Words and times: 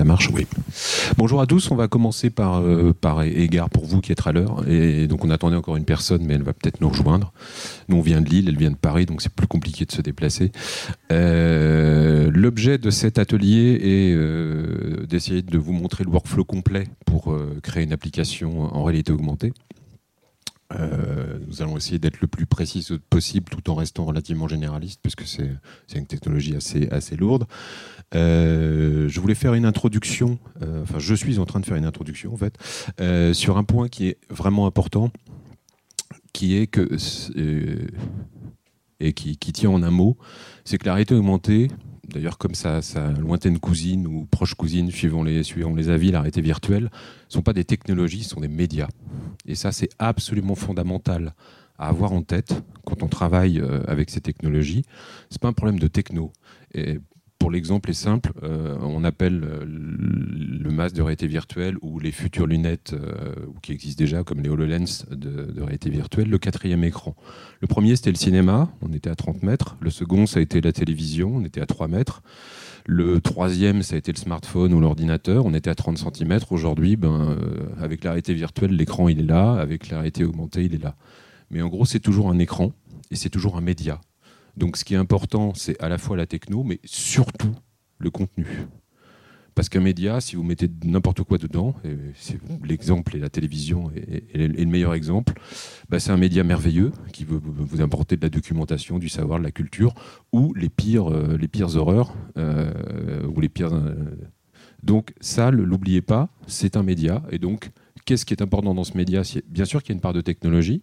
Ça 0.00 0.04
marche, 0.04 0.30
oui. 0.32 0.46
Bonjour 1.18 1.42
à 1.42 1.46
tous, 1.46 1.70
on 1.70 1.76
va 1.76 1.86
commencer 1.86 2.30
par, 2.30 2.62
euh, 2.62 2.94
par 2.98 3.22
égard 3.22 3.68
pour 3.68 3.84
vous 3.84 4.00
qui 4.00 4.12
êtes 4.12 4.26
à 4.26 4.32
l'heure. 4.32 4.66
Et 4.66 5.06
donc 5.06 5.26
on 5.26 5.30
attendait 5.30 5.56
encore 5.56 5.76
une 5.76 5.84
personne, 5.84 6.24
mais 6.24 6.32
elle 6.32 6.42
va 6.42 6.54
peut-être 6.54 6.80
nous 6.80 6.88
rejoindre. 6.88 7.34
Nous 7.90 7.98
on 7.98 8.00
vient 8.00 8.22
de 8.22 8.26
Lille, 8.30 8.48
elle 8.48 8.56
vient 8.56 8.70
de 8.70 8.76
Paris, 8.76 9.04
donc 9.04 9.20
c'est 9.20 9.30
plus 9.30 9.46
compliqué 9.46 9.84
de 9.84 9.92
se 9.92 10.00
déplacer. 10.00 10.52
Euh, 11.12 12.30
l'objet 12.32 12.78
de 12.78 12.88
cet 12.88 13.18
atelier 13.18 13.78
est 13.82 14.14
euh, 14.14 15.04
d'essayer 15.06 15.42
de 15.42 15.58
vous 15.58 15.74
montrer 15.74 16.04
le 16.04 16.08
workflow 16.08 16.46
complet 16.46 16.88
pour 17.04 17.36
créer 17.62 17.84
une 17.84 17.92
application 17.92 18.74
en 18.74 18.82
réalité 18.84 19.12
augmentée. 19.12 19.52
Nous 21.46 21.60
allons 21.60 21.76
essayer 21.76 21.98
d'être 21.98 22.20
le 22.20 22.28
plus 22.28 22.46
précis 22.46 22.86
possible 23.10 23.50
tout 23.50 23.70
en 23.70 23.74
restant 23.74 24.04
relativement 24.06 24.48
généraliste 24.48 25.00
puisque 25.02 25.24
c'est 25.26 25.98
une 25.98 26.06
technologie 26.06 26.56
assez, 26.56 26.88
assez 26.90 27.16
lourde. 27.16 27.44
Euh, 28.14 29.08
je 29.08 29.20
voulais 29.20 29.34
faire 29.34 29.54
une 29.54 29.64
introduction, 29.64 30.38
euh, 30.62 30.82
enfin 30.82 30.98
je 30.98 31.14
suis 31.14 31.38
en 31.38 31.46
train 31.46 31.60
de 31.60 31.66
faire 31.66 31.76
une 31.76 31.84
introduction 31.84 32.32
en 32.32 32.36
fait, 32.36 32.56
sur 33.34 33.56
un 33.56 33.64
point 33.64 33.88
qui 33.88 34.08
est 34.08 34.18
vraiment 34.30 34.66
important, 34.66 35.10
qui 36.32 36.56
est 36.56 36.66
que, 36.66 36.88
et 39.00 39.12
qui, 39.12 39.36
tient 39.36 39.70
en 39.70 39.82
un 39.82 39.90
mot, 39.90 40.16
c'est 40.64 40.78
que 40.78 40.86
la 40.86 40.94
réalité 40.94 41.14
augmentée, 41.14 41.68
D'ailleurs, 42.12 42.38
comme 42.38 42.54
sa, 42.54 42.80
lointaine 43.20 43.58
cousine 43.58 44.06
ou 44.06 44.26
proche 44.26 44.54
cousine, 44.54 44.90
suivant 44.90 45.22
les, 45.22 45.42
suivant 45.42 45.74
les 45.74 45.90
avis, 45.90 46.10
la 46.10 46.20
réalité 46.20 46.40
virtuelle, 46.40 46.84
ne 46.84 46.88
sont 47.28 47.42
pas 47.42 47.52
des 47.52 47.64
technologies, 47.64 48.24
ce 48.24 48.30
sont 48.30 48.40
des 48.40 48.48
médias. 48.48 48.88
Et 49.46 49.54
ça, 49.54 49.70
c'est 49.70 49.90
absolument 49.98 50.56
fondamental 50.56 51.34
à 51.78 51.88
avoir 51.88 52.12
en 52.12 52.22
tête 52.22 52.62
quand 52.84 53.02
on 53.02 53.08
travaille 53.08 53.60
euh, 53.60 53.82
avec 53.86 54.10
ces 54.10 54.20
technologies. 54.20 54.84
Ce 55.30 55.36
n'est 55.36 55.38
pas 55.40 55.48
un 55.48 55.52
problème 55.52 55.78
de 55.78 55.86
techno. 55.86 56.32
Pour 57.40 57.50
l'exemple 57.50 57.90
est 57.90 57.94
simple, 57.94 58.32
euh, 58.42 58.76
on 58.82 59.02
appelle 59.02 59.42
euh, 59.42 59.64
le 59.64 60.70
masque 60.70 60.94
de 60.94 61.00
réalité 61.00 61.26
virtuelle 61.26 61.76
ou 61.80 61.98
les 61.98 62.12
futures 62.12 62.46
lunettes 62.46 62.92
euh, 62.92 63.34
qui 63.62 63.72
existent 63.72 63.98
déjà, 63.98 64.22
comme 64.22 64.40
les 64.40 64.50
HoloLens 64.50 65.06
de, 65.10 65.58
réalité 65.58 65.88
virtuelle, 65.88 66.28
le 66.28 66.36
quatrième 66.36 66.84
écran. 66.84 67.16
Le 67.60 67.66
premier, 67.66 67.96
c'était 67.96 68.10
le 68.10 68.18
cinéma, 68.18 68.70
on 68.82 68.92
était 68.92 69.08
à 69.08 69.14
30 69.14 69.42
mètres. 69.42 69.78
Le 69.80 69.88
second, 69.88 70.26
ça 70.26 70.38
a 70.38 70.42
été 70.42 70.60
la 70.60 70.72
télévision, 70.72 71.36
on 71.36 71.44
était 71.44 71.62
à 71.62 71.66
3 71.66 71.88
mètres. 71.88 72.22
Le 72.84 73.20
troisième, 73.22 73.82
ça 73.82 73.94
a 73.94 73.98
été 73.98 74.12
le 74.12 74.18
smartphone 74.18 74.74
ou 74.74 74.80
l'ordinateur, 74.80 75.46
on 75.46 75.54
était 75.54 75.70
à 75.70 75.74
30 75.74 75.96
cm. 75.96 76.40
Aujourd'hui, 76.50 76.96
ben, 76.96 77.38
avec 77.80 78.04
la 78.04 78.10
réalité 78.10 78.34
virtuelle, 78.34 78.72
l'écran, 78.72 79.08
il 79.08 79.18
est 79.18 79.24
là. 79.24 79.54
Avec 79.54 79.88
la 79.88 79.98
réalité 79.98 80.24
augmentée, 80.24 80.64
il 80.64 80.74
est 80.74 80.82
là. 80.82 80.94
Mais 81.50 81.62
en 81.62 81.68
gros, 81.68 81.86
c'est 81.86 82.00
toujours 82.00 82.30
un 82.30 82.38
écran 82.38 82.72
et 83.10 83.16
c'est 83.16 83.30
toujours 83.30 83.56
un 83.56 83.60
média. 83.62 84.00
Donc 84.56 84.76
ce 84.76 84.84
qui 84.84 84.94
est 84.94 84.98
important, 84.98 85.52
c'est 85.54 85.80
à 85.82 85.88
la 85.88 85.98
fois 85.98 86.16
la 86.16 86.26
techno, 86.26 86.62
mais 86.62 86.80
surtout 86.84 87.54
le 87.98 88.10
contenu. 88.10 88.46
Parce 89.54 89.68
qu'un 89.68 89.80
média, 89.80 90.20
si 90.20 90.36
vous 90.36 90.42
mettez 90.42 90.70
n'importe 90.84 91.22
quoi 91.22 91.36
dedans, 91.36 91.74
l'exemple 92.64 93.16
et 93.16 93.18
la 93.18 93.28
télévision 93.28 93.90
est, 93.94 94.36
le 94.36 94.64
meilleur 94.66 94.94
exemple, 94.94 95.34
bah, 95.88 95.98
c'est 95.98 96.12
un 96.12 96.16
média 96.16 96.44
merveilleux 96.44 96.92
qui 97.12 97.24
veut 97.24 97.40
vous 97.42 97.80
apporter 97.80 98.16
de 98.16 98.22
la 98.22 98.30
documentation, 98.30 98.98
du 98.98 99.08
savoir, 99.08 99.38
de 99.38 99.44
la 99.44 99.50
culture, 99.50 99.94
ou 100.32 100.54
les 100.54 100.68
pires, 100.68 101.10
euh, 101.10 101.36
les 101.36 101.48
pires 101.48 101.76
horreurs, 101.76 102.14
euh, 102.38 103.26
ou 103.26 103.40
les 103.40 103.48
pires. 103.48 103.74
Euh, 103.74 103.94
donc 104.82 105.12
ça, 105.20 105.50
l'oubliez 105.50 106.00
pas, 106.00 106.30
c'est 106.46 106.76
un 106.76 106.82
média. 106.82 107.22
Et 107.30 107.38
donc, 107.38 107.70
qu'est-ce 108.06 108.24
qui 108.24 108.32
est 108.32 108.42
important 108.42 108.74
dans 108.74 108.84
ce 108.84 108.96
média? 108.96 109.22
Bien 109.48 109.64
sûr 109.64 109.82
qu'il 109.82 109.90
y 109.90 109.94
a 109.94 109.96
une 109.96 110.00
part 110.00 110.14
de 110.14 110.22
technologie, 110.22 110.82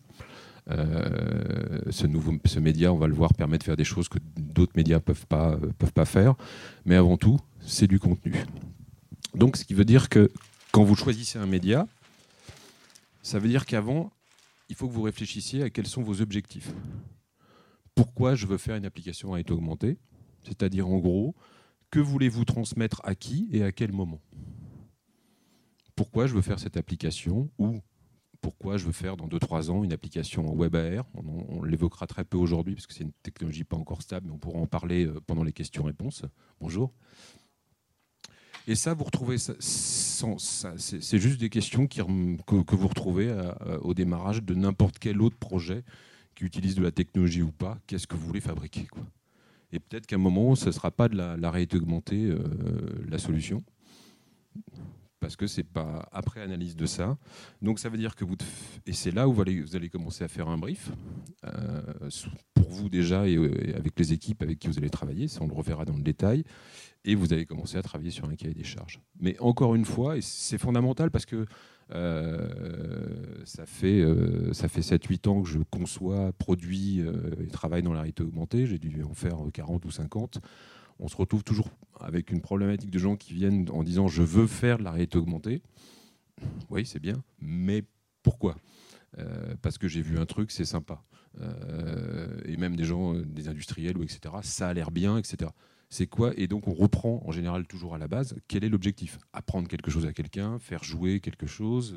euh, 0.70 1.80
ce, 1.90 2.08
nouveau, 2.08 2.34
ce 2.46 2.60
média, 2.60 2.92
on 2.92 2.98
va 2.98 3.08
le 3.08 3.14
voir, 3.14 3.34
permet 3.34 3.58
de 3.58 3.64
faire 3.64 3.78
des 3.78 3.84
choses 3.84 4.10
que 4.10 4.20
d'autres 4.38 4.74
médias 4.76 4.98
ne 4.98 5.02
peuvent 5.02 5.28
pas, 5.28 5.58
peuvent 5.78 5.94
pas 5.94 6.06
faire. 6.06 6.36
Mais 6.86 6.96
avant 6.96 7.18
tout, 7.18 7.40
c'est 7.62 7.88
du 7.88 8.00
contenu. 8.00 8.34
Donc, 9.36 9.58
ce 9.58 9.64
qui 9.64 9.74
veut 9.74 9.86
dire 9.86 10.10
que 10.10 10.30
quand 10.72 10.84
vous 10.84 10.96
choisissez 10.96 11.40
un 11.40 11.46
média, 11.46 11.88
ça 13.22 13.40
veut 13.40 13.50
dire 13.50 13.66
qu'avant, 13.66 14.12
il 14.70 14.76
faut 14.76 14.88
que 14.88 14.94
vous 14.94 15.04
réfléchissiez 15.04 15.64
à 15.64 15.70
quels 15.70 15.88
sont 15.88 16.04
vos 16.04 16.22
objectifs. 16.22 16.72
Pourquoi 17.96 18.36
je 18.36 18.46
veux 18.46 18.58
faire 18.58 18.76
une 18.76 18.86
application 18.86 19.34
à 19.34 19.40
être 19.40 19.52
augmentée? 19.52 19.98
C'est-à-dire, 20.44 20.88
en 20.88 20.98
gros, 20.98 21.36
que 21.92 22.00
voulez-vous 22.00 22.46
transmettre 22.46 23.02
à 23.04 23.16
qui 23.16 23.48
et 23.52 23.64
à 23.64 23.72
quel 23.72 23.92
moment? 23.92 24.22
Pourquoi 25.96 26.28
je 26.28 26.36
veux 26.36 26.42
faire 26.42 26.60
cette 26.60 26.78
application 26.78 27.50
Ou 27.58 27.82
pourquoi 28.42 28.78
je 28.78 28.86
veux 28.86 28.92
faire 28.92 29.18
dans 29.18 29.28
2-3 29.28 29.70
ans 29.70 29.84
une 29.84 29.94
application 29.94 30.54
web 30.54 30.76
AR. 30.76 31.06
On, 31.16 31.64
l'évoquera 31.64 32.08
très 32.08 32.24
peu 32.24 32.38
aujourd'hui 32.38 32.76
parce 32.76 32.88
que 32.88 32.94
c'est 32.94 33.04
une 33.04 33.14
technologie 33.24 33.64
pas 33.64 33.78
encore 33.78 34.02
stable, 34.02 34.28
mais 34.28 34.34
on 34.34 34.38
pourra 34.38 34.60
en 34.60 34.68
parler 34.68 35.06
euh, 35.06 35.20
pendant 35.26 35.44
les 35.44 35.54
questions-réponses. 35.54 36.24
Bonjour. 36.60 36.94
Et 38.68 38.76
ça, 38.76 38.94
vous 38.94 39.06
retrouvez, 39.06 39.38
ça, 39.38 39.54
c'est 39.60 41.20
juste 41.20 41.40
des 41.40 41.50
questions 41.50 41.88
que, 41.88 42.02
vous 42.02 42.88
retrouvez 42.88 43.34
au 43.82 43.94
démarrage 43.94 44.44
de 44.44 44.54
n'importe 44.56 45.00
quel 45.00 45.22
autre 45.22 45.38
projet 45.38 45.86
qui 46.36 46.44
utilise 46.44 46.76
de 46.76 46.84
la 46.84 46.92
technologie 46.92 47.42
ou 47.42 47.52
pas. 47.52 47.78
Qu'est-ce 47.88 48.08
que 48.08 48.18
vous 48.18 48.28
voulez 48.28 48.42
fabriquer. 48.42 48.86
Et 49.72 49.80
peut-être 49.80 50.06
qu'à 50.06 50.18
un 50.18 50.20
moment, 50.20 50.56
ce 50.56 50.68
ne 50.68 50.72
sera 50.72 50.92
pas 50.92 51.08
de 51.08 51.16
la, 51.16 51.38
la 51.38 51.50
réalité 51.50 51.78
augmentée 51.78 52.26
euh, 52.26 52.38
la 53.08 53.18
solution 53.18 53.64
parce 55.20 55.36
que 55.36 55.48
c'est 55.48 55.64
pas 55.64 56.08
après 56.12 56.42
analyse 56.42 56.76
de 56.76 56.86
ça. 56.86 57.18
Donc 57.62 57.80
ça 57.80 57.90
veut 57.90 57.98
dire 57.98 58.16
que 58.16 58.26
vous 58.26 58.36
et 58.86 58.94
c'est 58.94 59.12
là 59.12 59.28
où 59.28 59.34
vous 59.34 59.76
allez, 59.76 59.90
commencer 59.90 60.24
à 60.24 60.28
faire 60.28 60.48
un 60.48 60.58
brief 60.58 60.92
euh, 61.46 61.82
pour 62.54 62.70
vous 62.70 62.90
déjà 62.90 63.28
et, 63.28 63.38
avec 63.76 63.98
les 63.98 64.14
équipes 64.14 64.44
avec 64.44 64.60
qui 64.60 64.68
vous 64.68 64.78
allez 64.78 64.90
travailler. 64.90 65.28
Ça 65.28 65.42
on 65.42 65.48
le 65.48 65.54
reverra 65.54 65.86
dans 65.86 65.96
le 65.96 66.04
détail. 66.04 66.44
Et 67.06 67.16
vous 67.16 67.32
allez 67.32 67.46
commencer 67.46 67.78
à 67.78 67.82
travailler 67.82 68.12
sur 68.12 68.26
un 68.26 68.36
cahier 68.36 68.54
des 68.54 68.66
charges. 68.66 69.00
Mais 69.20 69.40
encore 69.40 69.76
une 69.76 69.86
fois, 69.86 70.18
et 70.18 70.22
c'est 70.22 70.58
fondamental 70.58 71.10
parce 71.10 71.26
que 71.26 71.46
euh, 71.92 72.50
ça 73.46 73.66
fait, 73.66 74.02
euh, 74.02 74.52
ça 74.52 74.68
fait 74.68 74.82
7-8 74.82 75.30
ans 75.30 75.42
que 75.42 75.48
je 75.48 75.60
conçois, 75.70 76.34
produis 76.34 77.00
et 77.00 77.48
travaille 77.48 77.82
dans 77.82 77.94
la 77.94 78.02
réalité 78.02 78.24
augmentée. 78.24 78.66
J'ai 78.66 78.78
dû 78.78 79.04
en 79.04 79.14
faire 79.14 79.38
40 79.54 79.86
ou 79.86 79.92
50 79.92 80.42
on 81.00 81.08
se 81.08 81.16
retrouve 81.16 81.44
toujours 81.44 81.70
avec 82.00 82.32
une 82.32 82.42
problématique 82.42 82.92
de 82.92 83.00
gens 83.00 83.16
qui 83.16 83.34
viennent 83.34 83.70
en 83.72 83.84
disant 83.84 84.08
je 84.08 84.24
veux 84.24 84.48
faire 84.48 84.78
de 84.78 84.84
la 84.84 84.92
réalité 84.92 85.18
augmentée. 85.18 85.62
Oui, 86.70 86.86
c'est 86.86 87.00
bien, 87.00 87.24
mais 87.40 87.84
pourquoi? 88.24 88.58
Euh, 89.18 89.56
Parce 89.62 89.78
que 89.78 89.88
j'ai 89.88 90.02
vu 90.02 90.20
un 90.20 90.26
truc, 90.26 90.52
c'est 90.52 90.66
sympa. 90.66 91.04
Euh, 91.40 92.40
et 92.46 92.58
même 92.58 92.76
des 92.76 92.84
gens, 92.84 93.16
euh, 93.16 93.24
des 93.24 93.48
industriels 93.48 93.98
ou 93.98 94.04
etc. 94.04 94.36
Ça 94.42 94.70
a 94.70 94.74
l'air 94.74 94.92
bien, 94.92 95.18
etc 95.18 95.52
c'est 95.90 96.08
quoi 96.08 96.34
Et 96.36 96.48
donc 96.48 96.68
on 96.68 96.74
reprend 96.74 97.24
en 97.26 97.32
général 97.32 97.66
toujours 97.66 97.96
à 97.96 97.98
la 97.98 98.08
base, 98.08 98.36
quel 98.48 98.66
est 98.66 98.70
l'objectif? 98.70 99.20
Apprendre 99.32 99.70
quelque 99.70 99.90
chose 99.90 100.06
à 100.06 100.12
quelqu'un, 100.12 100.60
faire 100.60 100.84
jouer 100.84 101.22
quelque 101.22 101.48
chose, 101.48 101.96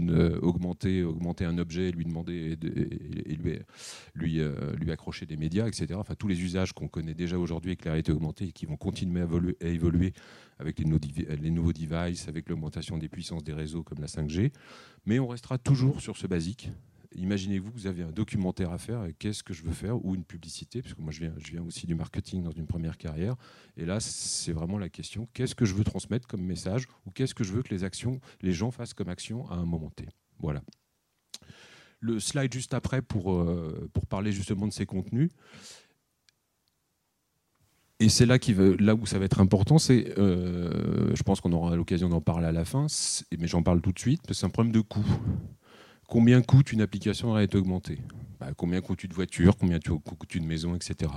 euh, 0.00 0.38
augmenter, 0.40 1.02
augmenter 1.02 1.44
un 1.44 1.58
objet, 1.58 1.90
lui 1.90 2.04
demander 2.04 2.56
et, 2.62 3.34
lui, 3.34 3.58
lui, 4.14 4.40
euh, 4.40 4.74
lui, 4.76 4.92
accrocher 4.92 5.26
des 5.26 5.36
médias, 5.36 5.66
etc. 5.66 5.94
Enfin 5.94 6.14
tous 6.14 6.28
les 6.28 6.40
usages 6.42 6.72
qu'on 6.72 6.86
connaît 6.86 7.14
déjà 7.14 7.36
aujourd'hui 7.36 7.72
avec 7.72 7.84
la 7.84 7.92
réalité 7.92 8.12
augmentée 8.12 8.46
et 8.46 8.52
qui 8.52 8.66
vont 8.66 8.76
continuer 8.76 9.22
à 9.22 9.66
évoluer, 9.66 10.12
avec 10.60 10.78
les, 10.78 10.86
les 11.36 11.50
nouveaux 11.50 11.72
devices, 11.72 12.28
avec 12.28 12.48
l'augmentation 12.48 12.98
des 12.98 13.08
puissances 13.08 13.42
des 13.42 13.52
réseaux 13.52 13.82
comme 13.82 13.98
la 14.00 14.06
5G. 14.06 14.52
Mais 15.06 15.18
on 15.18 15.26
restera 15.26 15.58
toujours 15.58 16.00
sur 16.00 16.16
ce 16.16 16.28
basique, 16.28 16.70
imaginez-vous 17.16 17.70
que 17.70 17.76
vous 17.76 17.86
avez 17.86 18.02
un 18.02 18.10
documentaire 18.10 18.72
à 18.72 18.78
faire, 18.78 19.06
qu'est-ce 19.18 19.42
que 19.42 19.54
je 19.54 19.62
veux 19.62 19.72
faire, 19.72 20.04
ou 20.04 20.14
une 20.14 20.24
publicité, 20.24 20.82
parce 20.82 20.94
que 20.94 21.02
moi 21.02 21.12
je 21.12 21.20
viens, 21.20 21.62
aussi 21.62 21.86
du 21.86 21.94
marketing 21.94 22.42
dans 22.42 22.50
une 22.50 22.66
première 22.66 22.96
carrière, 22.98 23.36
et 23.76 23.84
là 23.84 24.00
c'est 24.00 24.52
vraiment 24.52 24.78
la 24.78 24.88
question, 24.88 25.28
qu'est-ce 25.32 25.54
que 25.54 25.64
je 25.64 25.74
veux 25.74 25.84
transmettre 25.84 26.26
comme 26.26 26.42
message, 26.42 26.86
ou 27.06 27.10
qu'est-ce 27.10 27.34
que 27.34 27.44
je 27.44 27.52
veux 27.52 27.62
que 27.62 27.74
les 27.74 27.84
actions, 27.84 28.20
les 28.42 28.52
gens 28.52 28.70
fassent 28.70 28.94
comme 28.94 29.08
action 29.08 29.48
à 29.50 29.54
un 29.54 29.64
moment 29.64 29.90
T. 29.90 30.06
Voilà. 30.38 30.62
Le 32.00 32.20
slide 32.20 32.52
juste 32.52 32.74
après 32.74 33.00
pour, 33.00 33.32
euh, 33.32 33.90
parler 34.08 34.32
justement 34.32 34.66
de 34.66 34.72
ces 34.72 34.84
contenus. 34.84 35.30
Et 38.00 38.08
c'est 38.08 38.26
là, 38.26 38.38
là 38.80 38.94
où 38.94 39.06
ça 39.06 39.18
va 39.18 39.24
être 39.24 39.40
important, 39.40 39.78
c'est, 39.78 40.18
euh, 40.18 41.14
je 41.14 41.22
pense 41.22 41.40
qu'on 41.40 41.52
aura 41.52 41.76
l'occasion 41.76 42.08
d'en 42.08 42.20
parler 42.20 42.46
à 42.46 42.52
la 42.52 42.64
fin, 42.64 42.86
mais 43.38 43.46
j'en 43.46 43.62
parle 43.62 43.80
tout 43.80 43.92
de 43.92 43.98
suite, 43.98 44.20
parce 44.26 44.40
c'est 44.40 44.46
un 44.46 44.50
problème 44.50 44.72
de 44.72 44.80
coût. 44.80 45.06
Combien 46.14 46.42
coûte 46.42 46.70
une 46.70 46.80
application 46.80 47.32
à 47.32 47.34
réalité 47.34 47.58
augmentée 47.58 47.98
bah, 48.38 48.52
Combien 48.56 48.80
coûte 48.80 49.02
une 49.02 49.12
voiture 49.12 49.56
Combien 49.56 49.80
coûte 49.80 50.36
une 50.36 50.46
maison, 50.46 50.76
etc. 50.76 51.10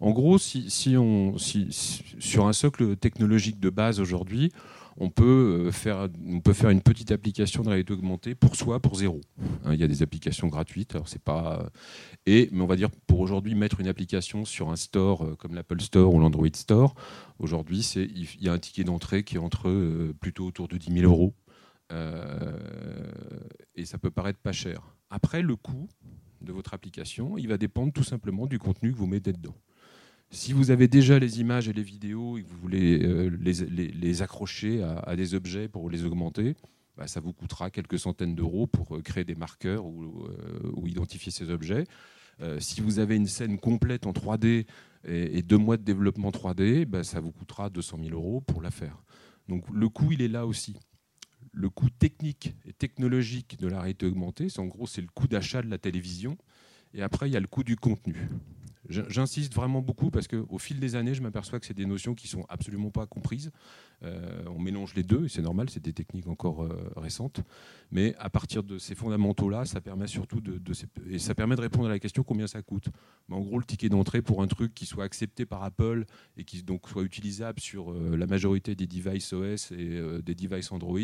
En 0.00 0.12
gros, 0.12 0.38
si, 0.38 0.96
on, 0.96 1.36
sur 1.36 2.46
un 2.46 2.54
socle 2.54 2.96
technologique 2.96 3.60
de 3.60 3.68
base 3.68 4.00
aujourd'hui, 4.00 4.50
on 4.96 5.10
peut, 5.10 5.66
euh, 5.66 5.72
faire, 5.72 6.08
on 6.26 6.40
peut 6.40 6.54
faire 6.54 6.70
une 6.70 6.80
petite 6.80 7.12
application 7.12 7.62
de 7.62 7.68
réalité 7.68 7.92
augmentée 7.92 8.34
pour 8.34 8.56
soi, 8.56 8.80
pour 8.80 8.96
zéro. 8.96 9.20
Hein, 9.66 9.74
il 9.74 9.78
y 9.78 9.84
a 9.84 9.88
des 9.88 10.02
applications 10.02 10.48
gratuites, 10.48 10.94
alors 10.94 11.10
c'est 11.10 11.22
pas. 11.22 11.70
Et, 12.24 12.48
mais 12.50 12.62
on 12.62 12.66
va 12.66 12.76
dire 12.76 12.88
pour 13.06 13.20
aujourd'hui 13.20 13.54
mettre 13.54 13.80
une 13.80 13.88
application 13.88 14.46
sur 14.46 14.70
un 14.70 14.76
store 14.76 15.22
euh, 15.22 15.36
comme 15.36 15.54
l'Apple 15.54 15.82
Store 15.82 16.14
ou 16.14 16.18
l'Android 16.18 16.48
Store, 16.54 16.94
aujourd'hui 17.38 17.80
il 17.94 18.42
y 18.42 18.48
a 18.48 18.54
un 18.54 18.58
ticket 18.58 18.84
d'entrée 18.84 19.22
qui 19.22 19.36
est 19.36 19.38
entre 19.38 19.68
euh, 19.68 20.14
plutôt 20.18 20.46
autour 20.46 20.66
de 20.66 20.78
10 20.78 20.92
000 21.00 21.12
euros 21.12 21.34
euh, 21.34 21.49
et 23.74 23.84
ça 23.84 23.98
peut 23.98 24.10
paraître 24.10 24.38
pas 24.38 24.52
cher. 24.52 24.82
Après, 25.10 25.42
le 25.42 25.56
coût 25.56 25.88
de 26.40 26.52
votre 26.52 26.74
application, 26.74 27.36
il 27.36 27.48
va 27.48 27.58
dépendre 27.58 27.92
tout 27.92 28.04
simplement 28.04 28.46
du 28.46 28.58
contenu 28.58 28.92
que 28.92 28.96
vous 28.96 29.06
mettez 29.06 29.32
dedans. 29.32 29.56
Si 30.30 30.52
vous 30.52 30.70
avez 30.70 30.86
déjà 30.86 31.18
les 31.18 31.40
images 31.40 31.68
et 31.68 31.72
les 31.72 31.82
vidéos 31.82 32.38
et 32.38 32.44
que 32.44 32.48
vous 32.48 32.58
voulez 32.58 33.02
euh, 33.02 33.36
les, 33.40 34.22
accrocher 34.22 34.82
à, 34.82 35.16
des 35.16 35.34
objets 35.34 35.68
pour 35.68 35.90
les 35.90 36.04
augmenter, 36.04 36.54
bah, 36.96 37.08
ça 37.08 37.18
vous 37.18 37.32
coûtera 37.32 37.70
quelques 37.70 37.98
centaines 37.98 38.36
d'euros 38.36 38.68
pour 38.68 38.96
euh, 38.96 39.02
créer 39.02 39.24
des 39.24 39.34
marqueurs 39.34 39.84
ou, 39.84 40.28
ou 40.74 40.86
identifier 40.86 41.32
ces 41.32 41.50
objets. 41.50 41.84
si 42.58 42.80
vous 42.80 43.00
avez 43.00 43.16
une 43.16 43.26
scène 43.26 43.58
complète 43.58 44.06
en 44.06 44.12
3D 44.12 44.66
et, 45.04 45.42
deux 45.42 45.58
mois 45.58 45.76
de 45.76 45.82
développement 45.82 46.30
3D, 46.30 46.84
bah, 46.84 47.02
ça 47.02 47.20
vous 47.20 47.32
coûtera 47.32 47.68
200 47.68 47.98
000 48.04 48.14
euros 48.14 48.40
pour 48.40 48.62
la 48.62 48.70
faire. 48.70 49.02
Donc 49.48 49.64
le 49.72 49.88
coût, 49.88 50.12
il 50.12 50.22
est 50.22 50.28
là 50.28 50.46
aussi 50.46 50.76
le 51.52 51.68
coût 51.68 51.90
technique 51.90 52.54
et 52.64 52.72
technologique 52.72 53.58
de 53.58 53.66
la 53.66 53.80
réalité 53.80 54.06
augmentée, 54.06 54.48
en 54.58 54.66
gros 54.66 54.86
c'est 54.86 55.02
le 55.02 55.08
coût 55.08 55.28
d'achat 55.28 55.62
de 55.62 55.70
la 55.70 55.78
télévision, 55.78 56.36
et 56.94 57.02
après 57.02 57.28
il 57.28 57.32
y 57.32 57.36
a 57.36 57.40
le 57.40 57.46
coût 57.46 57.64
du 57.64 57.76
contenu. 57.76 58.28
J'insiste 58.90 59.54
vraiment 59.54 59.82
beaucoup 59.82 60.10
parce 60.10 60.26
qu'au 60.26 60.58
fil 60.58 60.80
des 60.80 60.96
années, 60.96 61.14
je 61.14 61.22
m'aperçois 61.22 61.60
que 61.60 61.66
c'est 61.66 61.76
des 61.76 61.86
notions 61.86 62.14
qui 62.14 62.26
sont 62.26 62.44
absolument 62.48 62.90
pas 62.90 63.06
comprises. 63.06 63.52
Euh, 64.02 64.42
on 64.46 64.58
mélange 64.58 64.94
les 64.94 65.04
deux, 65.04 65.26
et 65.26 65.28
c'est 65.28 65.42
normal, 65.42 65.70
c'est 65.70 65.82
des 65.82 65.92
techniques 65.92 66.26
encore 66.26 66.64
euh, 66.64 66.92
récentes. 66.96 67.40
Mais 67.92 68.16
à 68.18 68.30
partir 68.30 68.64
de 68.64 68.78
ces 68.78 68.96
fondamentaux-là, 68.96 69.64
ça 69.64 69.80
permet 69.80 70.08
surtout 70.08 70.40
de, 70.40 70.60
et 71.08 71.18
ça 71.20 71.36
permet 71.36 71.54
de 71.54 71.60
répondre 71.60 71.86
à 71.86 71.90
la 71.90 72.00
question 72.00 72.24
combien 72.24 72.48
ça 72.48 72.62
coûte. 72.62 72.88
Mais 73.28 73.36
en 73.36 73.40
gros, 73.40 73.58
le 73.58 73.64
ticket 73.64 73.90
d'entrée 73.90 74.22
pour 74.22 74.42
un 74.42 74.48
truc 74.48 74.74
qui 74.74 74.86
soit 74.86 75.04
accepté 75.04 75.46
par 75.46 75.62
Apple 75.62 76.04
et 76.36 76.44
qui 76.44 76.62
donc 76.62 76.88
soit 76.88 77.02
utilisable 77.02 77.60
sur 77.60 77.92
euh, 77.92 78.16
la 78.16 78.26
majorité 78.26 78.74
des 78.74 78.88
devices 78.88 79.32
OS 79.32 79.70
et 79.70 80.00
des 80.22 80.34
devices 80.34 80.72
Android, 80.72 80.98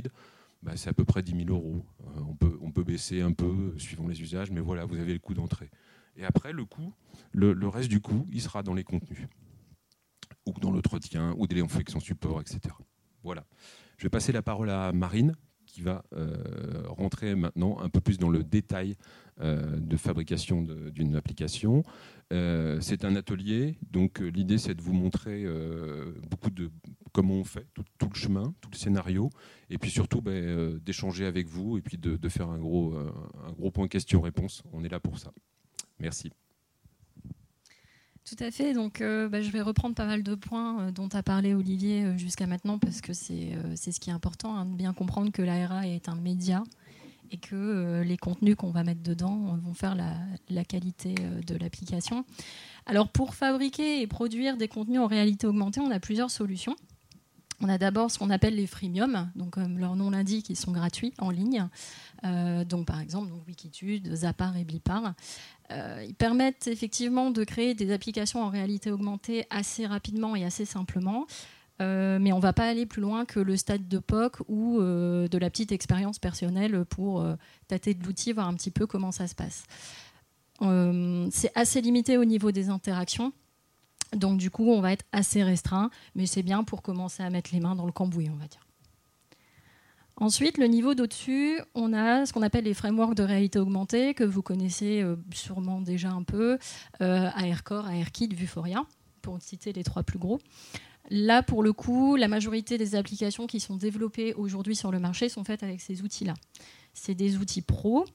bah, 0.62 0.72
c'est 0.76 0.90
à 0.90 0.92
peu 0.92 1.04
près 1.04 1.22
10 1.22 1.44
000 1.46 1.50
euros. 1.50 1.84
on, 2.28 2.34
peut, 2.34 2.58
on 2.60 2.72
peut 2.72 2.84
baisser 2.84 3.20
un 3.20 3.32
peu 3.32 3.74
suivant 3.78 4.08
les 4.08 4.20
usages, 4.20 4.50
mais 4.50 4.60
voilà, 4.60 4.84
vous 4.84 4.98
avez 4.98 5.12
le 5.12 5.18
coût 5.18 5.34
d'entrée. 5.34 5.70
Et 6.16 6.24
après, 6.24 6.52
le 6.52 6.64
coût, 6.64 6.94
le, 7.32 7.68
reste 7.68 7.88
du 7.88 8.00
coût, 8.00 8.26
il 8.32 8.40
sera 8.40 8.62
dans 8.62 8.74
les 8.74 8.84
contenus, 8.84 9.28
ou 10.46 10.52
dans 10.60 10.70
l'entretien, 10.70 11.34
ou 11.36 11.46
des 11.46 11.62
son 11.88 12.00
support, 12.00 12.40
etc. 12.40 12.74
Voilà. 13.22 13.44
Je 13.98 14.04
vais 14.04 14.10
passer 14.10 14.32
la 14.32 14.42
parole 14.42 14.70
à 14.70 14.92
Marine, 14.92 15.34
qui 15.76 15.82
va 15.82 16.02
euh, 16.14 16.84
rentrer 16.88 17.34
maintenant 17.34 17.78
un 17.80 17.90
peu 17.90 18.00
plus 18.00 18.16
dans 18.16 18.30
le 18.30 18.42
détail 18.42 18.96
euh, 19.42 19.76
de 19.76 19.96
fabrication 19.98 20.62
d'une 20.62 21.16
application. 21.16 21.82
Euh, 22.32 22.80
c'est 22.80 23.04
un 23.04 23.14
atelier, 23.14 23.76
donc 23.90 24.20
l'idée 24.20 24.56
c'est 24.56 24.74
de 24.74 24.80
vous 24.80 24.94
montrer 24.94 25.44
beaucoup 26.30 26.48
de 26.48 26.70
comment 27.12 27.34
on 27.34 27.44
fait, 27.44 27.66
tout, 27.74 28.08
le 28.08 28.18
chemin, 28.18 28.54
tout 28.62 28.70
le 28.72 28.78
scénario, 28.78 29.28
et 29.68 29.76
puis 29.76 29.90
surtout 29.90 30.22
ben, 30.22 30.78
d'échanger 30.78 31.26
avec 31.26 31.46
vous 31.46 31.76
et 31.76 31.82
puis 31.82 31.98
de, 31.98 32.16
de 32.16 32.28
faire 32.30 32.48
un 32.48 32.58
gros, 32.58 32.94
un 32.96 33.52
gros 33.52 33.70
point 33.70 33.86
question-réponse. 33.86 34.62
On 34.72 34.82
est 34.82 34.88
là 34.88 34.98
pour 34.98 35.18
ça. 35.18 35.30
Merci. 35.98 36.30
Tout 38.26 38.36
à 38.40 38.50
fait. 38.50 38.74
Donc, 38.74 39.00
euh, 39.00 39.28
bah, 39.28 39.40
je 39.40 39.50
vais 39.50 39.60
reprendre 39.60 39.94
pas 39.94 40.04
mal 40.04 40.24
de 40.24 40.34
points 40.34 40.80
euh, 40.80 40.90
dont 40.90 41.08
a 41.12 41.22
parlé 41.22 41.54
Olivier 41.54 42.02
euh, 42.02 42.18
jusqu'à 42.18 42.48
maintenant, 42.48 42.76
parce 42.76 43.00
que 43.00 43.12
c'est 43.12 43.52
ce 43.76 44.00
qui 44.00 44.10
est 44.10 44.12
important, 44.12 44.56
hein, 44.56 44.66
de 44.66 44.74
bien 44.74 44.92
comprendre 44.92 45.30
que 45.30 45.42
l'ARA 45.42 45.86
est 45.86 46.08
un 46.08 46.16
média 46.16 46.64
et 47.30 47.38
que 47.38 48.02
les 48.02 48.16
contenus 48.16 48.54
qu'on 48.54 48.70
va 48.70 48.84
mettre 48.84 49.02
dedans 49.02 49.58
vont 49.60 49.74
faire 49.74 49.96
la, 49.96 50.14
la 50.48 50.64
qualité 50.64 51.16
de 51.44 51.56
l'application. 51.56 52.24
Alors, 52.86 53.08
pour 53.08 53.34
fabriquer 53.34 54.00
et 54.00 54.06
produire 54.06 54.56
des 54.56 54.68
contenus 54.68 55.00
en 55.00 55.08
réalité 55.08 55.48
augmentée, 55.48 55.80
on 55.80 55.90
a 55.90 55.98
plusieurs 55.98 56.30
solutions. 56.30 56.76
On 57.62 57.68
a 57.68 57.78
d'abord 57.78 58.10
ce 58.10 58.18
qu'on 58.18 58.28
appelle 58.28 58.56
les 58.56 58.66
freemium, 58.66 59.30
donc 59.34 59.50
comme 59.50 59.78
leur 59.78 59.96
nom 59.96 60.10
l'indique, 60.10 60.50
ils 60.50 60.56
sont 60.56 60.72
gratuits 60.72 61.14
en 61.18 61.30
ligne. 61.30 61.68
Euh, 62.24 62.64
donc 62.64 62.86
par 62.86 63.00
exemple 63.00 63.32
Wikitude, 63.46 64.14
Zapar 64.14 64.56
et 64.56 64.64
Blipar. 64.64 65.14
Euh, 65.70 66.04
ils 66.06 66.14
permettent 66.14 66.66
effectivement 66.66 67.30
de 67.30 67.44
créer 67.44 67.74
des 67.74 67.92
applications 67.92 68.42
en 68.42 68.50
réalité 68.50 68.90
augmentée 68.90 69.46
assez 69.48 69.86
rapidement 69.86 70.36
et 70.36 70.44
assez 70.44 70.66
simplement. 70.66 71.26
Euh, 71.80 72.18
mais 72.18 72.32
on 72.32 72.36
ne 72.36 72.42
va 72.42 72.52
pas 72.52 72.68
aller 72.68 72.86
plus 72.86 73.02
loin 73.02 73.24
que 73.24 73.40
le 73.40 73.56
stade 73.56 73.88
de 73.88 73.98
POC 73.98 74.40
ou 74.48 74.80
de 74.80 75.38
la 75.38 75.50
petite 75.50 75.72
expérience 75.72 76.18
personnelle 76.18 76.84
pour 76.84 77.26
tâter 77.68 77.94
de 77.94 78.04
l'outil, 78.04 78.32
voir 78.32 78.48
un 78.48 78.54
petit 78.54 78.70
peu 78.70 78.86
comment 78.86 79.12
ça 79.12 79.26
se 79.26 79.34
passe. 79.34 79.64
c'est 81.32 81.52
assez 81.54 81.80
limité 81.80 82.18
au 82.18 82.24
niveau 82.26 82.50
des 82.52 82.68
interactions. 82.68 83.32
Donc 84.14 84.38
du 84.38 84.50
coup, 84.50 84.70
on 84.70 84.80
va 84.80 84.92
être 84.92 85.04
assez 85.12 85.42
restreint, 85.42 85.90
mais 86.14 86.26
c'est 86.26 86.42
bien 86.42 86.64
pour 86.64 86.82
commencer 86.82 87.22
à 87.22 87.30
mettre 87.30 87.50
les 87.52 87.60
mains 87.60 87.74
dans 87.74 87.86
le 87.86 87.92
cambouis, 87.92 88.30
on 88.30 88.36
va 88.36 88.46
dire. 88.46 88.66
Ensuite, 90.18 90.56
le 90.56 90.66
niveau 90.66 90.94
d'au-dessus, 90.94 91.60
on 91.74 91.92
a 91.92 92.24
ce 92.24 92.32
qu'on 92.32 92.40
appelle 92.40 92.64
les 92.64 92.72
frameworks 92.72 93.14
de 93.14 93.22
réalité 93.22 93.58
augmentée, 93.58 94.14
que 94.14 94.24
vous 94.24 94.40
connaissez 94.40 95.02
euh, 95.02 95.16
sûrement 95.34 95.82
déjà 95.82 96.08
un 96.08 96.22
peu, 96.22 96.58
euh, 97.02 97.28
AirKit, 97.36 98.28
Vuforia, 98.28 98.84
pour 99.20 99.42
citer 99.42 99.74
les 99.74 99.84
trois 99.84 100.02
plus 100.02 100.18
gros. 100.18 100.40
Là, 101.10 101.42
pour 101.42 101.62
le 101.62 101.74
coup, 101.74 102.16
la 102.16 102.28
majorité 102.28 102.78
des 102.78 102.94
applications 102.94 103.46
qui 103.46 103.60
sont 103.60 103.76
développées 103.76 104.32
aujourd'hui 104.34 104.74
sur 104.74 104.90
le 104.90 104.98
marché 104.98 105.28
sont 105.28 105.44
faites 105.44 105.62
avec 105.62 105.82
ces 105.82 106.02
outils-là. 106.02 106.34
C'est 106.94 107.14
des 107.14 107.36
outils 107.36 107.62
pro 107.62 108.06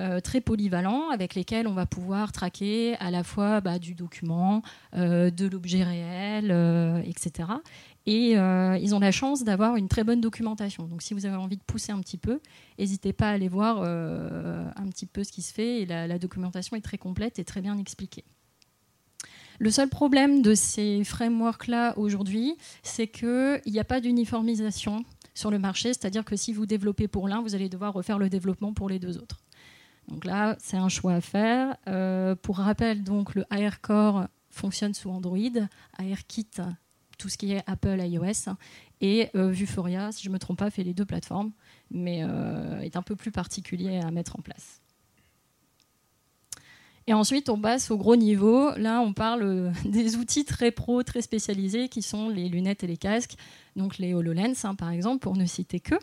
euh, 0.00 0.20
très 0.20 0.40
polyvalents 0.40 1.10
avec 1.10 1.34
lesquels 1.34 1.68
on 1.68 1.74
va 1.74 1.84
pouvoir 1.84 2.32
traquer 2.32 2.96
à 2.96 3.10
la 3.10 3.22
fois 3.22 3.60
bah, 3.60 3.78
du 3.78 3.94
document, 3.94 4.62
euh, 4.96 5.30
de 5.30 5.46
l'objet 5.46 5.82
réel, 5.82 6.50
euh, 6.50 7.02
etc. 7.02 7.50
Et 8.06 8.32
ils 8.32 8.94
ont 8.94 8.98
la 8.98 9.12
chance 9.12 9.44
d'avoir 9.44 9.76
une 9.76 9.86
très 9.86 10.02
bonne 10.02 10.20
documentation. 10.20 10.86
Donc 10.86 11.02
si 11.02 11.14
vous 11.14 11.26
avez 11.26 11.36
envie 11.36 11.56
de 11.56 11.62
pousser 11.62 11.92
un 11.92 12.00
petit 12.00 12.16
peu, 12.16 12.40
n'hésitez 12.78 13.12
pas 13.12 13.28
à 13.28 13.32
aller 13.32 13.48
voir 13.48 13.82
un 13.82 14.88
petit 14.88 15.06
peu 15.06 15.22
ce 15.22 15.30
qui 15.30 15.40
se 15.40 15.52
fait. 15.52 15.82
Et 15.82 15.86
la, 15.86 16.08
la, 16.08 16.18
documentation 16.18 16.76
est 16.76 16.80
très 16.80 16.98
complète 16.98 17.38
et 17.38 17.44
très 17.44 17.60
bien 17.60 17.78
expliquée. 17.78 18.24
Le 19.60 19.70
seul 19.70 19.88
problème 19.88 20.42
de 20.42 20.56
ces 20.56 21.04
frameworks-là 21.04 21.96
aujourd'hui, 21.96 22.56
c'est 22.82 23.06
qu'il 23.06 23.60
n'y 23.66 23.78
a 23.78 23.84
pas 23.84 24.00
d'uniformisation 24.00 25.04
sur 25.34 25.52
le 25.52 25.60
marché, 25.60 25.90
c'est-à-dire 25.90 26.24
que 26.24 26.34
si 26.34 26.52
vous 26.52 26.66
développez 26.66 27.06
pour 27.06 27.28
l'un, 27.28 27.40
vous 27.40 27.54
allez 27.54 27.68
devoir 27.68 27.92
refaire 27.92 28.18
le 28.18 28.28
développement 28.28 28.72
pour 28.72 28.88
les 28.88 28.98
deux 28.98 29.18
autres. 29.18 29.41
Donc 30.08 30.24
là, 30.24 30.56
c'est 30.58 30.76
un 30.76 30.88
choix 30.88 31.14
à 31.14 31.20
faire. 31.20 31.76
Euh, 31.88 32.34
pour 32.34 32.58
rappel, 32.58 33.02
donc 33.02 33.34
le 33.34 33.44
AirCore 33.50 34.26
fonctionne 34.50 34.94
sous 34.94 35.10
Android, 35.10 35.38
AirKit, 35.98 36.48
tout 37.18 37.28
ce 37.28 37.38
qui 37.38 37.52
est 37.52 37.62
Apple 37.66 38.00
iOS, 38.00 38.52
et 39.00 39.30
euh, 39.34 39.50
Vuforia, 39.50 40.12
si 40.12 40.22
je 40.22 40.28
ne 40.28 40.34
me 40.34 40.38
trompe 40.38 40.58
pas, 40.58 40.70
fait 40.70 40.84
les 40.84 40.94
deux 40.94 41.04
plateformes, 41.04 41.52
mais 41.90 42.22
euh, 42.22 42.80
est 42.80 42.96
un 42.96 43.02
peu 43.02 43.16
plus 43.16 43.30
particulier 43.30 43.98
à 43.98 44.10
mettre 44.10 44.38
en 44.38 44.42
place. 44.42 44.80
Et 47.08 47.14
ensuite, 47.14 47.48
on 47.48 47.60
passe 47.60 47.90
au 47.90 47.96
gros 47.96 48.14
niveau. 48.14 48.70
Là, 48.76 49.00
on 49.00 49.12
parle 49.12 49.72
des 49.84 50.16
outils 50.16 50.44
très 50.44 50.70
pro, 50.70 51.02
très 51.02 51.22
spécialisés, 51.22 51.88
qui 51.88 52.02
sont 52.02 52.28
les 52.28 52.48
lunettes 52.48 52.84
et 52.84 52.86
les 52.86 52.96
casques, 52.96 53.34
donc 53.76 53.98
les 53.98 54.14
HoloLens, 54.14 54.64
hein, 54.64 54.74
par 54.74 54.90
exemple, 54.90 55.20
pour 55.20 55.36
ne 55.36 55.46
citer 55.46 55.80
que. 55.80 55.96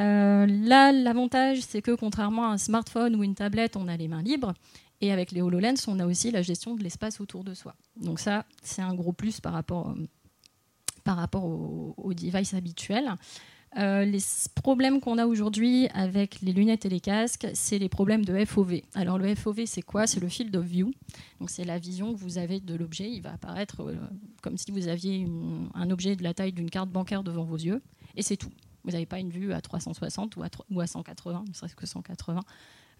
Euh, 0.00 0.46
là, 0.46 0.92
l'avantage, 0.92 1.60
c'est 1.60 1.82
que 1.82 1.94
contrairement 1.94 2.50
à 2.50 2.52
un 2.52 2.58
smartphone 2.58 3.16
ou 3.16 3.24
une 3.24 3.34
tablette, 3.34 3.76
on 3.76 3.88
a 3.88 3.96
les 3.96 4.08
mains 4.08 4.22
libres. 4.22 4.54
Et 5.00 5.12
avec 5.12 5.30
les 5.30 5.40
HoloLens, 5.42 5.86
on 5.86 6.00
a 6.00 6.06
aussi 6.06 6.30
la 6.30 6.42
gestion 6.42 6.74
de 6.74 6.82
l'espace 6.82 7.20
autour 7.20 7.44
de 7.44 7.54
soi. 7.54 7.74
Donc 8.00 8.18
ça, 8.18 8.44
c'est 8.62 8.82
un 8.82 8.94
gros 8.94 9.12
plus 9.12 9.40
par 9.40 9.52
rapport, 9.52 9.90
euh, 9.90 11.38
aux 11.38 11.94
au 11.96 12.14
devices 12.14 12.54
habituels. 12.54 13.12
Euh, 13.76 14.04
les 14.04 14.18
problèmes 14.54 14.98
qu'on 14.98 15.18
a 15.18 15.26
aujourd'hui 15.26 15.88
avec 15.92 16.40
les 16.40 16.52
lunettes 16.52 16.86
et 16.86 16.88
les 16.88 17.00
casques, 17.00 17.46
c'est 17.52 17.78
les 17.78 17.90
problèmes 17.90 18.24
de 18.24 18.44
FOV. 18.44 18.80
Alors 18.94 19.18
le 19.18 19.34
FOV, 19.34 19.66
c'est 19.66 19.82
quoi? 19.82 20.06
C'est 20.06 20.20
le 20.20 20.28
field 20.28 20.56
of 20.56 20.64
view. 20.64 20.90
Donc 21.38 21.50
c'est 21.50 21.64
la 21.64 21.78
vision 21.78 22.12
que 22.12 22.18
vous 22.18 22.38
avez 22.38 22.60
de 22.60 22.74
l'objet. 22.74 23.10
Il 23.10 23.20
va 23.20 23.34
apparaître 23.34 23.94
comme 24.42 24.56
si 24.56 24.70
vous 24.70 24.88
aviez 24.88 25.28
un 25.74 25.90
objet 25.90 26.16
de 26.16 26.22
la 26.22 26.32
taille 26.32 26.52
d'une 26.52 26.70
carte 26.70 26.88
bancaire 26.88 27.22
devant 27.22 27.44
vos 27.44 27.58
yeux, 27.58 27.82
et 28.16 28.22
c'est 28.22 28.38
tout. 28.38 28.50
Vous 28.84 28.92
n'avez 28.92 29.06
pas 29.06 29.18
une 29.18 29.30
vue 29.30 29.52
à 29.52 29.60
360 29.60 30.36
ou 30.36 30.42
à, 30.42 30.48
ou 30.70 30.80
à 30.80 30.86
180, 30.86 31.44
ne 31.48 31.52
serait-ce 31.52 31.76
que 31.76 31.86
180, 31.86 32.40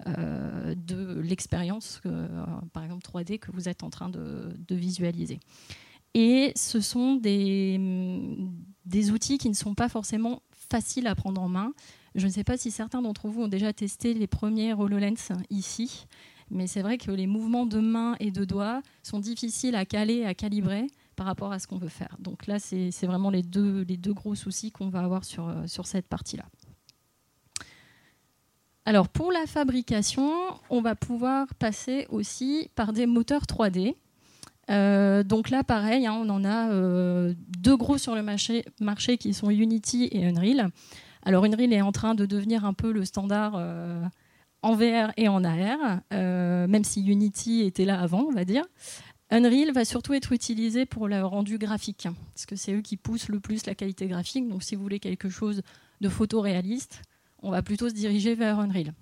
euh, 0.07 0.75
de 0.77 1.21
l'expérience, 1.21 2.01
euh, 2.07 2.29
par 2.73 2.85
exemple 2.85 3.03
3D, 3.03 3.39
que 3.39 3.51
vous 3.51 3.69
êtes 3.69 3.83
en 3.83 3.91
train 3.91 4.09
de, 4.09 4.55
visualiser. 4.71 5.41
Et 6.15 6.53
ce 6.57 6.81
sont 6.81 7.17
des, 7.17 7.79
des, 8.87 9.11
outils 9.11 9.39
qui 9.39 9.49
ne 9.49 9.55
sont 9.55 9.75
pas 9.75 9.89
forcément 9.89 10.43
faciles 10.53 11.07
à 11.07 11.15
prendre 11.15 11.41
en 11.41 11.49
main. 11.49 11.73
Je 12.15 12.27
ne 12.27 12.33
sais 12.33 12.45
pas 12.45 12.57
si 12.57 12.71
certains 12.71 13.03
d'entre 13.03 13.29
vous 13.29 13.43
ont 13.43 13.49
déjà 13.49 13.73
testé 13.73 14.15
les 14.15 14.27
premiers 14.27 14.73
HoloLens 14.73 15.33
ici, 15.51 16.07
mais 16.51 16.67
c'est 16.67 16.83
vrai 16.83 16.97
que 16.97 17.11
les 17.11 17.27
mouvements 17.27 17.67
de 17.67 17.79
main 17.79 18.17
et 18.21 18.31
de 18.31 18.45
doigts 18.45 18.83
sont 19.03 19.19
difficiles 19.19 19.75
à 19.75 19.85
caler, 19.85 20.25
à 20.25 20.35
calibrer 20.35 20.87
par 21.19 21.27
rapport 21.27 21.51
à 21.51 21.59
ce 21.59 21.67
qu'on 21.67 21.79
veut 21.79 21.89
faire. 21.89 22.15
Donc 22.21 22.47
là, 22.47 22.61
c'est 22.61 23.07
vraiment 23.07 23.31
les 23.31 23.43
deux, 23.43 23.85
gros 24.15 24.37
soucis 24.37 24.71
qu'on 24.71 24.89
va 24.89 25.01
avoir 25.01 25.25
sur, 25.25 25.49
euh, 25.49 25.67
sur 25.67 25.89
cette 25.89 26.07
partie-là. 26.07 26.45
Alors 28.85 29.09
pour 29.09 29.33
la 29.33 29.45
fabrication, 29.47 30.31
on 30.71 30.81
va 30.81 30.95
pouvoir 30.95 31.53
passer 31.57 32.07
aussi 32.09 32.71
par 32.77 32.93
des 32.93 33.07
moteurs 33.07 33.43
3D. 33.43 33.97
Euh, 34.71 35.25
donc 35.25 35.51
là, 35.51 35.65
pareil, 35.65 36.07
hein, 36.07 36.15
on 36.15 36.29
en 36.29 36.45
a 36.45 36.71
euh, 36.71 37.35
deux 37.59 37.77
gros 37.77 37.99
sur 37.99 38.15
le 38.15 38.23
marché, 38.23 38.65
marché, 38.81 39.19
qui 39.19 39.35
sont 39.35 39.51
Unity 39.51 40.09
et 40.13 40.25
Unreal. 40.25 40.71
Alors 41.25 41.45
Unreal 41.45 41.73
est 41.73 41.83
en 41.83 41.93
train 41.93 42.15
de 42.15 42.27
devenir 42.27 42.65
un 42.65 42.75
peu 42.75 42.93
le 42.93 43.05
standard 43.05 43.61
en 44.63 44.75
VR 44.75 45.11
et 45.17 45.29
en 45.29 45.43
AR, 45.45 46.01
même 46.13 46.85
si 46.85 47.05
Unity 47.05 47.63
était 47.63 47.85
là 47.85 48.01
avant, 48.01 48.23
on 48.23 48.33
va 48.33 48.45
dire. 48.45 48.65
Unreal 49.31 49.73
va 49.73 49.85
surtout 49.85 50.15
être 50.15 50.33
utilisé 50.33 50.87
pour 50.87 51.07
le 51.07 51.23
rendu 51.23 51.59
graphique, 51.59 52.09
parce 52.35 52.47
que 52.47 52.57
c'est 52.57 52.73
eux 52.73 52.81
qui 52.81 52.97
poussent 52.97 53.29
le 53.29 53.41
plus 53.41 53.67
la 53.67 53.75
qualité 53.75 54.07
graphique. 54.07 54.49
Donc 54.49 54.63
si 54.63 54.75
vous 54.75 54.83
voulez 54.83 55.01
quelque 55.01 55.29
chose 55.29 55.63
de 56.01 56.09
photoréaliste, 56.09 57.03
on 57.43 57.51
va 57.51 57.63
plutôt 57.63 57.89
se 57.89 57.95
diriger 57.95 58.35
vers 58.35 58.59
Unreal. 58.59 58.95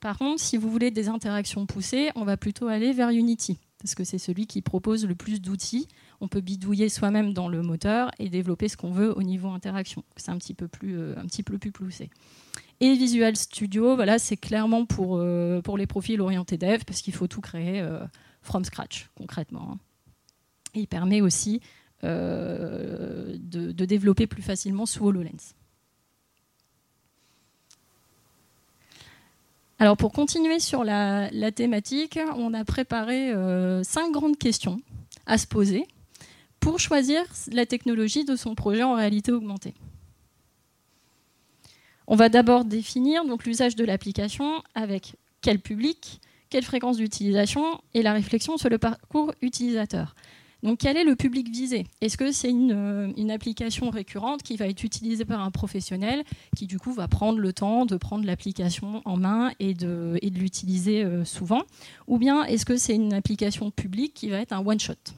Par 0.00 0.18
contre, 0.18 0.42
si 0.42 0.56
vous 0.56 0.68
voulez 0.68 0.90
des 0.90 1.08
interactions 1.08 1.64
poussées, 1.64 2.10
on 2.16 2.24
va 2.24 2.36
plutôt 2.36 2.66
aller 2.66 2.92
vers 2.92 3.10
Unity, 3.10 3.58
parce 3.78 3.94
que 3.94 4.02
c'est 4.02 4.18
celui 4.18 4.48
qui 4.48 4.62
propose 4.62 5.06
le 5.06 5.14
plus 5.14 5.40
d'outils. 5.40 5.86
On 6.20 6.26
peut 6.26 6.40
bidouiller 6.40 6.88
soi-même 6.88 7.32
dans 7.32 7.48
le 7.48 7.62
moteur 7.62 8.10
et 8.18 8.28
développer 8.28 8.68
ce 8.68 8.76
qu'on 8.76 8.90
veut 8.90 9.16
au 9.16 9.22
niveau 9.22 9.48
interaction. 9.48 10.02
C'est 10.16 10.32
un 10.32 10.38
petit 10.38 10.54
peu 10.54 10.66
plus, 10.66 10.98
euh, 10.98 11.14
un 11.16 11.42
peu 11.44 11.58
plus 11.58 11.70
poussé. 11.70 12.10
Et 12.80 12.94
Visual 12.94 13.36
Studio, 13.36 13.94
voilà, 13.94 14.18
c'est 14.18 14.36
clairement 14.36 14.86
pour, 14.86 15.18
euh, 15.18 15.60
les 15.76 15.86
profils 15.86 16.20
orientés 16.20 16.58
dev, 16.58 16.80
parce 16.84 17.00
qu'il 17.00 17.14
faut 17.14 17.28
tout 17.28 17.40
créer 17.40 17.80
euh, 17.80 18.00
from 18.42 18.64
scratch, 18.64 19.08
concrètement. 19.16 19.78
il 20.74 20.86
permet 20.86 21.20
aussi 21.20 21.60
de, 22.02 23.38
de 23.38 23.84
développer 23.84 24.26
plus 24.26 24.42
facilement 24.42 24.86
sous 24.86 25.06
HoloLens. 25.06 25.54
Alors 29.82 29.96
pour 29.96 30.12
continuer 30.12 30.60
sur 30.60 30.84
la, 30.84 31.28
thématique, 31.50 32.16
on 32.36 32.54
a 32.54 32.64
préparé 32.64 33.32
euh, 33.32 33.82
cinq 33.82 34.12
grandes 34.12 34.38
questions 34.38 34.80
à 35.26 35.38
se 35.38 35.48
poser 35.48 35.88
pour 36.60 36.78
choisir 36.78 37.24
la 37.50 37.66
technologie 37.66 38.24
de 38.24 38.36
son 38.36 38.54
projet 38.54 38.84
en 38.84 38.94
réalité 38.94 39.32
augmentée. 39.32 39.74
On 42.06 42.14
va 42.14 42.28
d'abord 42.28 42.64
définir 42.64 43.24
l'usage 43.44 43.74
de 43.74 43.84
l'application 43.84 44.62
avec 44.76 45.16
quel 45.40 45.58
public, 45.58 46.20
quelle 46.52 46.64
fréquence 46.64 46.98
d'utilisation 46.98 47.80
et 47.94 48.02
la 48.02 48.12
réflexion 48.12 48.58
sur 48.58 48.68
le 48.68 48.76
parcours 48.76 49.32
utilisateur. 49.40 50.14
Donc 50.62 50.80
quel 50.80 50.98
est 50.98 51.04
le 51.04 51.16
public 51.16 51.48
visé? 51.48 51.86
Est-ce 52.02 52.18
que 52.18 52.30
c'est 52.30 52.52
euh, 52.52 53.10
une, 53.16 53.30
application 53.30 53.88
récurrente 53.88 54.42
qui 54.42 54.58
va 54.58 54.68
être 54.68 54.84
utilisée 54.84 55.24
par 55.24 55.40
un 55.40 55.50
professionnel 55.50 56.24
qui 56.54 56.66
du 56.66 56.78
coup 56.78 56.92
va 56.92 57.08
prendre 57.08 57.38
le 57.38 57.54
temps 57.54 57.86
de 57.86 57.96
prendre 57.96 58.26
l'application 58.26 59.00
en 59.06 59.16
main 59.16 59.52
et 59.60 59.72
de, 59.72 60.20
l'utiliser 60.22 61.02
euh, 61.02 61.24
souvent? 61.24 61.62
Ou 62.06 62.18
bien 62.18 62.44
est-ce 62.44 62.66
que 62.66 62.76
c'est 62.76 62.94
une 62.94 63.14
application 63.14 63.70
publique 63.70 64.12
qui 64.12 64.28
va 64.28 64.38
être 64.38 64.52
un 64.52 64.64
one-shot? 64.64 65.14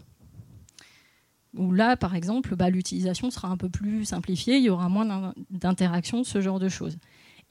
Où 1.57 1.73
là, 1.73 1.97
par 1.97 2.15
exemple, 2.15 2.55
bah, 2.55 2.71
l'utilisation 2.71 3.31
sera 3.33 3.49
un 3.49 3.57
peu 3.57 3.69
plus 3.69 4.05
simplifiée, 4.05 4.59
il 4.59 4.63
y 4.63 4.71
aura 4.71 4.89
moins 4.89 5.35
d'interactions, 5.51 6.23
ce 6.23 6.41
genre 6.41 6.61
de 6.61 6.69
choses. 6.69 6.97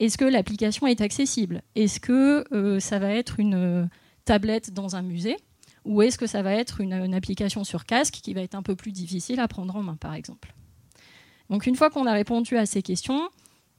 Est-ce 0.00 0.18
que 0.18 0.24
l'application 0.24 0.86
est 0.86 1.00
accessible? 1.00 1.62
Est-ce 1.74 2.00
que 2.00 2.44
euh, 2.52 2.80
ça 2.80 2.98
va 2.98 3.10
être 3.10 3.38
une 3.38 3.88
tablette 4.24 4.72
dans 4.72 4.96
un 4.96 5.02
musée? 5.02 5.36
Ou 5.84 6.02
est-ce 6.02 6.18
que 6.18 6.26
ça 6.26 6.42
va 6.42 6.54
être 6.54 6.80
une, 6.80 7.14
application 7.14 7.62
sur 7.62 7.84
casque 7.84 8.14
qui 8.14 8.32
va 8.34 8.40
être 8.40 8.54
un 8.54 8.62
peu 8.62 8.74
plus 8.74 8.92
difficile 8.92 9.38
à 9.38 9.48
prendre 9.48 9.76
en 9.76 9.82
main, 9.82 9.96
par 9.96 10.14
exemple? 10.14 10.54
Donc 11.50 11.66
une 11.66 11.76
fois 11.76 11.90
qu'on 11.90 12.06
a 12.06 12.12
répondu 12.12 12.56
à 12.56 12.64
ces 12.64 12.82
questions, 12.82 13.28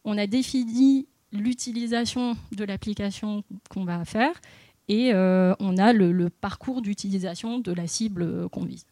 on 0.03 0.17
a 0.17 0.27
défini 0.27 1.07
l'utilisation 1.31 2.38
de 2.51 2.63
l'application 2.63 3.43
qu'on 3.69 3.86
va 3.86 4.05
faire 4.05 4.39
et 4.88 5.13
euh, 5.13 5.55
on 5.60 5.77
a 5.77 5.93
le, 5.93 6.29
parcours 6.29 6.84
d'utilisation 6.84 7.57
de 7.60 7.72
la 7.72 7.88
cible 7.88 8.48
qu'on 8.50 8.65
vise. 8.65 8.86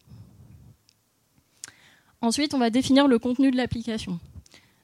Ensuite, 2.20 2.52
on 2.52 2.58
va 2.58 2.70
définir 2.70 3.06
le 3.06 3.18
contenu 3.18 3.50
de 3.50 3.56
l'application. 3.56 4.18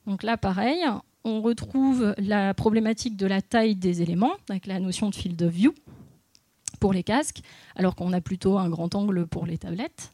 Donc 0.06 0.22
là, 0.22 0.36
pareil, 0.36 0.84
on 1.24 1.40
retrouve 1.42 2.14
la 2.18 2.54
problématique 2.54 3.16
de 3.16 3.26
la 3.26 3.42
taille 3.42 3.76
des 3.76 4.02
éléments, 4.02 4.32
avec 4.48 4.66
la 4.66 4.80
notion 4.80 5.10
de 5.10 5.14
field 5.14 5.40
of 5.42 5.52
view 5.52 5.74
pour 6.78 6.92
les 6.92 7.02
casques, 7.02 7.40
alors 7.76 7.94
qu'on 7.94 8.12
a 8.12 8.20
plutôt 8.20 8.58
un 8.58 8.68
grand 8.68 8.94
angle 8.94 9.26
pour 9.26 9.46
les 9.46 9.58
tablettes. 9.58 10.12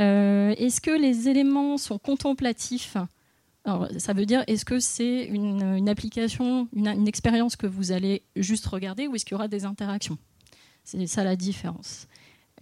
Euh, 0.00 0.54
est-ce 0.56 0.80
que 0.80 0.90
les 0.90 1.28
éléments 1.28 1.78
sont 1.78 1.98
contemplatifs? 1.98 2.96
Ça 3.98 4.12
veut 4.12 4.26
dire, 4.26 4.44
est-ce 4.46 4.64
que 4.64 4.78
c'est 4.78 5.24
une, 5.24 5.88
application, 5.88 6.68
une, 6.72 7.08
expérience 7.08 7.56
que 7.56 7.66
vous 7.66 7.90
allez 7.90 8.22
juste 8.36 8.64
regarder 8.66 9.08
ou 9.08 9.16
est-ce 9.16 9.24
qu'il 9.24 9.32
y 9.32 9.34
aura 9.34 9.48
des 9.48 9.64
interactions? 9.64 10.18
C'est 10.84 11.04
ça 11.08 11.24
la 11.24 11.34
différence. 11.34 12.06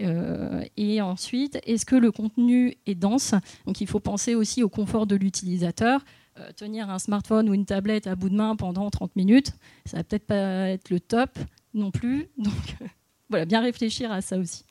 Euh, 0.01 0.65
et 0.79 1.03
ensuite, 1.03 1.59
est-ce 1.67 1.85
que 1.85 1.95
le 1.95 2.11
contenu 2.11 2.79
est 2.87 2.95
dense? 2.95 3.35
Donc 3.67 3.83
il 3.83 3.87
faut 3.87 4.01
penser 4.01 4.35
aussi 4.35 4.63
au 4.63 4.71
confort 4.71 5.07
de 5.07 5.15
l'utilisateur. 5.15 6.03
Euh, 6.41 6.51
tenir 6.57 6.91
un 6.91 6.99
smartphone 6.99 7.49
ou 7.49 7.55
une 7.55 7.65
tablette 7.65 8.09
à 8.09 8.17
bout 8.17 8.29
de 8.29 8.35
main 8.35 8.57
pendant 8.57 8.91
30 8.91 9.15
minutes, 9.15 9.53
ça 9.87 9.99
va 9.99 10.05
peut-être 10.05 10.27
pas 10.27 10.69
être 10.69 10.91
le 10.91 10.99
top 10.99 11.39
non 11.75 11.91
plus. 11.93 12.29
Donc 12.39 12.77
voilà, 13.29 13.45
bien 13.45 13.61
réfléchir 13.61 14.11
à 14.11 14.21
ça 14.21 14.37
aussi. 14.37 14.65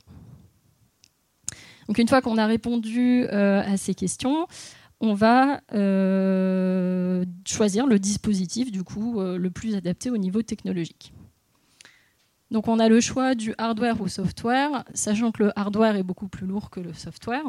Donc 1.87 1.97
une 1.97 2.07
fois 2.07 2.21
qu'on 2.21 2.37
a 2.37 2.45
répondu 2.45 3.25
euh, 3.31 3.61
à 3.61 3.77
ces 3.77 3.93
questions, 3.93 4.47
on 4.99 5.13
va 5.13 5.61
euh, 5.73 7.25
choisir 7.45 7.87
le 7.87 7.99
dispositif 7.99 8.71
du 8.71 8.83
coup 8.83 9.19
euh, 9.19 9.37
le 9.37 9.49
plus 9.49 9.75
adapté 9.75 10.09
au 10.09 10.17
niveau 10.17 10.41
technologique. 10.41 11.13
Donc 12.51 12.67
on 12.67 12.79
a 12.79 12.87
le 12.87 13.01
choix 13.01 13.35
du 13.35 13.53
hardware 13.57 13.99
ou 13.99 14.07
software, 14.07 14.83
sachant 14.93 15.31
que 15.31 15.43
le 15.43 15.59
hardware 15.59 15.95
est 15.95 16.03
beaucoup 16.03 16.27
plus 16.27 16.45
lourd 16.45 16.69
que 16.69 16.79
le 16.79 16.93
software, 16.93 17.43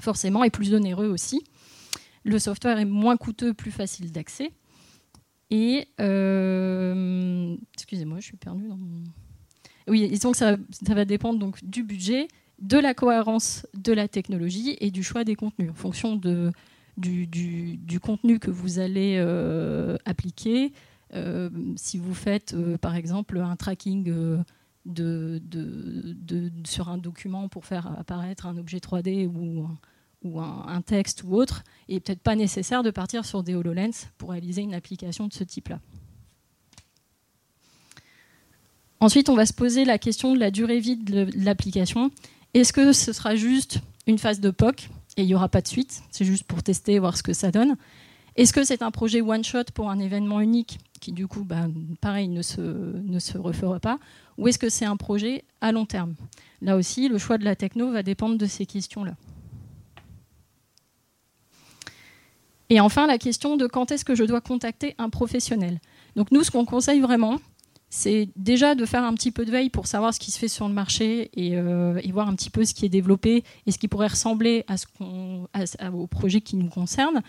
forcément, 0.00 0.44
et 0.44 0.50
plus 0.50 0.74
onéreux 0.74 1.08
aussi. 1.08 1.44
Le 2.28 2.38
software 2.38 2.78
est 2.78 2.84
moins 2.84 3.16
coûteux, 3.16 3.54
plus 3.54 3.70
facile 3.70 4.12
d'accès. 4.12 4.52
Et 5.50 5.88
excusez-moi, 7.72 8.20
je 8.20 8.24
suis 8.24 8.36
perdue 8.36 8.68
dans 8.68 8.76
mon 8.76 9.04
oui, 9.88 10.08
disons 10.08 10.32
que 10.32 10.36
ça, 10.36 10.56
va 10.82 11.04
dépendre 11.04 11.38
donc 11.38 11.64
du 11.64 11.82
budget, 11.82 12.28
de 12.60 12.78
la 12.78 12.94
cohérence 12.94 13.66
de 13.74 13.92
la 13.92 14.08
technologie 14.08 14.76
et 14.80 14.90
du 14.90 15.02
choix 15.02 15.24
des 15.24 15.34
contenus. 15.34 15.70
En 15.70 15.74
fonction 15.74 16.16
du, 16.16 16.52
contenu 18.00 18.38
que 18.38 18.50
vous 18.50 18.78
allez 18.78 19.16
euh, 19.18 19.96
appliquer, 20.04 20.72
euh, 21.14 21.48
si 21.76 21.96
vous 21.98 22.14
faites 22.14 22.52
euh, 22.52 22.76
par 22.76 22.94
exemple 22.96 23.38
un 23.38 23.56
tracking 23.56 24.12
sur 26.64 26.88
un 26.88 26.98
document 26.98 27.48
pour 27.48 27.64
faire 27.64 27.98
apparaître 27.98 28.46
un 28.46 28.58
objet 28.58 28.78
3D 28.78 29.26
ou, 29.26 29.66
ou 30.24 30.40
un, 30.40 30.82
texte 30.82 31.22
ou 31.24 31.36
autre, 31.36 31.62
il 31.88 31.94
n'est 31.94 32.00
peut-être 32.00 32.20
pas 32.20 32.34
nécessaire 32.34 32.82
de 32.82 32.90
partir 32.90 33.24
sur 33.24 33.42
des 33.42 33.54
HoloLens 33.54 34.08
pour 34.18 34.30
réaliser 34.30 34.62
une 34.62 34.74
application 34.74 35.28
de 35.28 35.32
ce 35.32 35.44
type-là. 35.44 35.80
Ensuite, 39.00 39.28
on 39.28 39.36
va 39.36 39.46
se 39.46 39.52
poser 39.52 39.84
la 39.84 39.98
question 39.98 40.34
de 40.34 40.40
la 40.40 40.50
durée 40.50 40.80
vie 40.80 40.96
de 40.96 41.28
l'application. 41.36 42.10
Est-ce 42.54 42.72
que 42.72 42.92
ce 42.92 43.12
sera 43.12 43.36
juste 43.36 43.78
une 44.08 44.18
phase 44.18 44.40
de 44.40 44.50
POC 44.50 44.88
et 45.16 45.22
il 45.22 45.26
n'y 45.26 45.34
aura 45.34 45.48
pas 45.48 45.60
de 45.60 45.68
suite? 45.68 46.02
C'est 46.10 46.24
juste 46.24 46.44
pour 46.44 46.62
tester, 46.64 46.94
et 46.94 46.98
voir 46.98 47.16
ce 47.16 47.22
que 47.22 47.32
ça 47.32 47.52
donne. 47.52 47.76
Est-ce 48.34 48.52
que 48.52 48.64
c'est 48.64 48.82
un 48.82 48.90
projet 48.90 49.20
one-shot 49.20 49.64
pour 49.74 49.90
un 49.90 49.98
événement 50.00 50.40
unique 50.40 50.78
qui, 51.00 51.12
du 51.12 51.28
coup, 51.28 51.44
bah, 51.44 51.66
pareil, 52.00 52.28
ne 52.28 52.42
se, 52.42 52.60
ne 52.60 53.18
se 53.20 53.38
refera 53.38 53.78
pas? 53.78 53.98
Ou 54.36 54.48
est-ce 54.48 54.58
que 54.58 54.68
c'est 54.68 54.84
un 54.84 54.96
projet 54.96 55.44
à 55.60 55.70
long 55.70 55.86
terme? 55.86 56.14
Là 56.60 56.76
aussi, 56.76 57.08
le 57.08 57.18
choix 57.18 57.38
de 57.38 57.44
la 57.44 57.54
techno 57.54 57.92
va 57.92 58.02
dépendre 58.02 58.36
de 58.36 58.46
ces 58.46 58.66
questions-là. 58.66 59.14
Et 62.70 62.80
enfin, 62.80 63.06
la 63.06 63.18
question 63.18 63.56
de 63.56 63.66
quand 63.66 63.90
est-ce 63.90 64.04
que 64.04 64.14
je 64.14 64.24
dois 64.24 64.40
contacter 64.40 64.94
un 64.98 65.08
professionnel. 65.08 65.80
Donc 66.16 66.30
nous, 66.30 66.42
ce 66.42 66.50
qu'on 66.50 66.64
conseille 66.64 67.00
vraiment, 67.00 67.38
c'est 67.90 68.28
déjà 68.36 68.74
de 68.74 68.84
faire 68.84 69.04
un 69.04 69.14
petit 69.14 69.30
peu 69.30 69.44
de 69.44 69.50
veille 69.50 69.70
pour 69.70 69.86
savoir 69.86 70.12
ce 70.12 70.20
qui 70.20 70.30
se 70.30 70.38
fait 70.38 70.48
sur 70.48 70.68
le 70.68 70.74
marché 70.74 71.30
et, 71.34 71.56
euh, 71.56 71.98
voir 72.12 72.28
un 72.28 72.34
petit 72.34 72.50
peu 72.50 72.64
ce 72.64 72.74
qui 72.74 72.84
est 72.84 72.90
développé 72.90 73.44
et 73.66 73.72
ce 73.72 73.78
qui 73.78 73.88
pourrait 73.88 74.08
ressembler 74.08 74.64
à 74.68 74.76
ce 74.76 74.86
au 75.92 76.06
projet 76.06 76.40
qui 76.40 76.56
nous 76.56 76.68
concerne. 76.68 77.22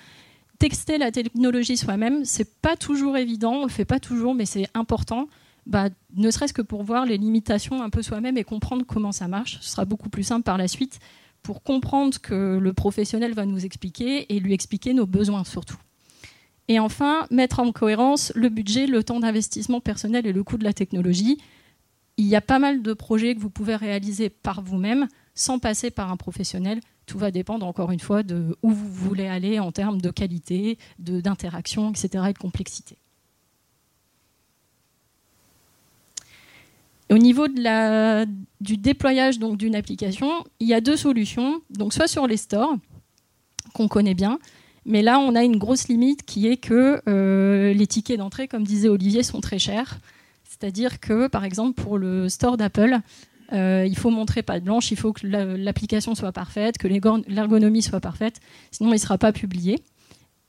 Texter 0.58 0.98
la 0.98 1.12
technologie 1.12 1.78
soi-même, 1.78 2.26
c'est 2.26 2.60
pas 2.62 2.76
toujours 2.76 3.16
évident, 3.16 3.54
on 3.54 3.64
le 3.64 3.70
fait 3.70 3.86
pas 3.86 4.00
toujours, 4.00 4.36
mais 4.36 4.46
c'est 4.46 4.68
important. 4.74 5.30
Bah, 5.66 5.88
ne 6.16 6.32
serait-ce 6.32 6.54
que 6.54 6.62
pour 6.62 6.84
voir 6.84 7.06
les 7.06 7.18
limitations 7.18 7.82
un 7.82 7.90
peu 7.90 8.02
soi-même 8.02 8.38
et 8.38 8.44
comprendre 8.44 8.84
comment 8.86 9.14
ça 9.14 9.30
marche. 9.30 9.60
Ce 9.62 9.70
sera 9.70 9.86
beaucoup 9.86 10.10
plus 10.10 10.24
simple 10.24 10.44
par 10.44 10.58
la 10.58 10.68
suite 10.68 11.00
pour 11.44 11.64
comprendre 11.64 12.14
ce 12.14 12.20
que 12.20 12.58
le 12.58 12.74
professionnel 12.74 13.34
va 13.34 13.46
nous 13.46 13.66
expliquer 13.66 14.34
et 14.34 14.40
lui 14.40 14.54
expliquer 14.54 14.94
nos 14.94 15.06
besoins 15.06 15.44
surtout. 15.44 15.78
Et 16.68 16.80
enfin, 16.80 17.26
mettre 17.32 17.60
en 17.60 17.72
cohérence 17.72 18.32
le 18.36 18.50
budget, 18.50 18.86
le 18.86 19.04
temps 19.04 19.20
d'investissement 19.20 19.82
personnel 19.82 20.28
et 20.28 20.34
le 20.34 20.44
coût 20.44 20.58
de 20.58 20.64
la 20.64 20.74
technologie. 20.74 21.40
Il 22.18 22.26
y 22.26 22.36
a 22.36 22.42
pas 22.42 22.60
mal 22.60 22.84
de 22.84 22.94
projets 22.94 23.34
que 23.34 23.40
vous 23.40 23.50
pouvez 23.50 23.76
réaliser 23.76 24.30
par 24.30 24.62
vous-même 24.62 25.08
sans 25.34 25.58
passer 25.58 25.90
par 25.90 26.12
un 26.12 26.18
professionnel. 26.18 26.80
Tout 27.08 27.18
va 27.18 27.32
dépendre 27.32 27.66
encore 27.66 27.92
une 27.92 28.00
fois 28.00 28.22
de 28.22 28.56
où 28.62 28.72
vous 28.72 28.92
voulez 28.92 29.26
aller 29.26 29.60
en 29.60 29.72
termes 29.72 30.00
de 30.00 30.12
qualité, 30.12 30.78
d'interaction, 31.00 31.90
etc. 31.90 32.26
et 32.30 32.34
de 32.34 32.38
complexité. 32.38 32.98
Au 37.12 37.18
niveau 37.18 37.48
du 37.48 38.78
déployage 38.78 39.40
d'une 39.40 39.76
application, 39.76 40.30
il 40.60 40.68
y 40.68 40.74
a 40.74 40.82
deux 40.82 40.98
solutions. 40.98 41.62
Donc 41.72 41.94
soit 41.94 42.08
sur 42.08 42.28
les 42.28 42.38
stores, 42.38 42.76
qu'on 43.74 43.88
connaît 43.88 44.14
bien, 44.14 44.40
mais 44.86 45.02
là, 45.02 45.20
on 45.20 45.36
a 45.36 45.44
une 45.44 45.58
grosse 45.58 45.88
limite 45.88 46.24
qui 46.24 46.48
est 46.48 46.58
que 46.58 47.02
euh, 47.08 47.74
les 47.74 47.88
tickets 47.88 48.18
d'entrée, 48.18 48.48
comme 48.48 48.64
disait 48.64 48.90
Olivier, 48.90 49.24
sont 49.24 49.42
très 49.42 49.60
chers. 49.60 50.00
C'est-à-dire 50.44 51.00
que, 51.00 51.28
par 51.28 51.46
exemple, 51.46 51.82
pour 51.82 51.98
le 51.98 52.30
store 52.30 52.58
d'Apple, 52.58 53.00
il 53.52 53.96
faut 53.98 54.12
montrer 54.12 54.44
pas 54.44 54.60
de 54.60 54.66
blanche, 54.66 54.92
il 54.92 54.98
faut 54.98 55.14
que 55.14 55.26
l'application 55.26 56.14
soit 56.14 56.32
parfaite, 56.32 56.78
que 56.78 56.88
l'ergonomie 56.88 57.82
soit 57.82 58.00
parfaite, 58.00 58.40
sinon 58.70 58.90
il 58.90 58.94
ne 58.94 59.00
sera 59.00 59.18
pas 59.18 59.32
publié. 59.32 59.80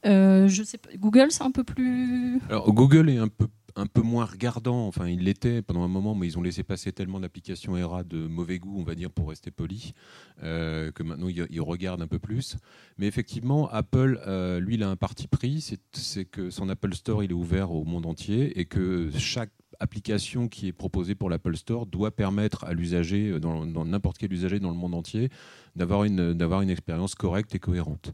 je 0.04 0.62
sais 0.64 0.78
pas, 0.78 0.90
Google, 0.96 1.28
c'est 1.30 1.42
un 1.42 1.50
peu 1.50 1.64
plus. 1.64 2.40
Alors, 2.50 2.70
Google 2.72 3.08
est 3.08 3.18
un 3.18 3.28
peu 3.28 3.46
un 3.80 3.86
peu 3.86 4.02
moins 4.02 4.26
regardant, 4.26 4.86
enfin 4.86 5.08
il 5.08 5.24
l'était 5.24 5.62
pendant 5.62 5.82
un 5.82 5.88
moment, 5.88 6.14
mais 6.14 6.26
ils 6.26 6.38
ont 6.38 6.42
laissé 6.42 6.62
passer 6.62 6.92
tellement 6.92 7.20
d'applications 7.20 7.76
ERA 7.76 8.04
de 8.04 8.26
mauvais 8.26 8.58
goût, 8.58 8.78
on 8.78 8.84
va 8.84 8.94
dire, 8.94 9.10
pour 9.10 9.30
rester 9.30 9.50
poli, 9.50 9.94
euh, 10.42 10.92
que 10.92 11.02
maintenant 11.02 11.28
ils, 11.28 11.60
regardent 11.60 12.02
un 12.02 12.06
peu 12.06 12.18
plus. 12.18 12.56
Mais 12.98 13.06
effectivement, 13.06 13.68
Apple, 13.70 14.20
euh, 14.26 14.60
lui, 14.60 14.74
il 14.74 14.82
a 14.82 14.90
un 14.90 14.96
parti 14.96 15.28
pris, 15.28 15.76
c'est 15.92 16.24
que 16.24 16.50
son 16.50 16.68
Apple 16.68 16.94
Store, 16.94 17.24
il 17.24 17.30
est 17.30 17.34
ouvert 17.34 17.72
au 17.72 17.84
monde 17.84 18.06
entier 18.06 18.58
et 18.58 18.66
que 18.66 19.10
chaque 19.16 19.52
application 19.78 20.48
qui 20.48 20.68
est 20.68 20.72
proposée 20.72 21.14
pour 21.14 21.30
l'Apple 21.30 21.56
Store 21.56 21.86
doit 21.86 22.10
permettre 22.10 22.64
à 22.64 22.74
l'usager, 22.74 23.30
euh, 23.30 23.40
dans 23.40 23.84
n'importe 23.84 24.18
quel 24.18 24.32
usager 24.32 24.60
dans 24.60 24.70
le 24.70 24.76
monde 24.76 24.94
entier, 24.94 25.30
d'avoir 25.74 26.04
une, 26.04 26.36
une 26.38 26.70
expérience 26.70 27.14
correcte 27.14 27.54
et 27.54 27.58
cohérente. 27.58 28.12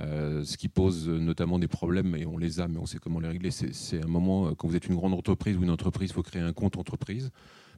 Euh, 0.00 0.44
ce 0.44 0.56
qui 0.56 0.68
pose 0.68 1.08
notamment 1.08 1.58
des 1.58 1.68
problèmes, 1.68 2.14
et 2.16 2.26
on 2.26 2.36
les 2.36 2.60
a, 2.60 2.68
mais 2.68 2.78
on 2.78 2.86
sait 2.86 2.98
comment 2.98 3.20
les 3.20 3.28
régler. 3.28 3.50
C'est 3.50 4.02
un 4.02 4.08
moment, 4.08 4.48
euh, 4.48 4.50
quand 4.56 4.68
vous 4.68 4.76
êtes 4.76 4.86
une 4.86 4.94
grande 4.94 5.14
entreprise 5.14 5.56
ou 5.56 5.62
une 5.62 5.70
entreprise, 5.70 6.10
il 6.10 6.12
faut 6.12 6.22
créer 6.22 6.42
un 6.42 6.52
compte 6.52 6.76
entreprise. 6.76 7.30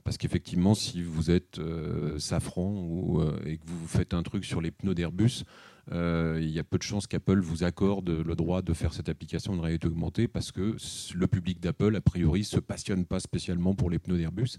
Parce 0.05 0.17
qu'effectivement, 0.17 0.75
si 0.75 1.03
vous 1.03 1.31
êtes 1.31 1.59
euh, 1.59 2.19
Safran 2.19 2.73
ou, 2.73 3.21
et 3.45 3.59
que 3.59 3.67
vous 3.67 3.87
faites 3.87 4.15
un 4.15 4.23
truc 4.23 4.45
sur 4.45 4.61
les 4.61 4.71
pneus 4.71 4.95
d'Airbus, 4.95 5.45
il 5.93 6.51
y 6.51 6.59
a 6.59 6.65
peu 6.65 6.79
de 6.79 6.83
chances 6.83 7.07
qu'Apple 7.07 7.41
vous 7.41 7.65
accorde 7.65 8.11
le 8.11 8.35
droit 8.37 8.63
de 8.63 8.73
faire 8.73 8.93
cette 8.93 9.09
application 9.09 9.57
de 9.57 9.61
réalité 9.61 9.87
augmentée 9.89 10.29
parce 10.29 10.53
que 10.53 10.77
le 11.15 11.27
public 11.27 11.61
d'Apple, 11.61 11.97
a 11.97 12.01
priori, 12.01 12.45
se 12.45 12.61
passionne 12.61 13.05
pas 13.05 13.21
spécialement 13.21 13.75
pour 13.75 13.91
les 13.91 13.99
pneus 13.99 14.19
d'Airbus. 14.19 14.59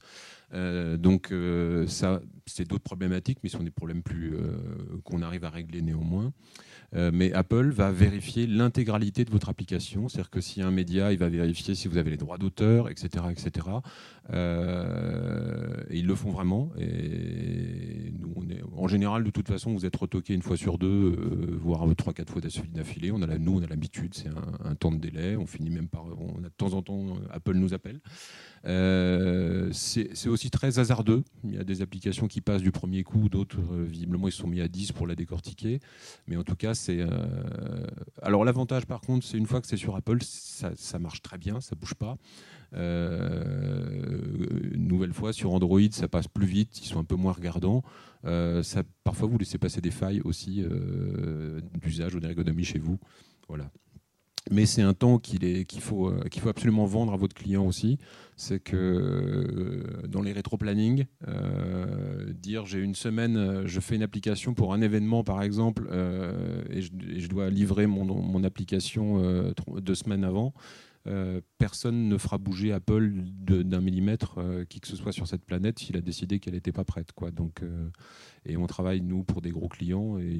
donc 0.98 1.33
ça, 1.88 2.21
c'est 2.45 2.67
d'autres 2.67 2.83
problématiques, 2.83 3.39
mais 3.43 3.50
ce 3.50 3.57
sont 3.57 3.63
des 3.63 3.71
problèmes 3.71 4.03
plus 4.03 4.33
qu'on 5.03 5.21
arrive 5.21 5.45
à 5.45 5.50
régler 5.50 5.81
néanmoins. 5.81 6.31
Euh, 6.95 7.12
mais 7.13 7.31
Apple 7.33 7.69
va 7.69 7.91
vérifier 7.91 8.48
l'intégralité 8.48 9.25
de 9.25 9.29
votre 9.29 9.50
application. 9.50 10.07
C'est-à-dire 10.07 10.29
que 10.29 10.62
a 10.62 10.65
un 10.65 10.71
média, 10.71 11.12
il 11.12 11.19
va 11.19 11.29
vérifier 11.29 11.75
si 11.75 11.88
vous 11.88 11.98
avez 11.98 12.09
les 12.09 12.17
droits 12.17 12.38
d'auteur, 12.38 12.89
etc. 12.89 13.25
etc. 13.29 13.67
Euh, 14.31 15.83
et 15.89 16.00
ils 16.00 16.07
le 16.07 16.15
font 16.15 16.31
vraiment. 16.31 16.71
Et 16.79 18.12
nous, 18.19 18.33
en 18.75 18.88
général, 18.88 19.24
de 19.24 19.29
toute 19.29 19.48
façon, 19.48 19.74
vous 19.74 19.86
êtes 19.86 19.95
retoqué 19.95 20.33
une 20.33 20.41
fois 20.41 20.57
sur 20.57 20.77
deux, 20.77 21.15
euh, 21.17 21.18
voire 21.61 21.85
trois, 21.95 22.13
quatre 22.13 22.31
fois 22.31 22.41
d'affilée. 22.73 23.11
On 23.11 23.21
a 23.21 23.38
nous, 23.38 23.59
on 23.59 23.61
a 23.61 23.67
l'habitude, 23.67 24.13
c'est 24.13 24.29
un, 24.29 24.75
temps 24.75 24.91
de 24.91 24.97
délai. 24.97 25.35
On 25.35 25.45
finit 25.45 25.69
même 25.69 25.88
par. 25.88 26.05
On 26.05 26.39
a 26.39 26.49
de 26.49 26.53
temps 26.55 26.73
en 26.73 26.81
temps, 26.81 27.17
Apple 27.31 27.53
nous 27.53 27.73
appelle. 27.73 27.99
Euh, 28.65 29.69
c'est 29.71 30.27
aussi 30.27 30.49
très 30.49 30.79
hasardeux. 30.79 31.23
Il 31.43 31.55
y 31.55 31.57
a 31.57 31.63
des 31.63 31.81
applications 31.81 32.27
qui 32.27 32.41
passent 32.41 32.61
du 32.61 32.71
premier 32.71 33.03
coup, 33.03 33.29
d'autres, 33.29 33.59
euh, 33.59 33.85
visiblement, 33.85 34.27
ils 34.27 34.33
sont 34.33 34.47
mis 34.47 34.61
à 34.61 34.67
10 34.67 34.91
pour 34.91 35.07
la 35.07 35.15
décortiquer. 35.15 35.79
Mais 36.27 36.35
en 36.35 36.43
tout 36.43 36.55
cas, 36.55 36.73
c'est. 36.73 36.99
Euh, 36.99 37.88
alors, 38.21 38.43
l'avantage, 38.43 38.85
par 38.85 39.01
contre, 39.01 39.25
c'est 39.25 39.38
une 39.38 39.45
fois 39.45 39.61
que 39.61 39.67
c'est 39.67 39.77
sur 39.77 39.95
Apple, 39.95 40.19
ça, 40.21 40.99
marche 40.99 41.21
très 41.21 41.38
bien, 41.38 41.61
ça 41.61 41.75
bouge 41.75 41.93
pas. 41.93 42.17
Une 42.73 44.27
nouvelle 44.88 45.13
fois, 45.13 45.33
sur 45.33 45.51
Android, 45.53 45.81
ça 45.91 46.07
passe 46.07 46.27
plus 46.27 46.45
vite, 46.45 46.79
ils 46.81 46.88
sont 46.88 46.99
un 46.99 47.03
peu 47.03 47.15
moins 47.15 47.33
regardants. 47.33 47.83
ça, 48.23 48.83
parfois, 49.03 49.27
vous 49.27 49.38
laissez 49.38 49.57
passer 49.57 49.81
des 49.81 49.91
failles 49.91 50.21
aussi 50.23 50.63
d'usage 51.81 52.15
ou 52.15 52.19
d'ergonomie 52.19 52.63
chez 52.65 52.79
vous. 52.79 52.99
Voilà 53.47 53.71
mais 54.51 54.65
c'est 54.65 54.81
un 54.81 54.93
temps 54.93 55.19
qu'il 55.19 55.65
faut, 55.79 56.11
absolument 56.47 56.85
vendre 56.85 57.13
à 57.13 57.17
votre 57.17 57.35
client 57.35 57.65
aussi 57.65 57.99
c'est 58.39 58.59
que 58.61 58.77
euh, 58.77 60.07
dans 60.07 60.21
les 60.21 60.31
rétro-planning, 60.31 61.05
euh, 61.27 62.31
dire 62.31 62.65
j'ai 62.65 62.79
une 62.79 62.95
semaine, 62.95 63.35
euh, 63.35 63.63
je 63.65 63.81
fais 63.81 63.95
une 63.95 64.01
application 64.01 64.53
pour 64.53 64.73
un 64.73 64.79
événement 64.79 65.25
par 65.25 65.43
exemple, 65.43 65.89
et 66.69 66.81
je, 66.81 67.27
dois 67.27 67.49
livrer 67.49 67.85
mon 67.85 68.43
application 68.43 69.53
deux 69.77 69.95
semaines 69.95 70.23
avant, 70.23 70.53
personne 71.57 72.07
ne 72.07 72.17
fera 72.17 72.37
bouger 72.37 72.71
Apple 72.71 73.11
d'un 73.13 73.81
millimètre 73.81 74.39
qui 74.69 74.79
que 74.79 74.87
ce 74.87 74.95
soit 74.95 75.11
sur 75.11 75.27
cette 75.27 75.43
planète 75.43 75.79
s'il 75.79 75.98
a 75.98 76.01
décidé 76.01 76.39
qu'elle 76.39 76.53
n'était 76.53 76.72
pas 76.72 76.83
prête. 76.83 77.11
Quoi. 77.13 77.31
Donc, 77.31 77.63
et 78.45 78.57
on 78.57 78.67
travaille, 78.67 79.01
nous, 79.01 79.24
pour 79.24 79.41
des 79.41 79.51
gros 79.51 79.67
clients, 79.67 80.17
et 80.19 80.39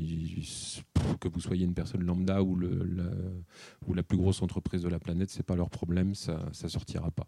que 1.20 1.28
vous 1.28 1.40
soyez 1.40 1.66
une 1.66 1.74
personne 1.74 2.04
lambda 2.04 2.44
ou, 2.44 2.56
la, 2.56 4.04
plus 4.04 4.18
grosse 4.18 4.42
entreprise 4.42 4.82
de 4.82 4.90
la 4.90 5.00
planète, 5.00 5.30
ce 5.30 5.40
n'est 5.40 5.44
pas 5.44 5.56
leur 5.56 5.70
problème, 5.70 6.16
ça 6.16 6.50
ne 6.64 6.70
sortira 6.70 7.12
pas. 7.12 7.28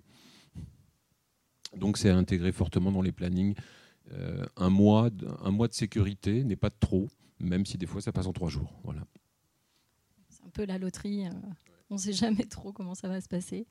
Donc 1.78 1.98
c'est 1.98 2.10
à 2.10 2.18
intégrer 2.18 2.52
fortement 2.52 2.92
dans 2.92 3.02
les 3.02 3.12
plannings. 3.12 3.56
Euh, 4.12 4.46
un, 4.58 4.70
mois, 4.70 5.10
un 5.42 5.52
mois 5.52 5.68
de 5.68 5.74
sécurité 5.74 6.44
n'est 6.44 6.56
pas 6.56 6.70
trop, 6.70 7.08
même 7.40 7.66
si 7.66 7.78
des 7.78 7.86
fois 7.86 8.02
ça 8.02 8.12
passe 8.12 8.28
en 8.28 8.34
trois 8.34 8.50
jours. 8.50 8.80
Voilà. 8.84 9.06
C'est 10.30 10.44
un 10.44 10.50
peu 10.50 10.66
la 10.66 10.78
loterie. 10.78 11.26
Euh, 11.92 11.94
on 11.94 11.96
ne 11.96 12.00
sait 12.00 12.14
jamais 12.14 12.46
trop 12.46 12.72
comment 12.72 12.96
ça 12.96 13.08
va 13.08 13.22
se 13.22 13.28
passer. 13.28 13.66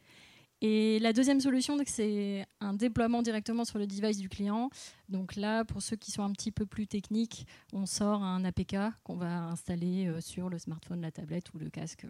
Et 0.63 0.99
la 0.99 1.15
deuxième 1.15 1.41
solution, 1.41 1.79
c'est 1.87 2.45
un 2.61 2.75
déploiement 2.75 3.23
directement 3.23 3.65
sur 3.65 3.79
le 3.79 3.87
device 3.87 4.19
du 4.19 4.29
client. 4.29 4.69
Donc 5.09 5.37
là, 5.37 5.65
pour 5.65 5.81
ceux 5.81 5.97
qui 5.97 6.11
sont 6.11 6.23
un 6.23 6.33
petit 6.33 6.53
peu 6.53 6.67
plus 6.67 6.87
techniques, 6.87 7.47
on 7.73 7.87
sort 7.87 8.23
un 8.23 8.45
APK 8.45 8.77
qu'on 9.03 9.17
va 9.17 9.45
installer 9.45 10.07
euh, 10.07 10.21
sur 10.21 10.51
le 10.51 10.59
smartphone, 10.59 11.01
la 11.01 11.11
tablette 11.11 11.55
ou 11.55 11.59
le 11.59 11.71
casque 11.71 12.05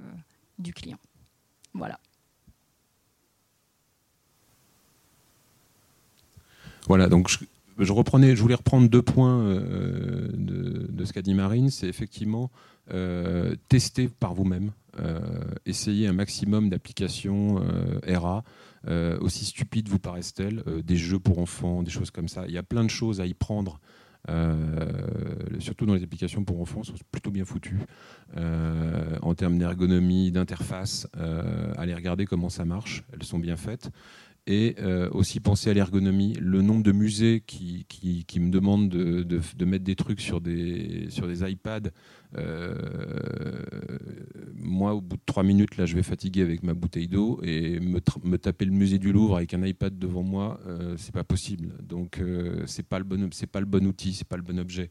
du 0.58 0.74
client. 0.74 0.98
Voilà. 1.74 2.00
Voilà, 6.88 7.08
donc 7.08 7.28
je, 7.28 7.38
voulais 7.76 8.54
reprendre 8.54 8.88
deux 8.88 9.02
points 9.02 9.42
euh, 9.44 10.28
de, 10.32 11.04
ce 11.04 11.12
qu'a 11.12 11.22
dit 11.22 11.34
Marine, 11.34 11.70
c'est 11.70 11.86
effectivement 11.86 12.50
euh, 12.90 13.54
tester 13.68 14.08
par 14.08 14.34
vous-même, 14.34 14.72
euh, 14.98 15.20
essayer 15.66 16.06
un 16.06 16.12
maximum 16.12 16.68
d'applications 16.68 17.62
RA, 18.06 18.42
aussi 19.20 19.44
stupides 19.44 19.88
vous 19.88 19.98
paraissent-elles, 19.98 20.62
des 20.82 20.96
jeux 20.96 21.18
pour 21.18 21.38
enfants, 21.38 21.82
des 21.82 21.90
choses 21.90 22.10
comme 22.10 22.28
ça. 22.28 22.44
Il 22.46 22.54
y 22.54 22.58
a 22.58 22.62
plein 22.62 22.84
de 22.84 22.90
choses 22.90 23.20
à 23.20 23.26
y 23.26 23.34
prendre. 23.34 23.80
surtout 25.58 25.86
dans 25.86 25.94
les 25.94 26.02
applications 26.02 26.44
pour 26.44 26.60
enfants, 26.60 26.82
sont 26.82 26.94
plutôt 27.10 27.30
bien 27.30 27.44
foutues 27.44 27.78
en 28.36 29.34
termes 29.34 29.58
d'ergonomie, 29.58 30.32
d'interface. 30.32 31.06
allez 31.76 31.94
regarder 31.94 32.24
comment 32.24 32.48
ça 32.48 32.64
marche, 32.64 33.04
elles 33.12 33.22
sont 33.22 33.38
bien 33.38 33.56
faites 33.56 33.90
et 34.46 34.76
euh, 34.80 35.08
aussi 35.12 35.40
penser 35.40 35.70
à 35.70 35.74
l'ergonomie. 35.74 36.34
Le 36.40 36.62
nombre 36.62 36.82
de 36.82 36.92
musées 36.92 37.42
qui, 37.46 37.86
me 38.36 38.50
demandent 38.50 38.88
de, 38.88 39.64
mettre 39.64 39.84
des 39.84 39.96
trucs 39.96 40.20
sur 40.20 40.40
des, 40.40 41.08
iPads, 41.20 41.80
euh, 41.86 41.90
moi, 44.54 44.94
au 44.94 45.00
bout 45.00 45.16
de 45.16 45.22
trois 45.26 45.42
minutes, 45.42 45.76
là, 45.76 45.86
je 45.86 45.94
vais 45.94 46.02
fatiguer 46.02 46.42
avec 46.42 46.62
ma 46.62 46.74
bouteille 46.74 47.08
d'eau 47.08 47.40
et 47.42 47.80
me, 47.80 48.00
me, 48.22 48.38
taper 48.38 48.64
le 48.64 48.72
musée 48.72 48.98
du 48.98 49.12
Louvre 49.12 49.36
avec 49.36 49.52
un 49.54 49.64
iPad 49.64 49.98
devant 49.98 50.22
moi, 50.22 50.60
euh, 50.66 50.94
c'est 50.96 51.12
pas 51.12 51.24
possible. 51.24 51.74
Donc, 51.82 52.22
c'est 52.66 52.86
pas 52.86 52.98
le 52.98 53.04
bon, 53.04 53.28
c'est 53.32 53.46
pas 53.46 53.60
le 53.60 53.66
bon 53.66 53.84
outil, 53.86 54.12
c'est 54.12 54.26
pas 54.26 54.36
le 54.36 54.42
bon 54.42 54.58
objet. 54.58 54.90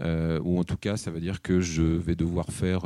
ou 0.00 0.58
en 0.58 0.64
tout 0.64 0.76
cas, 0.76 0.96
ça 0.96 1.10
veut 1.10 1.20
dire 1.20 1.42
que 1.42 1.60
je 1.60 1.82
vais 1.82 2.14
devoir 2.14 2.46
faire 2.50 2.82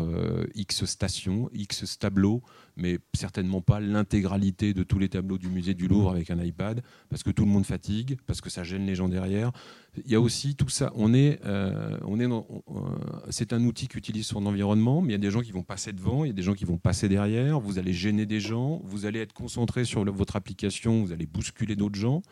X 0.55 0.85
stations, 0.85 1.51
X 1.53 1.99
tableaux 1.99 2.43
mais 2.81 2.99
certainement 3.15 3.61
pas 3.61 3.81
l'intégralité 3.81 4.75
de 4.75 4.83
tous 4.83 4.99
les 4.99 5.09
tableaux 5.09 5.39
du 5.39 5.49
musée 5.49 5.75
du 5.75 5.87
Louvre 5.87 6.11
avec 6.11 6.31
un 6.31 6.43
iPad, 6.43 6.83
parce 7.09 7.23
que 7.23 7.31
tout 7.31 7.45
le 7.45 7.51
monde 7.51 7.67
fatigue, 7.67 8.17
parce 8.27 8.41
que 8.41 8.51
ça 8.51 8.65
gêne 8.65 8.87
les 8.87 8.95
gens 8.95 9.09
derrière. 9.09 9.53
Il 10.05 10.11
y 10.11 10.15
a 10.15 10.21
aussi 10.21 10.55
tout 10.55 10.69
ça. 10.69 10.93
On 10.95 11.13
est, 11.13 11.41
euh, 11.45 11.99
on 12.05 12.21
est 12.21 12.31
euh, 12.31 12.41
c'est 13.29 13.53
un 13.53 13.65
outil 13.65 13.89
qui 13.99 14.23
son 14.23 14.47
environnement, 14.47 15.01
mais 15.01 15.09
il 15.09 15.13
y 15.13 15.15
a 15.15 15.19
des 15.19 15.31
gens 15.31 15.41
qui 15.41 15.51
vont 15.51 15.65
passer 15.65 15.93
devant, 15.93 16.25
il 16.25 16.29
y 16.29 16.31
a 16.31 16.35
des 16.35 16.43
gens 16.43 16.55
qui 16.55 16.65
vont 16.65 16.79
passer 16.79 17.09
derrière. 17.09 17.59
Vous 17.59 17.79
allez 17.79 17.93
gêner 17.93 18.27
des 18.27 18.39
gens, 18.39 18.81
vous 18.85 19.07
allez 19.07 19.21
être 19.21 19.33
concentré 19.33 19.85
sur 19.85 20.05
votre 20.13 20.37
application, 20.37 21.03
vous 21.03 21.13
allez 21.13 21.27
bousculer 21.27 21.75
d'autres 21.75 21.99
gens. 21.99 22.23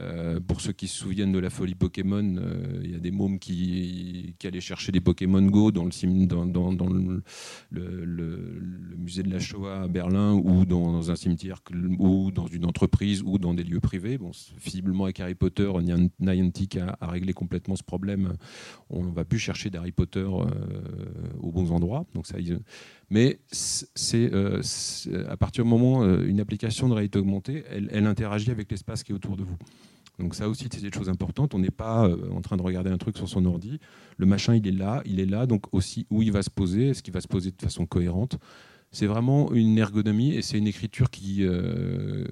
Euh, 0.00 0.40
pour 0.40 0.60
ceux 0.60 0.72
qui 0.72 0.88
se 0.88 0.96
souviennent 0.98 1.32
de 1.32 1.38
la 1.38 1.50
folie 1.50 1.74
Pokémon, 1.74 2.36
euh, 2.36 2.80
il 2.84 2.90
y 2.90 2.94
a 2.94 2.98
des 2.98 3.10
mômes 3.10 3.38
qui, 3.38 4.34
allaient 4.44 4.60
chercher 4.60 4.92
des 4.92 5.00
Pokémon 5.00 5.42
Go 5.42 5.72
dans 5.72 5.84
le, 5.84 7.22
musée 8.96 9.22
de 9.22 9.30
la 9.30 9.38
Shoah 9.38 9.82
à 9.82 9.88
Berlin 9.88 10.34
ou 10.34 10.64
dans, 10.64 11.10
un 11.10 11.16
cimetière 11.16 11.62
ou 11.98 12.30
dans 12.30 12.46
une 12.46 12.64
entreprise 12.64 13.22
ou 13.24 13.38
dans 13.38 13.54
des 13.54 13.64
lieux 13.64 13.80
privés. 13.80 14.18
Bon, 14.18 14.30
visiblement, 14.62 15.04
avec 15.04 15.18
Harry 15.18 15.34
Potter, 15.34 15.70
Niantic 16.20 16.76
a, 16.76 16.96
réglé 17.02 17.32
complètement 17.32 17.74
ce 17.76 17.82
problème. 17.82 18.34
On 18.90 19.04
ne 19.04 19.12
va 19.12 19.24
plus 19.24 19.38
chercher 19.38 19.70
d'Harry 19.70 19.92
Potter 19.92 20.20
euh, 20.20 20.44
aux 21.40 21.50
bons 21.50 21.72
endroits. 21.72 22.06
Donc 22.14 22.26
ça, 22.26 22.36
mais 23.10 23.40
c'est 23.50 24.30
à 25.28 25.36
partir 25.36 25.64
du 25.64 25.70
moment 25.70 26.00
où 26.00 26.22
une 26.22 26.40
application 26.40 26.88
de 26.88 26.94
réalité 26.94 27.18
augmentée, 27.18 27.64
elle 27.70 28.06
interagit 28.06 28.50
avec 28.50 28.70
l'espace 28.70 29.02
qui 29.02 29.12
est 29.12 29.14
autour 29.14 29.36
de 29.36 29.42
vous. 29.42 29.56
Donc 30.18 30.34
ça 30.34 30.48
aussi, 30.48 30.68
c'est 30.72 30.80
des 30.80 30.92
choses 30.92 31.08
importantes. 31.08 31.54
On 31.54 31.58
n'est 31.58 31.70
pas 31.70 32.06
euh, 32.06 32.30
en 32.32 32.40
train 32.40 32.56
de 32.56 32.62
regarder 32.62 32.90
un 32.90 32.98
truc 32.98 33.16
sur 33.16 33.28
son 33.28 33.44
ordi. 33.44 33.78
Le 34.16 34.26
machin, 34.26 34.54
il 34.54 34.66
est 34.66 34.72
là, 34.72 35.02
il 35.04 35.20
est 35.20 35.26
là. 35.26 35.46
Donc 35.46 35.64
aussi, 35.72 36.06
où 36.10 36.22
il 36.22 36.32
va 36.32 36.42
se 36.42 36.50
poser, 36.50 36.88
est-ce 36.88 37.02
qu'il 37.02 37.12
va 37.12 37.20
se 37.20 37.28
poser 37.28 37.50
de 37.50 37.60
façon 37.60 37.86
cohérente? 37.86 38.38
C'est 38.92 39.06
vraiment 39.06 39.52
une 39.52 39.76
ergonomie 39.78 40.34
et 40.34 40.42
c'est 40.42 40.56
une 40.56 40.68
écriture 40.68 41.10
qui, 41.10 41.44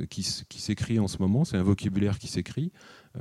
qui 0.09 0.23
s'écrit 0.23 0.99
en 0.99 1.09
ce 1.09 1.19
moment, 1.19 1.45
c'est 1.45 1.57
un 1.57 1.63
vocabulaire 1.63 2.19
qui 2.19 2.29
s'écrit. 2.29 2.71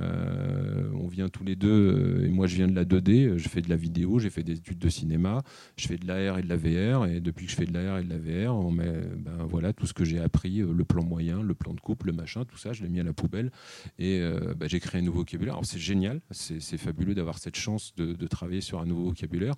Euh, 0.00 0.90
on 0.94 1.06
vient 1.06 1.28
tous 1.28 1.44
les 1.44 1.54
deux, 1.54 1.68
euh, 1.70 2.26
et 2.26 2.28
moi 2.28 2.46
je 2.46 2.56
viens 2.56 2.66
de 2.66 2.74
la 2.74 2.84
2D, 2.84 3.36
je 3.36 3.48
fais 3.48 3.60
de 3.60 3.68
la 3.68 3.76
vidéo, 3.76 4.18
j'ai 4.18 4.30
fait 4.30 4.42
des 4.42 4.54
études 4.54 4.78
de 4.78 4.88
cinéma, 4.88 5.42
je 5.76 5.86
fais 5.86 5.96
de 5.96 6.06
l'AR 6.06 6.38
et 6.38 6.42
de 6.42 6.48
la 6.48 6.56
VR, 6.56 7.06
et 7.06 7.20
depuis 7.20 7.46
que 7.46 7.52
je 7.52 7.56
fais 7.56 7.66
de 7.66 7.72
l'AR 7.72 7.98
et 7.98 8.04
de 8.04 8.10
la 8.10 8.18
VR, 8.18 8.60
ben, 8.72 9.46
voilà, 9.48 9.72
tout 9.72 9.86
ce 9.86 9.94
que 9.94 10.04
j'ai 10.04 10.18
appris, 10.18 10.60
euh, 10.60 10.72
le 10.72 10.84
plan 10.84 11.04
moyen, 11.04 11.42
le 11.42 11.54
plan 11.54 11.74
de 11.74 11.80
coupe, 11.80 12.04
le 12.04 12.12
machin, 12.12 12.44
tout 12.44 12.58
ça, 12.58 12.72
je 12.72 12.82
l'ai 12.82 12.88
mis 12.88 13.00
à 13.00 13.04
la 13.04 13.12
poubelle, 13.12 13.50
et 13.98 14.20
ben, 14.56 14.68
j'ai 14.68 14.80
créé 14.80 15.00
un 15.00 15.04
nouveau 15.04 15.20
vocabulaire. 15.20 15.54
Alors 15.54 15.66
c'est 15.66 15.78
génial, 15.78 16.20
c'est 16.30 16.78
fabuleux 16.78 17.14
d'avoir 17.14 17.38
cette 17.38 17.56
chance 17.56 17.94
de, 17.96 18.26
travailler 18.26 18.60
sur 18.60 18.80
un 18.80 18.86
nouveau 18.86 19.04
vocabulaire. 19.04 19.54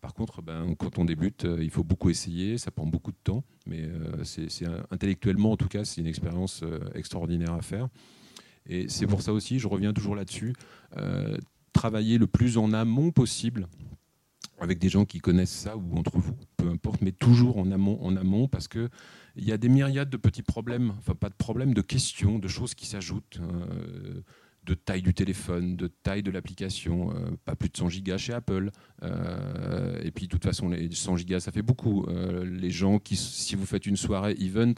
Par 0.00 0.14
contre, 0.14 0.42
ben, 0.42 0.74
quand 0.76 0.98
on 0.98 1.04
débute, 1.04 1.46
il 1.60 1.70
faut 1.70 1.84
beaucoup 1.84 2.10
essayer, 2.10 2.58
ça 2.58 2.70
prend 2.70 2.86
beaucoup 2.86 3.12
de 3.12 3.16
temps, 3.22 3.44
mais 3.66 3.88
c'est 4.24 4.66
intellectuellement, 4.90 5.52
en 5.52 5.56
tout 5.56 5.68
cas, 5.68 5.84
c'est 5.84 6.00
une 6.00 6.06
expérience 6.06 6.62
extraordinaire 6.94 7.54
à 7.54 7.62
faire. 7.62 7.88
Et 8.70 8.88
c'est 8.88 9.06
pour 9.06 9.20
ça 9.20 9.32
aussi, 9.32 9.58
je 9.58 9.66
reviens 9.66 9.92
toujours 9.92 10.14
là-dessus, 10.14 10.54
euh, 10.96 11.36
travailler 11.72 12.18
le 12.18 12.28
plus 12.28 12.56
en 12.56 12.72
amont 12.72 13.10
possible 13.10 13.66
avec 14.60 14.78
des 14.78 14.88
gens 14.88 15.04
qui 15.04 15.18
connaissent 15.18 15.50
ça 15.50 15.76
ou 15.76 15.96
entre 15.96 16.18
vous, 16.18 16.36
peu 16.56 16.68
importe, 16.68 17.00
mais 17.00 17.12
toujours 17.12 17.58
en 17.58 17.72
amont, 17.72 17.98
en 18.00 18.14
amont 18.14 18.46
parce 18.46 18.68
qu'il 18.68 18.88
y 19.36 19.50
a 19.50 19.56
des 19.56 19.68
myriades 19.68 20.10
de 20.10 20.16
petits 20.16 20.42
problèmes, 20.42 20.92
enfin 20.98 21.14
pas 21.14 21.30
de 21.30 21.34
problèmes, 21.34 21.74
de 21.74 21.80
questions, 21.80 22.38
de 22.38 22.46
choses 22.46 22.74
qui 22.74 22.86
s'ajoutent. 22.86 23.40
Euh, 23.40 24.20
de 24.62 24.74
taille 24.74 25.00
du 25.00 25.14
téléphone, 25.14 25.74
de 25.74 25.86
taille 25.86 26.22
de 26.22 26.30
l'application, 26.30 27.10
euh, 27.12 27.30
pas 27.46 27.56
plus 27.56 27.70
de 27.70 27.76
100 27.78 27.88
gigas 27.88 28.18
chez 28.18 28.34
Apple. 28.34 28.70
et 29.02 30.10
puis 30.10 30.26
de 30.26 30.30
toute 30.30 30.44
façon, 30.44 30.68
les 30.68 30.90
100 30.92 31.16
gigas, 31.16 31.40
ça 31.40 31.50
fait 31.50 31.62
beaucoup. 31.62 32.06
les 32.44 32.70
gens 32.70 32.98
qui, 32.98 33.16
si 33.16 33.56
vous 33.56 33.64
faites 33.64 33.86
une 33.86 33.96
soirée 33.96 34.36
event, 34.38 34.74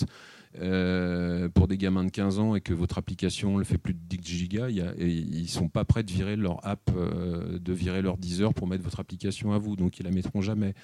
euh, 0.61 1.49
pour 1.49 1.67
des 1.67 1.79
gamins 1.79 2.05
de 2.05 2.11
15 2.11 2.39
ans 2.39 2.55
et 2.55 2.61
que 2.61 2.75
votre 2.75 2.99
application 2.99 3.57
le 3.57 3.65
fait 3.65 3.79
plus 3.79 3.95
de 3.95 4.01
10 4.01 4.19
gigas, 4.23 4.69
ils 4.69 5.49
sont 5.49 5.69
pas 5.69 5.85
prêts 5.85 6.03
de 6.03 6.11
virer 6.11 6.37
leur 6.37 6.65
app, 6.67 6.91
euh, 6.95 7.59
de 7.59 7.73
virer 7.73 8.03
leur 8.03 8.19
10 8.19 8.43
heures 8.43 8.55
pour 8.55 8.67
mettre 8.67 8.85
votre 8.85 9.01
application 9.01 9.53
à 9.53 9.59
vous, 9.59 9.77
donc 9.77 9.99
ils 9.99 10.03
la 10.03 10.11
mettront 10.11 10.43
jamais. 10.43 10.75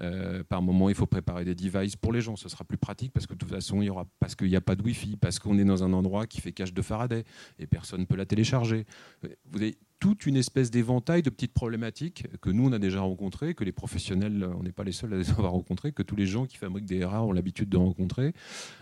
Euh, 0.00 0.44
par 0.44 0.62
moment, 0.62 0.88
il 0.88 0.94
faut 0.94 1.06
préparer 1.06 1.44
des 1.44 1.54
devices 1.54 1.96
pour 1.96 2.12
les 2.12 2.20
gens, 2.20 2.36
ce 2.36 2.48
sera 2.48 2.64
plus 2.64 2.78
pratique 2.78 3.12
parce 3.12 3.26
que 3.26 3.34
de 3.34 3.38
toute 3.38 3.50
façon, 3.50 3.80
il 3.80 3.86
y 3.86 3.90
aura 3.90 4.06
parce 4.20 4.34
qu'il 4.34 4.48
n'y 4.48 4.56
a 4.56 4.60
pas 4.60 4.76
de 4.76 4.82
Wi-Fi, 4.82 5.16
parce 5.16 5.38
qu'on 5.38 5.58
est 5.58 5.64
dans 5.64 5.84
un 5.84 5.92
endroit 5.92 6.26
qui 6.26 6.40
fait 6.40 6.52
cache 6.52 6.74
de 6.74 6.82
Faraday 6.82 7.24
et 7.58 7.66
personne 7.66 8.00
ne 8.00 8.06
peut 8.06 8.16
la 8.16 8.26
télécharger. 8.26 8.84
Vous 9.22 9.62
avez 9.62 9.76
toute 10.00 10.26
une 10.26 10.36
espèce 10.36 10.70
d'éventail 10.70 11.22
de 11.22 11.30
petites 11.30 11.54
problématiques 11.54 12.26
que 12.42 12.50
nous, 12.50 12.68
on 12.68 12.72
a 12.72 12.78
déjà 12.78 13.00
rencontrées, 13.00 13.54
que 13.54 13.64
les 13.64 13.72
professionnels, 13.72 14.46
on 14.58 14.62
n'est 14.62 14.72
pas 14.72 14.84
les 14.84 14.92
seuls 14.92 15.14
à 15.14 15.16
les 15.16 15.30
avoir 15.38 15.52
rencontrées, 15.52 15.92
que 15.92 16.02
tous 16.02 16.16
les 16.16 16.26
gens 16.26 16.44
qui 16.46 16.56
fabriquent 16.56 16.84
des 16.84 17.04
RA 17.04 17.22
ont 17.22 17.32
l'habitude 17.32 17.68
de 17.68 17.76
rencontrer. 17.76 18.34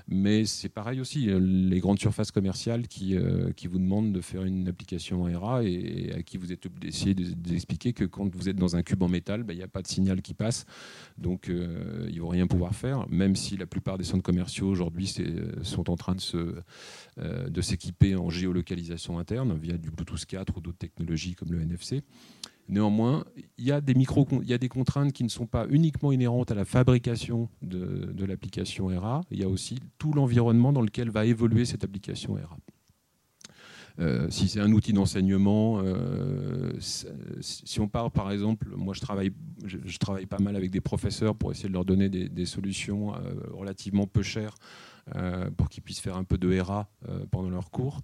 Mais 0.09 0.45
c'est 0.45 0.69
pareil 0.69 1.01
aussi, 1.01 1.29
les 1.39 1.79
grandes 1.79 2.01
surfaces 2.01 2.33
commerciales 2.33 2.89
qui, 2.89 3.17
euh, 3.17 3.53
qui 3.53 3.69
vous 3.69 3.79
demandent 3.79 4.13
de 4.13 4.21
faire 4.21 4.45
une 4.45 4.69
application 4.69 5.23
RA 5.23 5.63
et, 5.63 6.13
à 6.17 6.23
qui 6.23 6.39
vous 6.39 6.53
êtes 6.53 6.67
essayé 6.83 7.15
d'expliquer 7.15 7.93
que 7.93 8.05
quand 8.05 8.35
vous 8.35 8.49
êtes 8.49 8.57
dans 8.57 8.75
un 8.75 8.83
cube 8.83 9.03
en 9.03 9.09
métal, 9.09 9.43
ben, 9.43 9.53
il 9.53 9.59
n'y 9.59 9.63
a 9.63 9.69
pas 9.69 9.83
de 9.83 9.89
signal 9.89 10.23
qui 10.23 10.35
passe. 10.35 10.67
Donc, 11.19 11.49
euh, 11.49 12.07
ils 12.09 12.17
ne 12.17 12.21
vont 12.21 12.29
rien 12.29 12.47
pouvoir 12.47 12.75
faire, 12.75 13.07
même 13.09 13.37
si 13.37 13.57
la 13.57 13.67
plupart 13.67 13.99
des 13.99 14.05
centres 14.05 14.25
commerciaux 14.25 14.69
aujourd'hui 14.69 15.15
sont 15.63 15.91
en 15.91 15.97
train 15.97 16.17
euh, 17.19 17.49
de 17.49 17.61
s'équiper 17.61 18.17
en 18.17 18.31
géolocalisation 18.31 19.19
interne 19.19 19.57
via 19.57 19.77
du 19.77 19.91
Bluetooth 19.91 20.25
4 20.25 20.57
ou 20.57 20.61
d'autres 20.61 20.79
technologies 20.79 21.02
comme 21.37 21.53
le 21.53 21.61
NFC. 21.61 22.03
Néanmoins, 22.69 23.25
il 23.59 23.67
y, 23.67 23.73
a 23.73 23.81
des 23.81 24.69
contraintes 24.69 25.13
qui 25.13 25.25
ne 25.25 25.29
sont 25.29 25.47
pas 25.47 25.67
uniquement 25.69 26.13
inhérentes 26.13 26.51
à 26.53 26.55
la 26.55 26.65
fabrication 26.65 27.49
de, 27.61 28.25
l'application 28.25 28.91
ERA, 28.91 29.21
il 29.31 29.41
y 29.41 29.45
a 29.45 29.49
aussi 29.49 29.79
tout 29.99 30.13
l'environnement 30.13 30.73
dans 30.73 30.81
lequel 30.81 31.11
va 31.11 31.27
évoluer 31.27 31.65
cette 31.65 31.85
application 31.85 32.39
ERA. 32.39 32.57
Euh, 33.99 34.31
si 34.31 34.49
c'est 34.49 34.61
un 34.61 34.73
outil 34.73 34.95
d'enseignement, 34.95 35.81
euh, 35.85 36.73
si 36.81 37.79
on 37.79 37.89
part 37.89 38.11
par 38.11 38.31
exemple, 38.31 38.69
moi 38.75 38.95
je 38.95 39.01
travaille, 39.01 39.33
je, 39.67 39.99
travaille 39.99 40.25
pas 40.25 40.39
mal 40.39 40.57
avec 40.57 40.71
des 40.71 40.81
professeurs 40.81 41.35
pour 41.35 41.51
essayer 41.51 41.69
de 41.69 41.75
leur 41.75 41.85
donner 41.85 42.09
des, 42.09 42.47
solutions 42.47 43.13
relativement 43.53 44.07
peu 44.07 44.23
chères 44.23 44.55
euh, 45.17 45.51
pour 45.57 45.69
qu'ils 45.69 45.83
puissent 45.83 46.01
faire 46.01 46.17
un 46.17 46.23
peu 46.23 46.39
de 46.39 46.61
RA 46.61 46.89
euh, 47.09 47.27
pendant 47.29 47.51
leur 47.51 47.73
cours. 47.73 48.03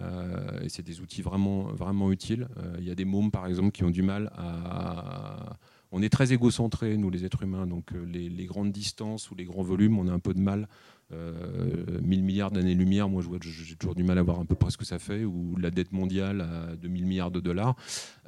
Euh, 0.00 0.60
et 0.62 0.68
c'est 0.68 0.82
des 0.82 1.00
outils 1.00 1.22
vraiment, 1.22 1.64
vraiment 1.64 2.10
utiles. 2.12 2.48
Il 2.78 2.84
y 2.84 2.90
a 2.90 2.94
des 2.94 3.04
mômes, 3.04 3.30
par 3.30 3.46
exemple, 3.46 3.72
qui 3.72 3.84
ont 3.84 3.90
du 3.90 4.02
mal 4.02 4.30
à... 4.36 5.56
On 5.90 6.02
est 6.02 6.10
très 6.10 6.34
égocentrés, 6.34 6.98
nous 6.98 7.08
les 7.08 7.24
êtres 7.24 7.42
humains, 7.44 7.66
donc 7.66 7.92
les, 7.92 8.44
grandes 8.44 8.72
distances 8.72 9.30
ou 9.30 9.34
les 9.34 9.44
grands 9.44 9.62
volumes, 9.62 9.98
on 9.98 10.06
a 10.08 10.12
un 10.12 10.18
peu 10.18 10.34
de 10.34 10.40
mal 10.40 10.68
1000 11.10 11.18
euh, 11.18 12.00
milliards 12.02 12.50
d'années-lumière, 12.50 13.08
moi 13.08 13.22
j'ai 13.40 13.76
toujours 13.76 13.94
du 13.94 14.02
mal 14.02 14.18
à 14.18 14.22
voir 14.22 14.38
un 14.38 14.44
peu 14.44 14.54
près 14.54 14.70
ce 14.70 14.76
que 14.76 14.84
ça 14.84 14.98
fait, 14.98 15.24
ou 15.24 15.56
la 15.56 15.70
dette 15.70 15.92
mondiale 15.92 16.42
à 16.42 16.76
2000 16.76 17.06
milliards 17.06 17.30
de 17.30 17.40
dollars. 17.40 17.74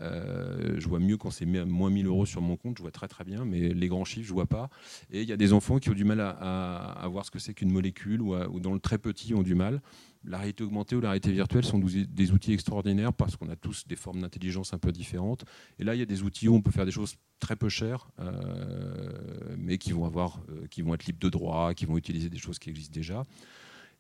Euh, 0.01 0.77
je 0.79 0.89
vois 0.89 1.01
mieux 1.01 1.19
quand 1.19 1.31
c'est 1.31 1.45
moins 1.45 1.91
1000 1.91 2.07
euros 2.07 2.25
sur 2.25 2.41
mon 2.41 2.57
compte, 2.57 2.79
je 2.79 2.83
vois 2.83 2.91
très 2.91 3.09
très 3.09 3.25
bien, 3.25 3.45
mais 3.45 3.75
les 3.75 3.89
grands 3.89 4.07
chiffres, 4.07 4.27
je 4.27 4.33
vois 4.33 4.47
pas. 4.47 4.71
Et 5.11 5.21
il 5.21 5.29
y 5.29 5.33
a 5.33 5.37
des 5.37 5.53
enfants 5.53 5.79
qui 5.79 5.91
ont 5.91 5.95
du 5.95 6.05
mal 6.05 6.21
à, 6.21 7.07
voir 7.11 7.27
ce 7.27 7.31
que 7.31 7.39
c'est 7.39 7.53
qu'une 7.53 7.71
molécule, 7.71 8.23
ou, 8.23 8.35
ou, 8.35 8.61
dans 8.61 8.73
le 8.73 8.81
très 8.81 8.97
petit 8.97 9.35
ont 9.35 9.43
du 9.43 9.55
mal 9.55 9.83
la 10.25 10.39
réalité 10.39 10.65
augmentée 10.65 10.97
ou 10.97 11.01
la 11.01 11.11
réalité 11.11 11.33
virtuelle 11.33 11.65
sont 11.65 11.79
des 11.79 12.33
outils 12.33 12.53
extraordinaires 12.53 13.13
parce 13.13 13.37
qu'on 13.37 13.49
a 13.49 13.57
tous 13.57 13.87
des 13.87 13.97
formes 13.97 14.21
d'intelligence 14.21 14.75
un 14.75 14.79
peu 14.79 14.93
différentes. 14.93 15.45
Et 15.79 15.85
là, 15.85 15.95
il 15.95 15.99
y 15.99 16.03
a 16.03 16.07
des 16.07 16.23
outils 16.23 16.49
où 16.49 16.55
on 16.55 16.63
peut 16.63 16.71
faire 16.71 16.85
des 16.85 16.91
choses 16.91 17.17
très 17.39 17.57
peu 17.57 17.69
chères, 17.69 18.11
euh, 18.21 19.57
mais 19.57 19.79
qui 19.79 19.93
vont, 19.93 20.05
avoir, 20.05 20.41
euh, 20.51 20.67
qui 20.71 20.83
vont 20.83 20.95
être 20.95 21.07
libres 21.07 21.19
de 21.19 21.31
droit, 21.31 21.75
qui 21.75 21.87
vont 21.87 21.97
utiliser 21.97 22.29
des 22.29 22.39
choses 22.39 22.59
qui 22.59 22.71
existent 22.71 22.95
déjà. 22.95 23.25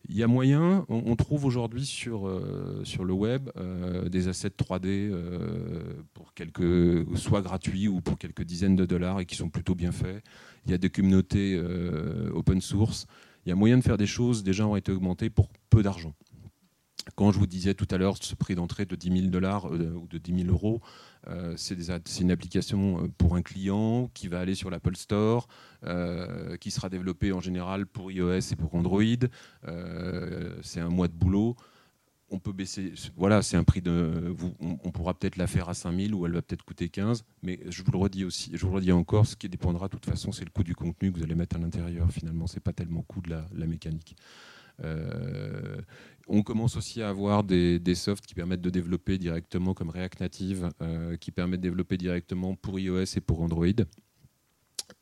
Il 0.09 0.17
y 0.17 0.23
a 0.23 0.27
moyen, 0.27 0.87
on, 0.89 1.15
trouve 1.15 1.45
aujourd'hui 1.45 1.85
sur, 1.85 2.27
euh, 2.27 2.81
sur 2.85 3.05
le 3.05 3.13
web 3.13 3.51
des 4.09 4.29
assets 4.29 4.49
3D 4.49 5.13
pour 6.15 6.33
quelques, 6.33 7.05
soit 7.19 7.43
gratuits 7.43 7.87
ou 7.87 8.01
pour 8.01 8.17
quelques 8.17 8.45
dizaines 8.45 8.77
de 8.77 8.87
dollars 8.87 9.21
et 9.21 9.27
qui 9.27 9.37
sont 9.37 9.51
plutôt 9.51 9.75
bien 9.75 9.93
faits. 9.93 10.25
Il 10.65 10.71
y 10.71 10.75
a 10.75 10.79
des 10.79 10.89
communautés 10.89 11.63
open 12.33 12.63
source 12.63 13.07
il 13.44 13.48
y 13.48 13.53
a 13.53 13.55
moyen 13.55 13.79
de 13.79 13.83
faire 13.83 13.96
des 13.96 14.07
choses 14.07 14.42
déjà 14.42 14.66
ont 14.66 14.76
été 14.76 14.92
augmentées 14.92 15.31
pour 15.31 15.48
peu 15.70 15.83
d'argent. 15.83 16.14
Quand 17.16 17.33
je 17.33 17.38
vous 17.38 17.46
disais 17.46 17.74
tout 17.74 17.88
à 17.90 17.98
l'heure 17.98 18.16
ce 18.20 18.35
prix 18.35 18.55
d'entrée 18.55 18.85
de 18.87 18.94
10 18.94 19.20
000 19.20 19.31
dollars 19.31 19.66
euh, 19.72 19.94
ou 19.94 20.07
de 20.07 20.18
10 20.18 20.44
000 20.44 20.48
euros, 20.50 20.81
euh, 21.29 21.55
c'est 21.57 21.76
une 22.20 22.31
application 22.31 23.05
euh, 23.05 23.09
pour 23.16 23.37
un 23.37 23.42
client 23.42 24.11
qui 24.14 24.29
va 24.29 24.40
aller 24.40 24.55
sur 24.55 24.70
l'Apple 24.70 24.96
Store, 24.96 25.48
qui 26.61 26.70
sera 26.70 26.88
développée 26.90 27.33
en 27.33 27.40
général 27.40 27.87
pour 27.87 28.12
iOS 28.12 28.53
et 28.53 28.57
pour 28.57 28.74
Android. 28.74 29.03
c'est 30.62 30.81
un 30.81 30.90
mois 30.90 31.09
de 31.09 31.14
boulot 31.14 31.57
on 32.31 32.38
peut 32.38 32.53
baisser. 32.53 32.93
Voilà, 33.16 33.43
c'est 33.43 33.57
un 33.57 33.64
prix 33.64 33.83
de. 33.83 34.35
on, 34.61 34.90
pourra 34.90 35.14
peut-être 35.14 35.37
la 35.37 35.47
faire 35.47 35.69
à 35.69 35.75
5000 35.75 36.14
ou 36.14 36.27
elle 36.27 36.33
va 36.33 36.43
peut-être 36.43 36.64
coûter 36.64 36.88
15. 36.88 37.25
Mais 37.43 37.61
je 37.69 37.83
vous 37.83 37.90
le 37.90 37.99
redis 37.99 38.25
aussi, 38.25 38.51
je 38.55 38.62
vous 38.64 38.69
le 38.69 38.77
redis 38.77 38.93
encore, 38.93 39.27
ce 39.27 39.37
qui 39.37 39.49
dépendra 39.49 39.88
de 39.88 39.93
toute 39.93 40.07
façon, 40.07 40.33
c'est 40.33 40.45
le 40.45 40.51
coût 40.51 40.62
du 40.62 40.75
contenu 40.75 41.12
que 41.12 41.19
vous 41.19 41.25
allez 41.25 41.35
mettre 41.35 41.57
à 41.57 41.59
l'intérieur. 41.59 42.11
Finalement, 42.11 42.47
c'est 42.47 42.61
pas 42.61 42.73
tellement 42.73 43.01
le 43.01 43.14
coût 43.14 43.21
de 43.21 43.31
la, 43.31 43.66
mécanique. 43.66 44.16
Euh, 44.83 45.81
on 46.29 46.43
commence 46.43 46.77
aussi 46.77 47.03
à 47.03 47.09
avoir 47.09 47.45
des, 47.45 47.95
softs 47.95 48.25
qui 48.25 48.35
permettent 48.35 48.62
de 48.62 48.71
développer 48.71 49.19
directement 49.19 49.75
comme 49.75 49.90
React 49.90 50.21
Native, 50.21 50.71
euh, 50.81 51.16
qui 51.16 51.33
permettent 51.33 51.61
de 51.61 51.69
développer 51.69 51.97
directement 51.99 52.55
pour 52.55 52.79
iOS 52.79 53.16
et 53.16 53.21
pour 53.21 53.43
Android. 53.43 53.66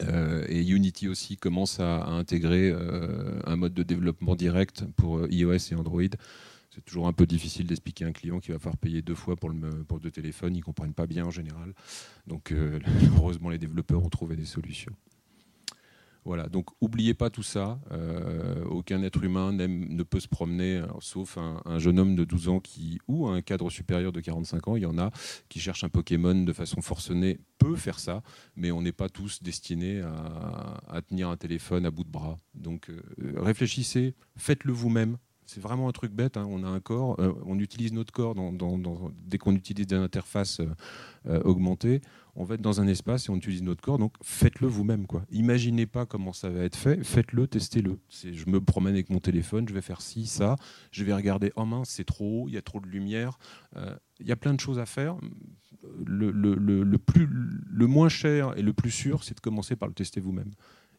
Euh, 0.03 0.45
et 0.49 0.67
Unity 0.67 1.09
aussi 1.09 1.37
commence 1.37 1.81
à 1.81 2.07
intégrer 2.07 2.75
un 3.45 3.57
mode 3.57 3.75
de 3.75 3.83
développement 3.83 4.37
direct 4.37 4.85
pour 4.97 5.27
iOS 5.29 5.73
et 5.73 5.75
Android 5.75 6.03
c'est 6.79 6.85
toujours 6.85 7.09
un 7.09 7.13
peu 7.13 7.27
difficile 7.27 7.67
d'expliquer 7.67 8.05
à 8.05 8.09
un 8.09 8.13
client 8.13 8.39
qu'il 8.39 8.53
va 8.53 8.61
falloir 8.61 8.77
payer 8.77 9.03
deux 9.03 9.17
fois 9.17 9.35
pour 9.35 9.51
deux 9.51 10.11
téléphones. 10.13 10.55
Ils 10.55 10.61
ne 10.61 10.65
comprennent 10.65 10.95
pas 10.95 11.09
bien 11.09 11.25
en 11.25 11.31
général. 11.31 11.75
Donc, 12.29 12.53
euh, 12.53 12.79
heureusement, 13.17 13.51
les 13.51 13.59
développeurs 13.59 14.05
ont 14.05 14.09
trouvé 14.09 14.37
des 14.37 14.45
solutions. 14.45 14.95
Voilà, 16.25 16.49
donc 16.49 16.67
n'oubliez 16.81 17.15
pas 17.15 17.31
tout 17.31 17.43
ça. 17.43 17.81
Euh, 17.91 18.65
aucun 18.67 19.03
être 19.03 19.25
humain 19.25 19.51
ne 19.53 20.03
peut 20.05 20.21
se 20.21 20.29
promener, 20.29 20.83
sauf 21.01 21.37
un, 21.39 21.79
jeune 21.79 21.99
homme 21.99 22.15
de 22.15 22.25
12 22.25 22.49
ans 22.49 22.61
qui, 22.61 23.01
ou 23.09 23.27
un 23.27 23.41
cadre 23.41 23.71
supérieur 23.71 24.13
de 24.13 24.21
45 24.21 24.69
ans, 24.69 24.77
il 24.77 24.83
y 24.83 24.87
en 24.87 24.99
a, 24.99 25.11
qui 25.49 25.59
cherche 25.59 25.83
un 25.83 25.89
Pokémon 25.89 26.35
de 26.35 26.53
façon 26.53 26.81
forcenée, 26.81 27.41
peut 27.57 27.77
faire 27.77 27.99
ça, 27.99 28.23
mais 28.57 28.71
on 28.71 28.83
n'est 28.83 28.93
pas 28.93 29.09
tous 29.09 29.43
destinés 29.43 30.03
à, 30.03 31.01
tenir 31.03 31.29
un 31.29 31.37
téléphone 31.37 31.87
à 31.87 31.91
bout 31.91 32.05
de 32.05 32.11
bras. 32.11 32.37
Donc 32.55 32.91
euh, 32.91 33.01
réfléchissez, 33.37 34.15
faites-le 34.37 34.73
vous-même, 34.73 35.17
c'est 35.49 35.61
vraiment 35.61 35.89
un 35.89 35.93
truc 35.93 36.13
bête. 36.13 36.37
Hein. 36.37 36.47
On 36.49 36.63
a 36.63 36.69
un 36.69 36.79
corps, 36.79 37.19
euh, 37.21 37.33
on 37.47 37.59
utilise 37.59 37.95
notre 37.95 38.13
corps 38.13 38.35
dès 39.27 39.39
qu'on 39.39 39.55
utilise 39.55 39.87
des 39.87 39.97
interfaces 39.97 40.61
euh, 40.61 40.69
euh, 41.27 41.41
augmentées. 41.41 42.03
On 42.37 42.45
va 42.45 42.57
être 42.57 42.61
dans 42.61 42.83
un 42.83 42.87
espace 42.87 43.27
et 43.27 43.31
on 43.31 43.37
utilise 43.37 43.63
notre 43.63 43.81
corps. 43.81 43.99
Donc 43.99 44.13
faites-le 44.23 44.69
vous-même. 44.69 45.07
Quoi. 45.07 45.25
Imaginez 45.31 45.87
pas 45.87 46.05
comment 46.05 46.35
ça 46.35 46.51
va 46.51 46.65
être 46.65 46.77
fait. 46.77 47.03
Faites-le, 47.03 47.47
testez-le. 47.47 47.99
Je 48.11 48.45
me 48.47 48.61
promène 48.61 48.93
avec 48.93 49.09
mon 49.09 49.21
téléphone, 49.21 49.67
je 49.67 49.73
vais 49.73 49.81
faire 49.81 50.03
ci, 50.03 50.27
ça. 50.27 50.57
Je 50.93 51.03
vais 51.03 51.15
regarder. 51.15 51.51
Oh 51.57 51.65
mince, 51.65 51.89
c'est 51.89 52.05
trop 52.05 52.43
haut, 52.43 52.49
il 52.49 52.55
y 52.55 52.59
a 52.59 52.63
trop 52.63 52.81
de 52.81 52.87
lumière. 52.87 53.39
Il 54.21 54.27
y 54.27 54.33
a 54.33 54.37
plein 54.37 54.53
de 54.53 54.61
choses 54.61 54.79
à 54.79 54.85
faire. 54.87 55.17
Le, 56.05 56.97
plus, 56.99 57.27
le 57.27 57.87
moins 57.87 58.11
cher 58.11 58.57
et 58.59 58.63
le 58.63 58.75
plus 58.75 58.91
sûr, 58.91 59.25
c'est 59.25 59.35
de 59.35 59.41
commencer 59.41 59.77
par 59.77 59.89
le 59.89 59.95
tester 59.95 60.21
vous-même. 60.21 60.53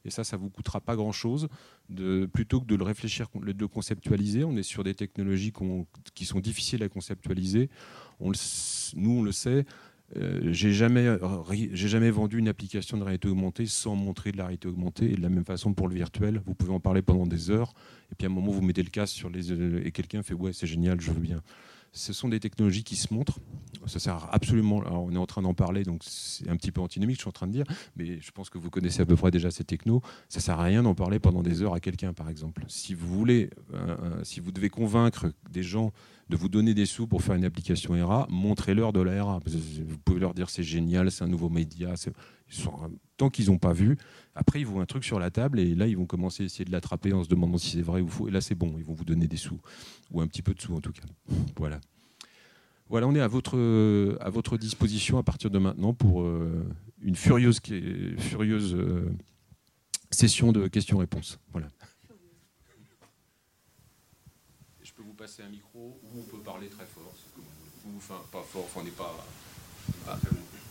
Et 0.06 0.10
ça, 0.10 0.24
ça 0.24 0.38
vous 0.38 0.50
coûtera 0.50 0.82
pas 0.82 0.96
grand-chose. 0.96 1.48
Plutôt 2.34 2.62
que 2.62 2.66
de 2.66 2.76
le 2.76 2.84
réfléchir, 2.84 3.28
de 3.36 3.52
le 3.52 3.68
conceptualiser, 3.68 4.44
on 4.44 4.56
est 4.56 4.64
sur 4.64 4.84
des 4.84 4.94
technologies 4.94 5.52
qui 6.14 6.26
sont 6.26 6.40
difficiles 6.40 6.84
à 6.84 6.90
conceptualiser. 6.90 7.70
On 8.20 8.32
nous, 8.96 9.12
on 9.12 9.24
le 9.24 9.32
sait, 9.32 9.66
euh, 10.18 10.52
j'ai 10.52 10.72
jamais, 10.72 11.08
j'ai 11.74 11.88
jamais 11.88 12.10
vendu 12.10 12.40
une 12.40 12.48
application 12.48 12.98
de 12.98 13.04
réalité 13.04 13.28
augmentée 13.28 13.66
sans 13.66 13.96
montrer 13.96 14.32
de 14.32 14.38
la 14.38 14.46
réalité 14.46 14.68
augmentée. 14.68 15.12
Et 15.12 15.16
de 15.16 15.22
la 15.22 15.30
même 15.30 15.46
façon 15.46 15.74
pour 15.74 15.88
le 15.88 15.96
virtuel, 15.96 16.42
vous 16.46 16.56
pouvez 16.56 16.72
en 16.72 16.80
parler 16.80 17.02
pendant 17.02 17.28
des 17.28 17.52
heures. 17.52 17.74
Et 18.12 18.16
puis 18.16 18.26
à 18.26 18.30
un 18.30 18.34
moment, 18.34 18.52
vous 18.52 18.62
mettez 18.62 18.84
le 18.84 18.90
casque 18.90 19.16
sur 19.16 19.30
les 19.30 19.52
et 19.52 19.92
quelqu'un 19.92 20.24
fait 20.24 20.34
ouais, 20.34 20.54
c'est 20.54 20.68
génial, 20.68 21.00
je 21.02 21.12
veux 21.12 21.20
bien 21.20 21.42
ce 21.91 22.13
sont 22.13 22.30
des 22.30 22.39
technologies 22.39 22.84
qui 22.84 22.95
se 22.95 23.13
montrent. 23.13 23.39
Ça 23.86 23.99
sert 23.99 24.28
absolument. 24.32 24.84
On 24.91 25.12
est 25.13 25.17
en 25.17 25.25
train 25.25 25.41
d'en 25.41 25.54
parler, 25.54 25.84
donc 25.84 26.04
c'est 26.06 26.47
un 26.49 26.58
petit 26.58 26.71
peu 26.71 26.82
antinomique, 26.82 27.17
je 27.17 27.21
suis 27.21 27.30
en 27.30 27.34
train 27.34 27.47
de 27.47 27.52
dire, 27.52 27.65
mais 27.95 28.19
je 28.21 28.32
pense 28.32 28.49
que 28.49 28.58
vous 28.58 28.69
connaissez 28.69 29.02
à 29.02 29.06
peu 29.06 29.15
près 29.15 29.32
déjà 29.32 29.52
ces 29.52 29.63
technos. 29.63 30.02
Ça 30.28 30.39
sert 30.39 30.60
à 30.60 30.63
rien 30.63 30.84
d'en 30.84 30.95
parler 30.95 31.19
pendant 31.19 31.41
des 31.41 31.62
heures 31.62 31.73
à 31.73 31.80
quelqu'un, 31.80 32.13
par 32.13 32.30
exemple. 32.30 32.63
Si 32.67 32.93
vous 32.93 33.08
voulez, 33.08 33.49
euh, 33.73 33.97
euh, 34.04 34.23
si 34.23 34.39
vous 34.39 34.52
devez 34.52 34.69
convaincre 34.69 35.32
des 35.49 35.63
gens 35.63 35.91
de 36.30 36.36
vous 36.36 36.49
donner 36.49 36.73
des 36.73 36.86
sous 36.86 37.08
pour 37.08 37.23
faire 37.23 37.36
une 37.36 37.45
application 37.45 37.95
ERA, 37.95 38.28
montrez-leur 38.30 38.93
de 38.93 39.02
la 39.02 39.13
ERA. 39.13 39.39
Vous 39.45 39.97
pouvez 39.97 40.19
leur 40.19 40.34
dire 40.34 40.49
c'est 40.49 40.63
génial, 40.63 41.10
c'est 41.10 41.23
un 41.23 41.28
nouveau 41.28 41.49
média. 41.49 41.95
Tant 43.18 43.30
qu'ils 43.30 43.48
n'ont 43.48 43.58
pas 43.58 43.74
vu, 43.74 43.98
après 44.36 44.60
ils 44.60 44.66
vont 44.66 44.82
un 44.82 44.86
truc 44.86 45.04
sur 45.04 45.20
la 45.20 45.30
table 45.30 45.60
et 45.60 45.76
là 45.76 45.88
ils 45.88 45.98
vont 45.98 46.06
commencer 46.06 46.44
à 46.44 46.46
essayer 46.46 46.66
de 46.66 46.72
l'attraper 46.72 47.14
en 47.14 47.24
se 47.24 47.30
demandant 47.30 47.58
si 47.58 47.72
c'est 47.72 47.82
vrai 47.82 48.02
ou 48.02 48.08
faux. 48.08 48.28
Et 48.28 48.32
là 48.32 48.42
c'est 48.42 48.56
bon, 48.56 48.76
ils 48.78 48.84
vont 48.84 48.94
vous 48.94 49.06
donner 49.06 49.28
des 49.28 49.38
sous 49.38 49.60
ou 50.12 50.22
un 50.22 50.28
petit 50.28 50.42
peu 50.42 50.54
de 50.54 50.62
sous 50.62 50.76
en 50.76 50.82
tout 50.82 50.94
cas. 50.94 51.04
Voilà. 51.58 51.80
Voilà, 52.90 53.08
on 53.08 53.14
est 53.14 53.22
à 53.22 53.28
votre, 53.28 53.56
à 54.20 54.32
votre 54.32 54.58
disposition 54.58 55.20
à 55.20 55.24
partir 55.24 55.52
de 55.52 55.60
maintenant 55.60 55.94
pour 55.94 56.24
euh, 56.24 56.66
une 57.04 57.16
furieuse, 57.16 57.60
furieuse 58.18 58.74
euh, 58.74 59.12
session 60.10 60.52
de 60.52 60.68
questions-réponses. 60.68 61.40
Voilà. 61.52 61.68
Je 64.82 64.92
peux 64.92 65.04
vous 65.04 65.14
passer 65.14 65.44
un 65.44 65.50
micro 65.50 66.00
ou 66.04 66.20
on 66.20 66.24
peut 66.24 66.42
parler 66.44 66.68
très 66.68 66.86
fort. 66.86 67.14
Enfin, 67.96 68.22
pas 68.32 68.42
fort, 68.42 68.68
on 68.76 68.84
n'est 68.84 68.90
pas, 68.90 69.16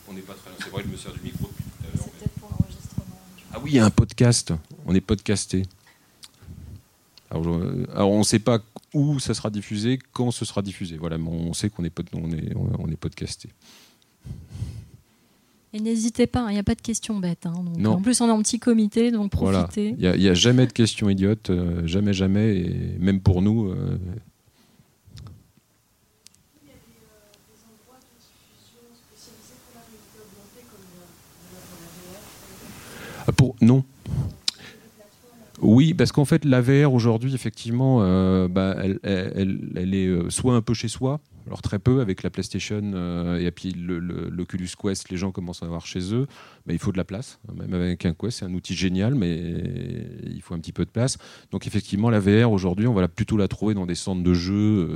on 0.07 0.13
n'est 0.13 0.21
pas 0.21 0.33
très 0.33 0.51
C'est 0.61 0.69
vrai, 0.69 0.83
je 0.85 0.89
me 0.89 0.97
sers 0.97 1.13
du 1.13 1.21
micro 1.21 1.49
C'est 2.03 2.11
peut-être 2.11 2.39
pour 2.39 2.49
l'enregistrement. 2.51 3.05
Ah 3.53 3.59
oui, 3.63 3.71
il 3.71 3.75
y 3.75 3.79
a 3.79 3.85
un 3.85 3.89
podcast. 3.89 4.53
On 4.85 4.95
est 4.95 5.01
podcasté. 5.01 5.63
Alors, 7.31 7.47
on 8.09 8.19
ne 8.19 8.23
sait 8.23 8.39
pas 8.39 8.59
où 8.93 9.19
ça 9.19 9.33
sera 9.33 9.49
diffusé, 9.49 9.99
quand 10.13 10.31
ce 10.31 10.45
sera 10.45 10.61
diffusé. 10.61 10.97
Voilà, 10.97 11.17
mais 11.17 11.29
on 11.29 11.53
sait 11.53 11.69
qu'on 11.69 11.83
est, 11.83 11.93
on 12.13 12.31
est, 12.31 12.53
on 12.55 12.87
est 12.89 12.95
podcasté. 12.95 13.49
Et 15.71 15.79
n'hésitez 15.79 16.25
pas, 16.25 16.47
il 16.49 16.53
n'y 16.53 16.59
a 16.59 16.63
pas 16.63 16.73
de 16.73 16.81
questions 16.81 17.19
bêtes. 17.19 17.45
Hein, 17.45 17.53
en 17.85 18.01
plus, 18.01 18.21
on 18.21 18.27
est 18.27 18.31
en 18.31 18.41
petit 18.41 18.57
comité, 18.59 19.11
donc 19.11 19.31
profitez. 19.31 19.95
Il 19.99 20.19
n'y 20.19 20.27
a, 20.27 20.33
jamais 20.33 20.65
de 20.65 20.71
questions 20.71 21.09
idiotes, 21.09 21.51
euh, 21.51 21.85
jamais, 21.85 22.13
jamais, 22.13 22.57
et 22.57 22.97
même 22.99 23.19
pour 23.21 23.43
nous. 23.43 23.69
Euh, 23.69 23.99
pour, 33.31 33.55
non, 33.61 33.83
oui, 35.61 35.93
parce 35.93 36.11
qu'en 36.11 36.25
fait, 36.25 36.45
la 36.45 36.61
VR 36.61 36.93
aujourd'hui, 36.93 37.35
effectivement, 37.35 37.99
euh, 38.01 38.47
bah, 38.47 38.77
elle, 39.03 39.93
est 39.93 40.07
euh, 40.07 40.29
soit 40.29 40.55
un 40.55 40.61
peu 40.61 40.73
chez 40.73 40.87
soi, 40.87 41.19
alors 41.47 41.61
très 41.61 41.79
peu 41.79 41.99
avec 41.99 42.23
la 42.23 42.29
PlayStation 42.29 42.81
euh, 42.93 43.39
et 43.39 43.51
puis 43.51 43.73
l'Oculus 43.75 44.69
Quest, 44.81 45.09
les 45.09 45.17
gens 45.17 45.31
commencent 45.31 45.63
à 45.63 45.65
avoir 45.65 45.85
chez 45.85 46.13
eux. 46.13 46.27
mais 46.65 46.75
il 46.75 46.79
faut 46.79 46.91
de 46.91 46.97
la 46.97 47.03
place, 47.03 47.39
même 47.53 47.73
avec 47.73 48.05
un 48.05 48.13
Quest, 48.13 48.39
c'est 48.39 48.45
un 48.45 48.53
outil 48.53 48.73
génial, 48.73 49.15
mais 49.15 49.37
il 50.23 50.41
faut 50.41 50.53
un 50.53 50.59
petit 50.59 50.71
peu 50.71 50.85
de 50.85 50.91
place. 50.91 51.17
Donc 51.51 51.67
effectivement, 51.67 52.09
la 52.09 52.19
VR 52.19 52.51
aujourd'hui, 52.51 52.87
on 52.87 52.93
va 52.93 53.07
plutôt 53.09 53.35
la 53.35 53.49
trouver 53.49 53.73
dans 53.73 53.85
des 53.85 53.95
centres 53.95 54.23
de 54.23 54.33
jeux 54.33 54.87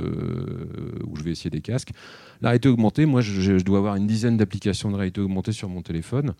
où 1.06 1.16
je 1.16 1.22
vais 1.22 1.32
essayer 1.32 1.50
des 1.50 1.60
casques. 1.60 1.90
La 2.40 2.50
réalité 2.50 2.68
augmentée, 2.68 3.04
moi, 3.04 3.20
je 3.20 3.62
dois 3.62 3.78
avoir 3.78 3.96
une 3.96 4.06
dizaine 4.06 4.38
d'applications 4.38 4.90
de 4.90 4.96
réalité 4.96 5.20
augmentée 5.20 5.52
sur 5.52 5.68
mon 5.68 5.82
téléphone. 5.82 6.34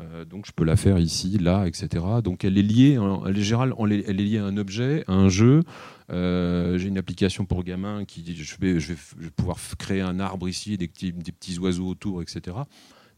Euh, 0.00 0.24
donc 0.24 0.46
je 0.46 0.52
peux 0.52 0.64
la 0.64 0.76
faire 0.76 0.98
ici, 0.98 1.38
là, 1.38 1.66
etc. 1.66 2.04
Donc 2.22 2.44
elle 2.44 2.58
est 2.58 2.62
liée, 2.62 2.98
elle 3.26 3.38
est, 3.38 4.04
elle 4.08 4.20
est 4.20 4.24
liée 4.24 4.38
à 4.38 4.44
un 4.44 4.56
objet, 4.56 5.04
à 5.08 5.12
un 5.12 5.28
jeu. 5.28 5.62
Euh, 6.10 6.78
j'ai 6.78 6.88
une 6.88 6.98
application 6.98 7.44
pour 7.44 7.64
gamins 7.64 8.04
qui 8.04 8.24
je 8.34 8.56
vais, 8.60 8.80
je 8.80 8.92
vais, 8.92 9.30
pouvoir 9.30 9.58
créer 9.78 10.00
un 10.00 10.20
arbre 10.20 10.48
ici, 10.48 10.78
des 10.78 10.88
petits, 10.88 11.12
des 11.12 11.32
petits 11.32 11.58
oiseaux 11.58 11.88
autour, 11.88 12.22
etc. 12.22 12.56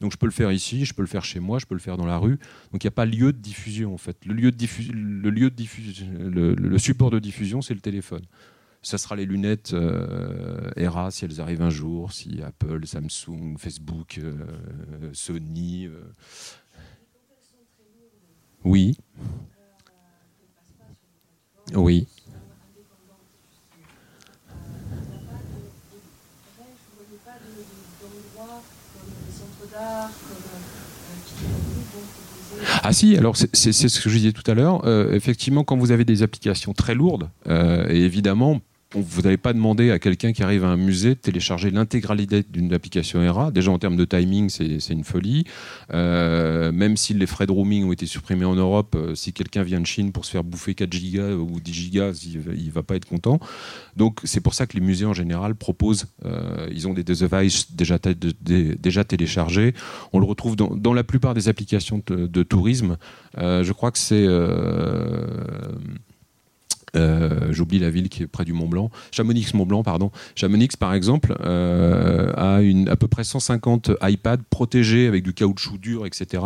Donc 0.01 0.12
je 0.12 0.16
peux 0.16 0.27
le 0.27 0.33
faire 0.33 0.51
ici, 0.51 0.85
je 0.87 0.95
peux 0.95 1.03
le 1.03 1.09
faire 1.09 1.25
chez 1.25 1.40
moi, 1.40 1.59
je 1.59 1.66
peux 1.66 1.75
le 1.75 1.81
faire 1.81 1.97
dans 1.97 2.07
la 2.07 2.16
rue. 2.16 2.38
Donc 2.73 2.83
il 2.83 2.87
n'y 2.87 2.88
a 2.88 2.93
pas 2.93 3.05
lieu 3.05 3.33
de 3.33 3.38
diffusion 3.38 3.93
en 3.95 3.99
fait. 3.99 4.16
Le 4.25 4.33
lieu 4.33 4.51
de 4.51 4.57
diffusion, 4.57 4.95
le 4.95 5.31
lieu 5.31 5.51
de 5.51 5.55
diffusion, 5.55 6.07
le, 6.19 6.79
support 6.79 7.11
de 7.11 7.19
diffusion, 7.19 7.61
c'est 7.61 7.75
le 7.75 7.81
téléphone. 7.81 8.23
Ça 8.83 8.97
sera 8.97 9.14
les 9.14 9.27
lunettes 9.27 9.75
euh, 9.75 10.71
ERA 10.75 11.11
si 11.11 11.27
elles 11.27 11.38
arrivent 11.43 11.61
un 11.61 11.69
jour, 11.69 12.12
si 12.12 12.40
Apple, 12.43 12.87
Samsung, 12.87 13.59
Facebook, 13.59 14.19
Sony, 15.12 15.90
oui. 18.64 18.96
Oui. 21.75 22.07
Ah 32.83 32.92
si, 32.92 33.16
alors 33.16 33.37
c'est 33.37 33.55
ce 33.55 34.01
que 34.01 34.11
je 34.11 34.16
disais 34.16 34.33
tout 34.33 34.49
à 34.51 34.55
l'heure. 34.55 34.85
Euh, 34.85 35.12
effectivement, 35.12 35.64
quand 35.64 35.77
vous 35.77 35.92
avez 35.92 36.05
des 36.05 36.23
applications 36.23 36.73
très 36.73 36.94
lourdes, 36.94 37.31
euh, 37.46 37.87
et 37.88 38.01
évidemment, 38.01 38.61
vous 38.94 39.22
n'avez 39.22 39.37
pas 39.37 39.53
demandé 39.53 39.90
à 39.92 39.98
quelqu'un 40.00 40.33
qui 40.33 40.42
arrive 40.42 40.64
à 40.64 40.68
un 40.68 40.76
musée 40.76 41.11
de 41.11 41.20
télécharger 41.20 41.70
l'intégralité 41.70 42.42
d'une 42.48 42.72
application 42.72 43.22
ERA. 43.22 43.53
Déjà 43.53 43.70
en 43.70 43.79
termes 43.79 43.96
de 43.96 44.05
timing, 44.05 44.48
c'est 44.48 44.92
une 44.92 45.05
folie. 45.05 45.44
Euh, 45.92 46.72
même 46.72 46.96
si 46.96 47.14
les 47.14 47.26
frais 47.26 47.46
de 47.46 47.53
roaming 47.53 47.85
ont 47.85 47.92
été 47.92 48.07
supprimés 48.07 48.44
en 48.44 48.57
Europe, 48.57 48.96
euh, 48.96 49.14
si 49.14 49.33
quelqu'un 49.33 49.62
vient 49.62 49.81
de 49.81 49.87
Chine 49.87 50.11
pour 50.11 50.24
se 50.24 50.33
faire 50.33 50.42
bouffer 50.42 50.74
4 50.74 50.92
gigas 50.92 51.35
ou 51.35 51.61
10 51.61 51.72
gigas, 51.72 52.26
il 52.26 52.66
ne 52.66 52.70
va 52.72 52.83
pas 52.83 52.96
être 52.96 53.05
content. 53.05 53.38
Donc 53.96 54.20
c'est 54.24 54.40
pour 54.40 54.55
ça 54.55 54.66
que 54.66 54.74
les 54.74 54.81
musées 54.81 55.07
en 55.07 55.14
général 55.14 55.55
proposent, 55.55 56.07
euh, 56.24 56.68
ils 56.72 56.88
ont 56.88 56.94
des 56.94 57.05
devices 57.05 57.72
déjà, 57.72 59.05
téléchargés. 59.05 59.74
On 60.12 60.18
le 60.18 60.26
retrouve 60.26 60.57
dans, 60.57 60.94
la 60.94 61.05
plupart 61.05 61.35
des 61.35 61.48
applications 61.48 62.03
de 62.09 62.42
tourisme. 62.42 62.96
je 63.37 63.72
crois 63.72 63.92
que 63.92 63.98
c'est 63.98 64.26
euh, 66.96 67.53
j'oublie 67.53 67.79
la 67.79 67.90
ville 67.90 68.09
qui 68.09 68.22
est 68.22 68.26
près 68.26 68.44
du 68.44 68.53
Mont 68.53 68.68
Blanc. 68.68 68.90
Chamonix-Mont 69.12 69.66
Blanc, 69.66 69.83
pardon. 69.83 70.11
Chamonix, 70.35 70.68
par 70.79 70.94
exemple, 70.94 71.37
euh, 71.40 72.33
a 72.37 72.61
à 72.90 72.96
peu 72.96 73.09
près 73.09 73.24
150 73.24 73.92
iPads 74.03 74.38
protégés 74.50 75.07
avec 75.07 75.22
du 75.22 75.33
caoutchouc 75.33 75.79
dur, 75.79 76.07
etc., 76.07 76.42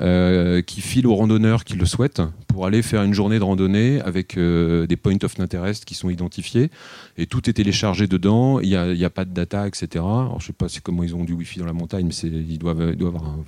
euh, 0.00 0.62
qui 0.62 0.80
filent 0.80 1.06
aux 1.06 1.14
randonneurs 1.14 1.64
qui 1.64 1.74
le 1.74 1.86
souhaitent 1.86 2.22
pour 2.48 2.66
aller 2.66 2.82
faire 2.82 3.02
une 3.02 3.14
journée 3.14 3.38
de 3.38 3.44
randonnée 3.44 4.00
avec 4.00 4.36
des 4.36 4.96
points 4.96 5.22
of 5.22 5.38
interest 5.38 5.84
qui 5.84 5.94
sont 5.94 6.10
identifiés. 6.10 6.70
Et 7.16 7.26
tout 7.26 7.48
est 7.48 7.52
téléchargé 7.52 8.06
dedans. 8.06 8.60
Il 8.60 8.68
n'y 8.68 9.04
a, 9.04 9.10
pas 9.10 9.24
de 9.24 9.32
data, 9.32 9.66
etc. 9.66 9.88
Alors, 9.96 10.40
je 10.40 10.46
sais 10.46 10.52
pas 10.52 10.66
comment 10.82 11.02
ils 11.02 11.14
ont 11.14 11.24
du 11.24 11.32
Wi-Fi 11.32 11.60
dans 11.60 11.66
la 11.66 11.72
montagne, 11.72 12.06
mais 12.06 12.28
ils 12.28 12.58
doivent, 12.58 12.94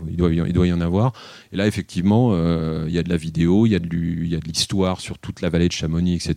il 0.09 0.17
doit 0.17 0.67
y 0.67 0.73
en 0.73 0.81
avoir. 0.81 1.13
Et 1.53 1.57
là, 1.57 1.67
effectivement, 1.67 2.33
il 2.87 2.93
y 2.93 2.99
a 2.99 3.03
de 3.03 3.09
la 3.09 3.17
vidéo, 3.17 3.67
il 3.67 3.73
y 3.73 3.75
a 3.75 3.79
de 3.79 4.47
l'histoire 4.47 5.01
sur 5.01 5.19
toute 5.19 5.41
la 5.41 5.49
vallée 5.49 5.69
de 5.69 5.73
Chamonix, 5.73 6.15
etc. 6.15 6.32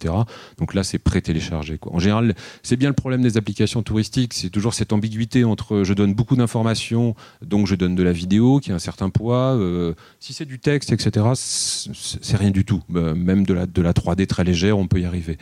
Donc 0.58 0.74
là, 0.74 0.84
c'est 0.84 1.00
pré-téléchargé. 1.00 1.80
En 1.86 2.00
général, 2.00 2.36
c'est 2.64 2.76
bien 2.76 2.90
le 2.90 2.96
problème 2.96 3.22
des 3.22 3.38
applications 3.38 3.84
touristiques, 3.84 4.34
c'est 4.34 4.50
toujours 4.50 4.74
cette 4.74 4.94
ambiguïté 4.94 5.44
entre 5.44 5.84
je 5.84 5.94
donne 5.94 6.14
beaucoup 6.14 6.36
d'informations, 6.36 7.16
donc 7.42 7.68
je 7.68 7.76
donne 7.76 7.96
de 7.96 8.04
la 8.04 8.12
vidéo 8.12 8.60
qui 8.60 8.72
a 8.72 8.76
un 8.76 8.80
certain 8.80 9.10
poids. 9.10 9.56
Euh, 9.56 9.94
si 10.20 10.34
c'est 10.34 10.46
du 10.46 10.60
texte, 10.60 10.92
etc., 10.92 11.26
c'est 11.36 12.38
rien 12.38 12.52
du 12.52 12.66
tout. 12.66 12.84
Euh, 12.96 13.16
même 13.16 13.46
de 13.46 13.54
la, 13.54 13.66
de 13.66 13.82
la 13.82 13.94
3D 13.94 14.28
très 14.28 14.44
légère, 14.44 14.78
on 14.78 14.88
peut 14.88 15.00
y 15.00 15.06
arriver. 15.06 15.38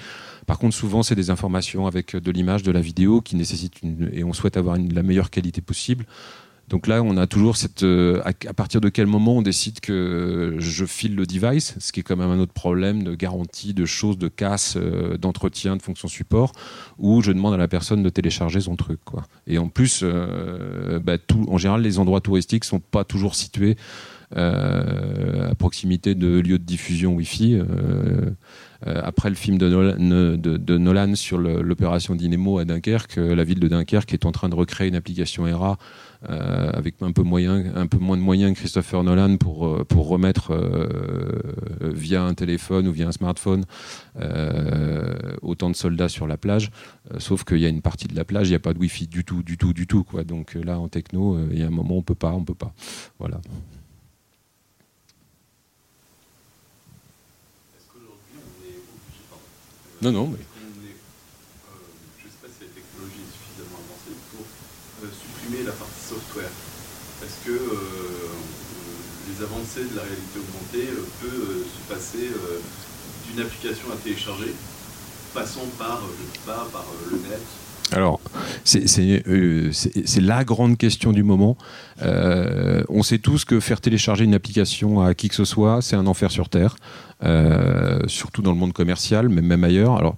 Par 0.46 0.60
contre, 0.60 0.76
souvent, 0.76 1.04
c'est 1.04 1.16
des 1.16 1.30
informations 1.30 1.88
avec 1.88 2.16
de 2.16 2.32
l'image, 2.32 2.63
de 2.63 2.72
la 2.72 2.82
vidéo 2.82 3.22
qui 3.22 3.36
nécessitent 3.36 3.80
et 4.12 4.24
on 4.24 4.34
souhaite 4.34 4.58
avoir 4.58 4.78
la 4.78 5.04
meilleure 5.04 5.30
qualité 5.30 5.62
possible. 5.62 6.06
Donc 6.69 6.88
là, 6.88 7.04
on 7.04 7.17
a 7.17 7.28
toujours 7.28 7.58
cette. 7.58 7.84
Euh, 7.84 8.21
à, 8.23 8.54
partir 8.54 8.80
de 8.80 8.89
quel 8.89 9.06
moment 9.06 9.38
on 9.38 9.41
décide 9.41 9.80
que 9.80 10.56
je 10.60 10.86
file 10.86 11.15
le 11.15 11.26
device, 11.26 11.76
ce 11.80 11.91
qui 11.91 11.99
est 11.99 12.04
quand 12.04 12.15
même 12.15 12.30
un 12.30 12.39
autre 12.39 12.54
problème 12.54 13.04
de 13.04 13.15
garantie, 13.15 13.73
de 13.73 13.86
choses, 13.86 14.17
de 14.17 14.30
casse, 14.30 14.76
euh, 14.78 15.17
d'entretien, 15.17 15.76
de 15.76 15.82
fonction 15.82 16.08
support, 16.08 16.54
où 16.97 17.21
je 17.21 17.32
demande 17.32 17.54
à 17.54 17.58
la 17.58 17.67
personne 17.67 18.02
de 18.02 18.10
télécharger 18.10 18.62
son 18.62 18.76
truc. 18.76 18.99
Et 19.45 19.58
en 19.58 19.67
plus, 19.67 20.02
euh, 20.04 20.99
bah, 20.99 21.17
en 21.47 21.58
général, 21.58 21.82
les 21.82 21.99
endroits 21.99 22.21
touristiques 22.21 22.63
sont 22.63 22.80
pas 22.80 23.04
toujours 23.04 23.36
situés 23.36 23.76
à 24.36 25.54
proximité 25.60 26.15
de 26.15 26.39
lieux 26.39 26.58
de 26.58 26.63
diffusion 26.63 27.13
Wi-Fi. 27.13 27.62
après 28.84 29.30
le 29.30 29.36
film 29.36 29.60
de 29.60 29.69
Nolan, 29.69 29.95
de, 29.99 30.78
Nolan 30.80 31.13
sur 31.13 31.38
l'opération 31.38 32.15
Dynamo 32.15 32.58
à 32.58 32.65
Dunkerque, 32.65 33.17
la 33.17 33.43
ville 33.43 33.60
de 33.60 33.67
Dunkerque 33.67 34.12
est 34.12 34.26
en 34.26 34.32
train 34.32 34.49
de 34.49 34.56
recréer 34.56 34.88
une 34.88 34.95
application 34.95 35.45
ERA 35.45 35.78
euh, 36.30 36.72
avec 36.74 37.02
un 37.02 37.12
peu, 37.12 37.24
moyen, 37.24 37.76
un 37.76 37.88
peu 37.88 37.98
moins 37.98 38.16
de 38.16 38.22
moyens 38.22 38.54
que 38.54 38.60
Christopher 38.60 39.04
Nolan 39.04 39.38
pour, 39.38 39.68
euh, 39.68 39.84
pour 39.84 40.08
remettre 40.08 40.52
euh, 40.52 41.54
via 41.82 42.24
un 42.24 42.34
téléphone 42.34 42.88
ou 42.88 42.92
via 42.94 43.08
un 43.08 43.12
smartphone 43.12 43.66
autant 45.42 45.70
de 45.70 45.76
soldats 45.76 46.08
sur 46.08 46.28
la 46.28 46.38
plage. 46.38 46.72
sauf 47.18 47.44
qu'il 47.44 47.58
y 47.58 47.66
a 47.66 47.70
une 47.70 47.82
partie 47.82 48.08
de 48.08 48.16
la 48.16 48.24
plage, 48.24 48.48
il 48.48 48.52
n'y 48.52 48.56
a 48.56 48.60
pas 48.60 48.74
de 48.74 48.80
Wi-Fi 48.80 49.08
du 49.08 49.26
tout, 49.26 49.44
du 49.44 49.58
tout, 49.58 49.74
du 49.74 49.88
tout. 49.88 50.04
Quoi. 50.04 50.24
Donc 50.24 50.54
là, 50.54 50.80
en 50.80 50.88
techno, 50.88 51.38
il 51.52 51.60
y 51.60 51.64
a 51.64 51.68
un 51.68 51.72
moment, 51.72 51.98
on 51.98 52.02
peut 52.02 52.16
pas, 52.16 52.32
on 52.32 52.44
peut 52.44 52.54
pas. 52.54 52.74
Voilà. 53.20 53.42
Non, 60.02 60.12
non, 60.12 60.28
mais... 60.28 60.38
la 65.66 65.72
partie 65.72 66.03
software 66.13 66.52
Est-ce 67.23 67.45
que 67.45 67.52
euh, 67.52 67.78
les 69.30 69.43
avancées 69.43 69.89
de 69.89 69.95
la 69.95 70.04
réalité 70.04 70.38
augmentée 70.38 70.89
euh, 70.91 71.06
peuvent 71.21 71.49
euh, 71.49 71.65
se 71.65 71.93
passer 71.93 72.30
d'une 73.28 73.41
application 73.41 73.88
à 73.91 73.95
télécharger, 73.95 74.54
passant 75.34 75.65
par, 75.78 76.04
par 76.45 76.86
le 77.12 77.17
net 77.30 77.41
alors, 77.91 78.21
c'est 78.63 80.21
la 80.21 80.43
grande 80.43 80.78
question 80.80 81.12
du 81.12 81.21
moment. 81.21 81.58
on 82.02 83.04
sait 83.04 83.19
tous 83.19 83.45
que 83.45 83.60
faire 83.60 83.82
télécharger 83.82 84.23
une 84.23 84.34
application 84.34 85.02
à 85.02 85.13
qui 85.13 85.30
que 85.30 85.36
ce 85.36 85.45
soit, 85.45 85.80
c'est 85.84 85.95
un 85.95 86.08
enfer 86.08 86.32
sur 86.32 86.49
Terre, 86.49 86.76
surtout 88.08 88.41
dans 88.41 88.52
le 88.52 88.58
monde 88.58 88.73
commercial, 88.73 89.30
mais 89.30 89.41
même 89.41 89.63
ailleurs. 89.63 89.97
Alors, 89.97 90.15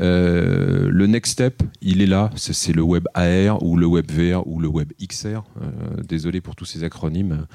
euh, 0.00 0.88
le 0.90 1.06
next 1.06 1.32
step, 1.32 1.62
il 1.82 2.00
est 2.00 2.06
là, 2.06 2.30
c'est 2.36 2.74
le 2.74 2.82
web 2.82 3.06
AR 3.14 3.62
ou 3.62 3.76
le 3.76 3.86
web 3.86 4.10
VR 4.10 4.46
ou 4.46 4.58
le 4.58 4.68
web 4.68 4.92
XR. 5.00 5.26
Euh, 5.26 6.02
désolé 6.06 6.40
pour 6.40 6.56
tous 6.56 6.64
ces 6.64 6.84
acronymes. 6.84 7.46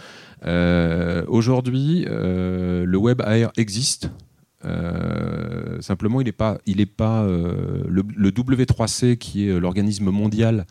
Euh, 0.45 1.23
aujourd'hui, 1.27 2.05
le 2.07 2.97
web 2.97 3.21
AR 3.21 3.51
existe. 3.57 4.09
simplement, 5.79 6.21
il 6.21 6.25
n'est 6.25 6.31
pas, 6.31 6.59
il 6.65 6.81
est 6.81 6.85
pas 6.85 7.23
le, 7.25 8.31
W3C 8.31 9.17
qui 9.17 9.47
est 9.47 9.59
l'organisme 9.59 10.09
mondial 10.09 10.65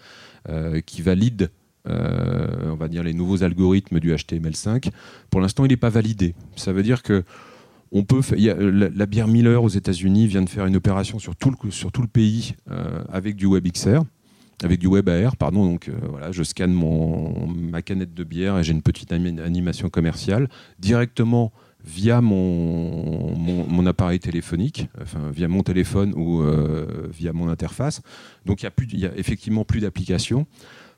qui 0.87 1.03
valide 1.03 1.51
on 1.87 2.77
va 2.77 2.89
dire 2.89 3.03
les 3.03 3.13
nouveaux 3.13 3.43
algorithmes 3.43 4.01
du 4.01 4.15
HTML5. 4.15 4.91
Pour 5.31 5.41
l'instant, 5.41 5.65
il 5.65 5.69
n'est 5.69 5.77
pas 5.77 5.91
validé. 5.91 6.35
Ça 6.57 6.73
veut 6.73 6.83
dire 6.83 7.03
que 7.03 7.25
on 7.95 8.03
peut, 8.03 8.23
la, 8.37 9.07
bière 9.07 9.29
Miller 9.29 9.63
aux 9.63 9.69
États-Unis 9.69 10.27
vient 10.27 10.43
de 10.43 10.49
faire 10.49 10.67
une 10.67 10.75
opération 10.75 11.21
sur 11.21 11.37
tout 11.37 11.51
le, 11.51 12.07
pays 12.09 12.57
euh, 12.69 13.05
avec 13.09 13.37
du 13.37 13.47
WebXR, 13.47 14.03
avec 14.65 14.81
du 14.81 14.89
WebAR, 14.89 15.37
pardon. 15.37 15.65
Donc 15.65 15.89
euh, 15.89 15.93
voilà, 16.11 16.33
je 16.33 16.43
scanne 16.43 16.75
ma 17.71 17.83
canette 17.83 18.13
de 18.13 18.25
bière 18.25 18.59
et 18.59 18.65
j'ai 18.65 18.73
une 18.73 18.83
petite 18.83 19.13
animation 19.13 19.89
commerciale 19.91 20.49
directement 20.81 21.53
via 21.85 22.21
mon, 22.21 23.87
appareil 23.87 24.19
téléphonique, 24.19 24.89
enfin 25.01 25.31
via 25.31 25.47
mon 25.47 25.63
téléphone 25.63 26.15
ou 26.17 26.43
euh, 26.43 27.09
via 27.13 27.33
mon 27.33 27.49
interface. 27.49 28.03
Donc 28.45 28.65
il 28.65 28.99
y, 28.99 29.03
y, 29.03 29.07
a 29.07 29.17
effectivement 29.17 29.65
plus 29.65 29.81
d'applications. 29.81 30.47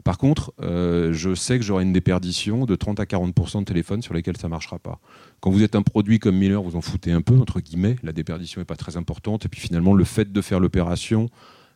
Par 0.06 0.18
contre, 0.18 0.52
euh, 0.62 1.12
je 1.12 1.34
sais 1.34 1.58
que 1.58 1.64
j'aurai 1.64 1.82
une 1.82 1.92
déperdition 1.92 2.64
de 2.64 2.76
30 2.76 3.00
à 3.00 3.06
40% 3.06 3.58
de 3.58 3.64
téléphones 3.64 4.02
sur 4.02 4.14
lesquels 4.14 4.36
ça 4.36 4.46
ne 4.46 4.52
marchera 4.52 4.78
pas. 4.78 5.00
Quand 5.40 5.50
vous 5.50 5.64
êtes 5.64 5.74
un 5.74 5.82
produit 5.82 6.20
comme 6.20 6.36
Miller, 6.36 6.62
vous 6.62 6.76
en 6.76 6.80
foutez 6.80 7.10
un 7.10 7.22
peu, 7.22 7.34
entre 7.36 7.58
guillemets, 7.58 7.96
la 8.04 8.12
déperdition 8.12 8.60
n'est 8.60 8.66
pas 8.66 8.76
très 8.76 8.96
importante, 8.96 9.46
et 9.46 9.48
puis 9.48 9.60
finalement, 9.60 9.94
le 9.94 10.04
fait 10.04 10.32
de 10.32 10.40
faire 10.40 10.60
l'opération 10.60 11.28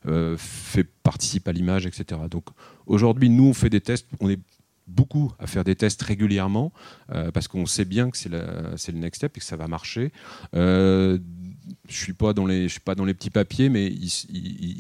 euh, 0.07 0.37
fait 0.39 0.85
participe 0.85 1.49
à 1.49 1.53
l'image, 1.53 1.87
etc. 1.87 2.21
Donc 2.31 2.45
aujourd'hui, 2.87 3.31
nous, 3.31 3.49
on 3.49 3.53
fait 3.53 3.69
des 3.69 3.81
tests, 3.81 4.07
on 4.21 4.31
est 4.31 4.39
beaucoup 4.91 5.33
à 5.39 5.47
faire 5.47 5.65
des 5.65 5.77
tests 5.77 6.03
régulièrement 6.03 6.73
euh, 7.13 7.31
parce 7.31 7.49
qu'on 7.49 7.67
sait 7.67 7.85
bien 7.85 8.11
que 8.11 8.17
c'est 8.17 8.29
le 8.29 8.99
next 8.99 9.21
step 9.21 9.37
et 9.37 9.41
que 9.41 9.47
ça 9.47 9.57
va 9.57 9.69
marcher 9.69 10.13
je 11.89 11.95
suis 11.95 12.15
suis 12.69 12.81
pas 12.81 12.95
dans 12.95 13.05
les 13.05 13.15
petits 13.15 13.31
papiers, 13.31 13.69
mais 13.69 13.87
il, 13.87 14.11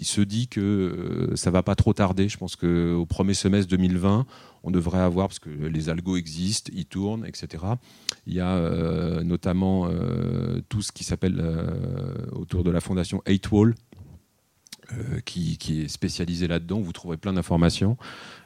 se 0.04 0.20
dit 0.20 0.48
que 0.48 0.60
euh, 0.60 1.36
ça 1.36 1.50
va 1.50 1.62
pas 1.62 1.74
trop 1.74 1.92
tarder. 1.92 2.28
Je 2.28 2.38
pense 2.38 2.56
qu'au 2.56 3.06
premier 3.06 3.34
semestre 3.34 3.70
2020, 3.70 4.26
on 4.62 4.70
devrait 4.70 5.00
avoir, 5.00 5.28
parce 5.28 5.38
que 5.38 5.50
les 5.50 5.88
algos 5.88 6.16
existent, 6.16 6.70
ils 6.74 6.86
tournent, 6.86 7.26
etc. 7.26 7.64
Il 8.26 8.34
y 8.34 8.40
a 8.40 8.56
euh, 8.56 9.22
notamment 9.22 9.88
euh, 9.88 10.60
tout 10.68 10.82
ce 10.82 10.92
qui 10.92 11.04
s'appelle 11.04 11.42
autour 12.32 12.64
de 12.64 12.70
la 12.70 12.80
fondation 12.80 13.22
8Wall, 14.90 15.22
qui, 15.22 15.82
est 15.82 15.88
spécialisé 15.88 16.48
là-dedans. 16.48 16.80
Vous 16.80 16.92
trouverez 16.92 17.16
plein 17.16 17.32
d'informations. 17.32 17.96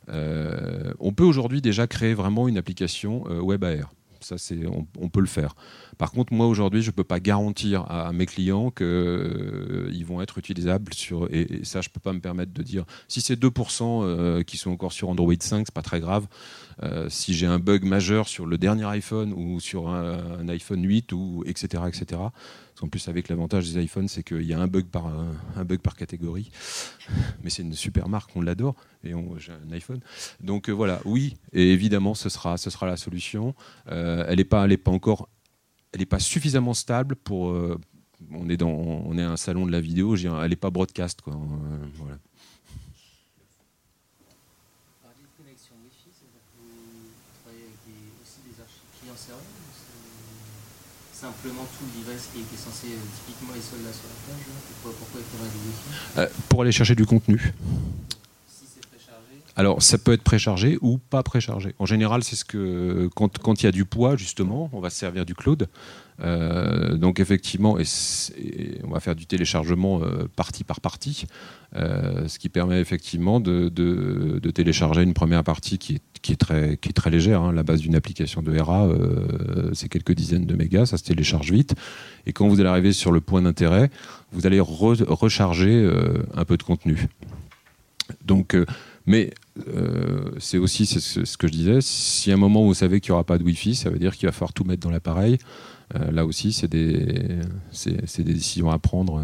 on 0.09 1.13
peut 1.13 1.25
aujourd'hui 1.25 1.61
déjà 1.61 1.87
créer 1.87 2.15
vraiment 2.15 2.49
une 2.49 2.59
application 2.59 3.25
web 3.43 3.65
AR. 3.65 3.91
Ça, 4.25 4.39
c'est, 4.39 4.61
on, 4.67 5.09
peut 5.11 5.21
le 5.21 5.27
faire. 5.27 5.55
Par 5.99 6.11
contre, 6.11 6.33
moi 6.33 6.47
aujourd'hui, 6.47 6.81
je 6.81 6.89
ne 6.89 6.93
peux 6.93 7.05
pas 7.05 7.21
garantir 7.21 7.85
à, 7.91 8.11
mes 8.13 8.25
clients 8.25 8.71
qu'ils 8.71 8.87
euh, 8.87 10.05
vont 10.07 10.23
être 10.23 10.39
utilisables 10.39 10.95
sur. 10.95 11.29
Et, 11.31 11.61
ça, 11.63 11.83
je 11.83 11.91
ne 11.91 11.93
peux 11.93 12.01
pas 12.01 12.15
me 12.15 12.21
permettre 12.21 12.53
de 12.55 12.63
dire. 12.63 12.85
Si 13.07 13.21
c'est 13.21 13.39
2% 13.39 14.03
euh, 14.03 14.43
qui 14.43 14.57
sont 14.57 14.71
encore 14.71 14.93
sur 14.93 15.11
Android 15.11 15.35
5, 15.39 15.67
c'est 15.67 15.75
pas 15.75 15.83
très 15.83 16.01
grave. 16.01 16.27
Euh, 16.83 17.09
si 17.11 17.35
j'ai 17.35 17.47
un 17.47 17.59
bug 17.59 17.85
majeur 17.85 18.27
sur 18.27 18.47
le 18.47 18.57
dernier 18.57 18.87
iPhone 18.87 19.35
ou 19.35 19.61
sur 19.61 19.91
un, 19.91 20.49
iPhone 20.49 20.83
8 20.83 21.13
ou 21.13 21.45
etc 21.47 21.85
etc 21.87 22.21
en 22.83 22.89
plus, 22.89 23.09
avec 23.09 23.29
l'avantage 23.29 23.73
des 23.73 23.83
iPhones, 23.83 24.09
c'est 24.09 24.23
qu'il 24.23 24.43
y 24.43 24.53
a 24.53 24.59
un 24.59 24.67
bug 24.67 24.87
par, 24.87 25.97
catégorie. 25.97 26.51
Mais 27.43 27.51
c'est 27.51 27.63
une 27.63 27.75
super 27.75 28.09
marque, 28.09 28.31
on 28.35 28.43
l'adore. 28.43 28.75
Et 29.05 29.13
j'ai 29.39 29.53
un 29.53 29.73
iPhone. 29.73 30.01
Donc 30.41 30.69
euh, 30.69 30.73
voilà, 30.73 31.01
oui, 31.05 31.37
et 31.53 31.73
évidemment, 31.73 32.15
ce 32.15 32.29
sera, 32.29 32.57
la 32.83 32.97
solution. 32.97 33.55
Euh, 33.91 34.25
elle 34.29 34.39
n'est 34.39 34.45
pas, 34.45 34.67
pas 34.77 34.91
encore. 34.91 35.29
Elle 35.93 36.01
n'est 36.01 36.07
pas 36.07 36.19
suffisamment 36.19 36.75
stable 36.75 37.15
pour. 37.15 37.51
Euh, 37.51 37.79
on, 38.33 38.49
est 38.49 38.57
dans, 38.57 39.13
un 39.13 39.37
salon 39.37 39.67
de 39.67 39.73
la 39.73 39.81
vidéo, 39.81 40.17
elle 40.17 40.51
n'est 40.51 40.57
pas 40.57 40.71
broadcast. 40.71 41.21
Quoi. 41.21 41.39
Simplement 51.25 51.67
tout 51.79 51.85
le 51.87 52.05
device 52.05 52.29
qui 52.33 52.41
est 52.41 52.59
censé 52.59 52.89
euh, 52.89 53.01
typiquement 53.17 53.55
les 53.55 53.63
soldats 53.63 53.93
sur 53.93 54.05
la 54.05 54.19
plage 54.27 54.45
Pourquoi, 54.83 54.99
pourquoi 54.99 55.21
il 55.21 55.27
faudrait 55.33 55.51
wifi 55.65 56.19
euh, 56.19 56.29
Pour 56.51 56.63
aller 56.63 56.73
chercher 56.73 56.95
du 56.95 57.07
contenu. 57.07 57.55
Si 58.47 58.65
c'est 58.67 58.87
préchargé 58.87 59.41
Alors 59.57 59.83
ça 59.83 59.97
peut 59.97 60.13
être 60.13 60.23
préchargé 60.23 60.79
ou 60.83 60.99
pas 60.99 61.23
préchargé. 61.23 61.75
En 61.79 61.87
général, 61.87 62.23
c'est 62.25 62.37
ce 62.37 62.45
que 62.45 63.09
quand, 63.15 63.39
quand 63.39 63.63
il 63.63 63.67
y 63.67 63.69
a 63.69 63.73
du 63.73 63.87
poids 63.87 64.17
justement, 64.17 64.69
on 64.75 64.81
va 64.81 64.91
se 64.91 64.99
servir 64.99 65.25
du 65.25 65.35
cloud. 65.35 65.69
Euh, 66.21 66.97
donc 66.97 67.21
effectivement, 67.21 67.77
on 67.77 68.91
va 68.91 69.01
faire 69.01 69.15
du 69.15 69.27
téléchargement 69.27 70.01
euh, 70.03 70.29
partie 70.37 70.65
par 70.65 70.81
partie, 70.81 71.27
euh, 71.75 72.29
ce 72.29 72.39
qui 72.39 72.49
permet 72.49 72.81
effectivement 72.81 73.41
de, 73.41 73.69
télécharger 74.55 75.03
une 75.03 75.15
première 75.15 75.43
partie 75.43 75.79
qui 75.79 75.97
est, 75.97 76.03
qui 76.23 76.33
est, 76.33 76.37
très, 76.37 76.77
qui 76.77 76.91
est 76.91 76.93
très 76.93 77.11
légère. 77.11 77.43
Hein. 77.43 77.53
La 77.53 77.65
base 77.65 77.81
d'une 77.81 77.97
application 77.97 78.43
de 78.43 78.59
RA, 78.59 78.89
c'est 79.73 79.89
quelques 79.89 80.13
dizaines 80.13 80.47
de 80.47 80.55
mégas, 80.55 80.87
ça 80.87 80.97
se 80.97 81.05
télécharge 81.05 81.51
vite. 81.51 81.75
Et 82.27 82.33
quand 82.33 82.49
vous 82.49 82.61
allez 82.61 82.69
arriver 82.69 82.93
sur 82.93 83.13
le 83.13 83.21
point 83.21 83.43
d'intérêt, 83.43 83.91
vous 84.33 84.47
allez 84.47 84.61
recharger 84.61 85.91
un 86.35 86.45
peu 86.45 86.57
de 86.57 86.63
contenu. 86.63 87.09
Donc, 88.25 88.57
mais 89.07 89.33
c'est 90.39 90.59
aussi 90.59 90.87
ce 90.87 91.37
que 91.37 91.47
je 91.47 91.53
disais, 91.53 91.79
si 91.81 92.31
à 92.31 92.35
un 92.35 92.39
moment 92.39 92.65
vous 92.65 92.75
savez 92.75 93.01
qu'il 93.01 93.13
n'y 93.13 93.15
aura 93.15 93.25
pas 93.25 93.39
de 93.39 93.45
Wi-Fi, 93.45 93.75
ça 93.75 93.91
veut 93.91 93.99
dire 93.99 94.17
qu'il 94.17 94.27
va 94.27 94.33
falloir 94.33 94.53
tout 94.53 94.65
mettre 94.65 94.81
dans 94.81 94.91
l'appareil. 94.91 95.39
Euh, 95.95 96.11
là 96.11 96.25
aussi, 96.25 96.53
c'est 96.53 96.69
des, 96.69 96.97
des, 97.85 98.25
décisions 98.25 98.71
à 98.71 98.79
prendre. 98.79 99.23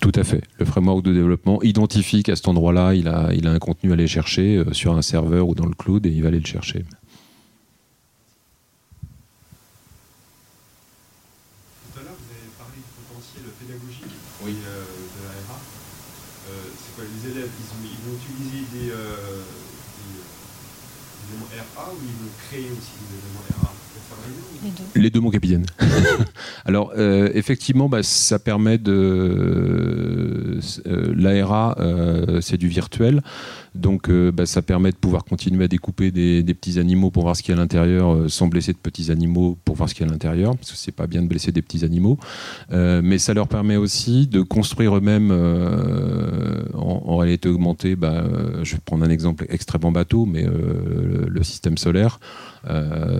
Tout 0.00 0.12
à 0.14 0.24
fait. 0.24 0.42
Le 0.58 0.64
framework 0.64 1.02
de 1.02 1.12
développement 1.12 1.62
identifie 1.62 2.22
qu'à 2.22 2.34
cet 2.34 2.48
endroit-là, 2.48 2.94
il 2.94 3.06
a, 3.06 3.34
il 3.34 3.46
a 3.46 3.50
un 3.52 3.58
contenu 3.58 3.90
à 3.90 3.92
aller 3.92 4.06
chercher 4.06 4.56
euh, 4.56 4.72
sur 4.72 4.96
un 4.96 5.02
serveur 5.02 5.46
ou 5.46 5.54
dans 5.54 5.66
le 5.66 5.74
cloud 5.74 6.06
et 6.06 6.08
il 6.08 6.22
va 6.22 6.28
aller 6.28 6.40
le 6.40 6.46
chercher. 6.46 6.84
Tout 11.92 12.00
à 12.00 12.02
l'heure, 12.02 12.16
vous 12.16 12.32
avez 12.32 12.48
parlé 12.56 12.80
du 12.80 12.88
potentiel 12.96 13.44
pédagogique 13.60 14.16
oui. 14.42 14.56
Euh, 14.66 14.84
de 14.88 15.20
la 15.28 15.36
RA. 15.52 15.60
c'est 16.48 16.94
quoi 16.96 17.04
Les 17.04 17.30
élèves, 17.30 17.50
ils, 17.60 18.00
vont 18.08 18.16
utiliser 18.16 18.64
des, 18.72 18.96
RA 21.76 21.92
ou 21.92 22.00
ils 22.02 22.16
veulent 22.24 22.40
créer 22.48 22.70
aussi 22.72 22.96
des 23.04 23.20
éléments 23.20 23.44
RA 23.62 23.72
les 25.00 25.10
deux. 25.10 25.20
mon 25.20 25.30
capitaine. 25.30 25.66
Alors, 26.64 26.92
euh, 26.96 27.30
effectivement, 27.34 27.88
bah, 27.88 28.02
ça 28.02 28.38
permet 28.38 28.78
de. 28.78 30.58
Euh, 30.86 31.14
L'ARA, 31.16 31.76
euh, 31.78 32.40
c'est 32.40 32.56
du 32.56 32.68
virtuel. 32.68 33.22
Donc 33.74 34.10
bah, 34.10 34.46
ça 34.46 34.62
permet 34.62 34.90
de 34.90 34.96
pouvoir 34.96 35.24
continuer 35.24 35.64
à 35.64 35.68
découper 35.68 36.10
des, 36.10 36.42
petits 36.54 36.78
animaux 36.78 37.10
pour 37.10 37.22
voir 37.22 37.36
ce 37.36 37.42
qu'il 37.42 37.54
y 37.54 37.56
a 37.56 37.58
à 37.58 37.62
l'intérieur 37.62 38.30
sans 38.30 38.48
blesser 38.48 38.72
de 38.72 38.78
petits 38.78 39.10
animaux 39.10 39.56
pour 39.64 39.76
voir 39.76 39.88
ce 39.88 39.94
qu'il 39.94 40.04
y 40.04 40.08
a 40.08 40.10
à 40.10 40.12
l'intérieur, 40.12 40.56
parce 40.56 40.72
que 40.72 40.76
c'est 40.76 40.92
pas 40.92 41.06
bien 41.06 41.22
de 41.22 41.28
blesser 41.28 41.52
des 41.52 41.62
petits 41.62 41.84
animaux. 41.84 42.18
mais 42.70 43.18
ça 43.18 43.34
leur 43.34 43.48
permet 43.48 43.76
aussi 43.76 44.26
de 44.26 44.42
construire 44.42 44.96
eux-mêmes 44.96 45.30
en, 46.74 47.16
réalité 47.16 47.48
augmentée. 47.48 47.96
Bah, 47.96 48.24
je 48.62 48.74
vais 48.74 48.80
prendre 48.84 49.04
un 49.04 49.10
exemple 49.10 49.46
extrêmement 49.48 49.92
bateau, 49.92 50.26
mais 50.26 50.44
le, 50.44 51.42
système 51.42 51.78
solaire. 51.78 52.20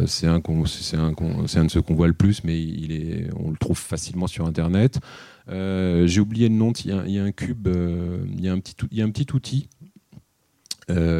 c'est 0.06 0.26
un, 0.26 0.40
de 0.40 1.70
ceux 1.70 1.82
qu'on 1.82 1.94
voit 1.94 2.08
le 2.08 2.12
plus, 2.12 2.44
mais 2.44 2.60
il 2.60 2.92
est, 2.92 3.30
on 3.36 3.50
le 3.50 3.56
trouve 3.56 3.78
facilement 3.78 4.26
sur 4.26 4.46
Internet. 4.46 5.00
Euh, 5.48 6.06
j'ai 6.06 6.20
oublié 6.20 6.48
le 6.48 6.54
nom, 6.54 6.72
il 6.72 6.90
y, 7.10 7.18
a, 7.18 7.24
un 7.24 7.32
cube, 7.32 7.66
euh, 7.66 8.24
il, 8.32 8.44
y 8.44 8.48
a 8.48 8.52
un 8.52 8.60
petit, 8.60 8.74
il 8.90 8.98
y 8.98 9.02
a 9.02 9.04
un 9.04 9.10
petit 9.10 9.26
outil 9.34 9.68
euh, 9.79 9.79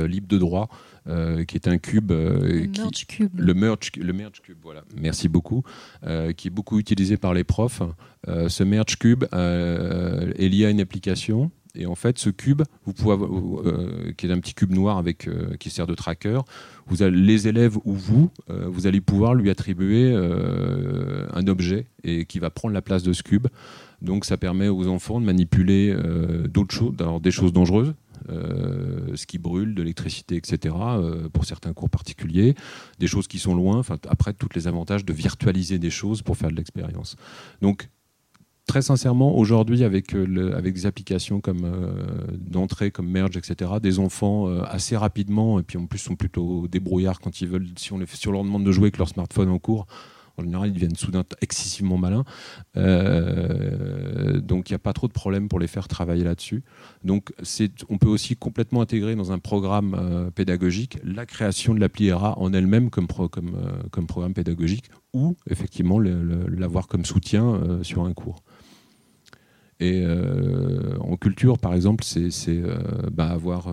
libre 0.06 0.28
de 0.28 0.38
droit 0.38 0.68
qui 1.06 1.56
est 1.56 1.66
un 1.66 1.78
cube, 1.78 2.12
le, 2.12 2.68
merge 2.68 3.06
cube. 3.06 3.40
le 3.40 3.54
merge 3.54 3.90
le 3.96 4.12
merge 4.12 4.40
cube 4.42 4.58
voilà. 4.62 4.84
Merci 5.00 5.28
beaucoup. 5.28 5.62
Qui 6.36 6.48
est 6.48 6.50
beaucoup 6.50 6.78
utilisé 6.78 7.16
par 7.16 7.34
les 7.34 7.44
profs. 7.44 7.82
Ce 8.26 8.62
merge 8.62 8.96
cube 8.98 9.24
est 9.32 10.48
lié 10.48 10.66
à 10.66 10.70
une 10.70 10.80
application. 10.80 11.50
Et 11.76 11.86
en 11.86 11.94
fait, 11.94 12.18
ce 12.18 12.30
cube, 12.30 12.62
vous 12.84 12.92
pouvez 12.92 13.16
qui 14.16 14.26
est 14.26 14.30
un 14.30 14.40
petit 14.40 14.54
cube 14.54 14.72
noir 14.72 14.98
avec, 14.98 15.28
qui 15.58 15.70
sert 15.70 15.86
de 15.86 15.94
tracker, 15.94 16.40
vous 16.86 17.02
allez, 17.02 17.16
les 17.16 17.48
élèves 17.48 17.76
ou 17.84 17.94
vous, 17.94 18.30
vous 18.48 18.86
allez 18.86 19.00
pouvoir 19.00 19.34
lui 19.34 19.50
attribuer 19.50 20.14
un 20.14 21.46
objet 21.46 21.86
et 22.04 22.24
qui 22.24 22.38
va 22.38 22.50
prendre 22.50 22.74
la 22.74 22.82
place 22.82 23.02
de 23.02 23.12
ce 23.12 23.22
cube. 23.22 23.46
Donc 24.02 24.24
ça 24.24 24.36
permet 24.36 24.68
aux 24.68 24.88
enfants 24.88 25.20
de 25.20 25.26
manipuler 25.26 25.92
euh, 25.92 26.46
d'autres 26.48 26.74
choses, 26.74 26.94
des 27.22 27.30
choses 27.30 27.52
dangereuses, 27.52 27.94
euh, 28.30 29.16
ce 29.16 29.26
qui 29.26 29.38
brûle, 29.38 29.74
de 29.74 29.82
l'électricité, 29.82 30.36
etc., 30.36 30.74
euh, 30.78 31.28
pour 31.28 31.44
certains 31.44 31.72
cours 31.72 31.90
particuliers, 31.90 32.54
des 32.98 33.06
choses 33.06 33.28
qui 33.28 33.38
sont 33.38 33.54
loin, 33.54 33.82
après, 34.08 34.32
tous 34.32 34.48
les 34.54 34.68
avantages 34.68 35.04
de 35.04 35.12
virtualiser 35.12 35.78
des 35.78 35.90
choses 35.90 36.22
pour 36.22 36.36
faire 36.36 36.50
de 36.50 36.56
l'expérience. 36.56 37.16
Donc, 37.60 37.88
très 38.66 38.82
sincèrement, 38.82 39.36
aujourd'hui, 39.36 39.82
avec, 39.82 40.14
avec 40.14 40.74
des 40.74 40.86
applications 40.86 41.40
comme 41.40 41.68
d'entrée, 42.38 42.90
comme 42.90 43.08
Merge, 43.08 43.36
etc., 43.36 43.72
des 43.82 43.98
enfants 43.98 44.46
assez 44.62 44.96
rapidement, 44.96 45.58
et 45.58 45.62
puis 45.64 45.76
en 45.76 45.86
plus 45.86 45.98
sont 45.98 46.14
plutôt 46.14 46.68
débrouillards 46.68 47.20
quand 47.20 47.40
ils 47.40 47.48
veulent, 47.48 47.66
si 47.76 47.92
on, 47.92 47.98
les, 47.98 48.06
si 48.06 48.28
on 48.28 48.32
leur 48.32 48.44
demande 48.44 48.64
de 48.64 48.70
jouer 48.70 48.84
avec 48.84 48.98
leur 48.98 49.08
smartphone 49.08 49.48
en 49.48 49.58
cours, 49.58 49.86
en 50.41 50.45
général, 50.45 50.68
ils 50.70 50.72
deviennent 50.72 50.97
soudain 50.97 51.24
excessivement 51.41 51.99
malins. 51.99 52.24
Euh, 52.76 54.41
donc, 54.41 54.70
il 54.70 54.72
n'y 54.72 54.76
a 54.76 54.80
pas 54.80 54.93
trop 54.93 55.07
de 55.07 55.12
problème 55.12 55.49
pour 55.49 55.61
les 55.61 55.66
faire 55.66 55.88
travailler 55.88 56.24
là-dessus. 56.24 56.62
Donc, 57.05 57.32
on 57.88 57.99
peut 57.99 58.09
aussi 58.09 58.36
complètement 58.36 58.80
intégrer 58.80 59.14
dans 59.14 59.32
un 59.32 59.38
programme 59.38 59.95
euh, 59.99 60.30
pédagogique 60.30 60.99
la 61.05 61.26
création 61.26 61.74
de 61.74 61.80
l'appli 61.80 62.09
ERA 62.09 62.38
en 62.38 62.53
elle-même 62.53 62.91
comme, 62.91 63.07
euh, 63.20 64.03
programme 64.09 64.34
pédagogique 64.34 64.91
ou 65.12 65.36
effectivement 65.49 65.99
l'avoir 65.99 66.88
comme 66.88 67.05
soutien 67.05 67.61
sur 67.82 68.05
un 68.05 68.12
cours. 68.12 68.43
Et 69.78 70.05
en 71.01 71.16
culture, 71.16 71.59
par 71.59 71.74
exemple, 71.74 72.05
c'est 72.05 72.62
bah, 73.12 73.28
avoir 73.28 73.68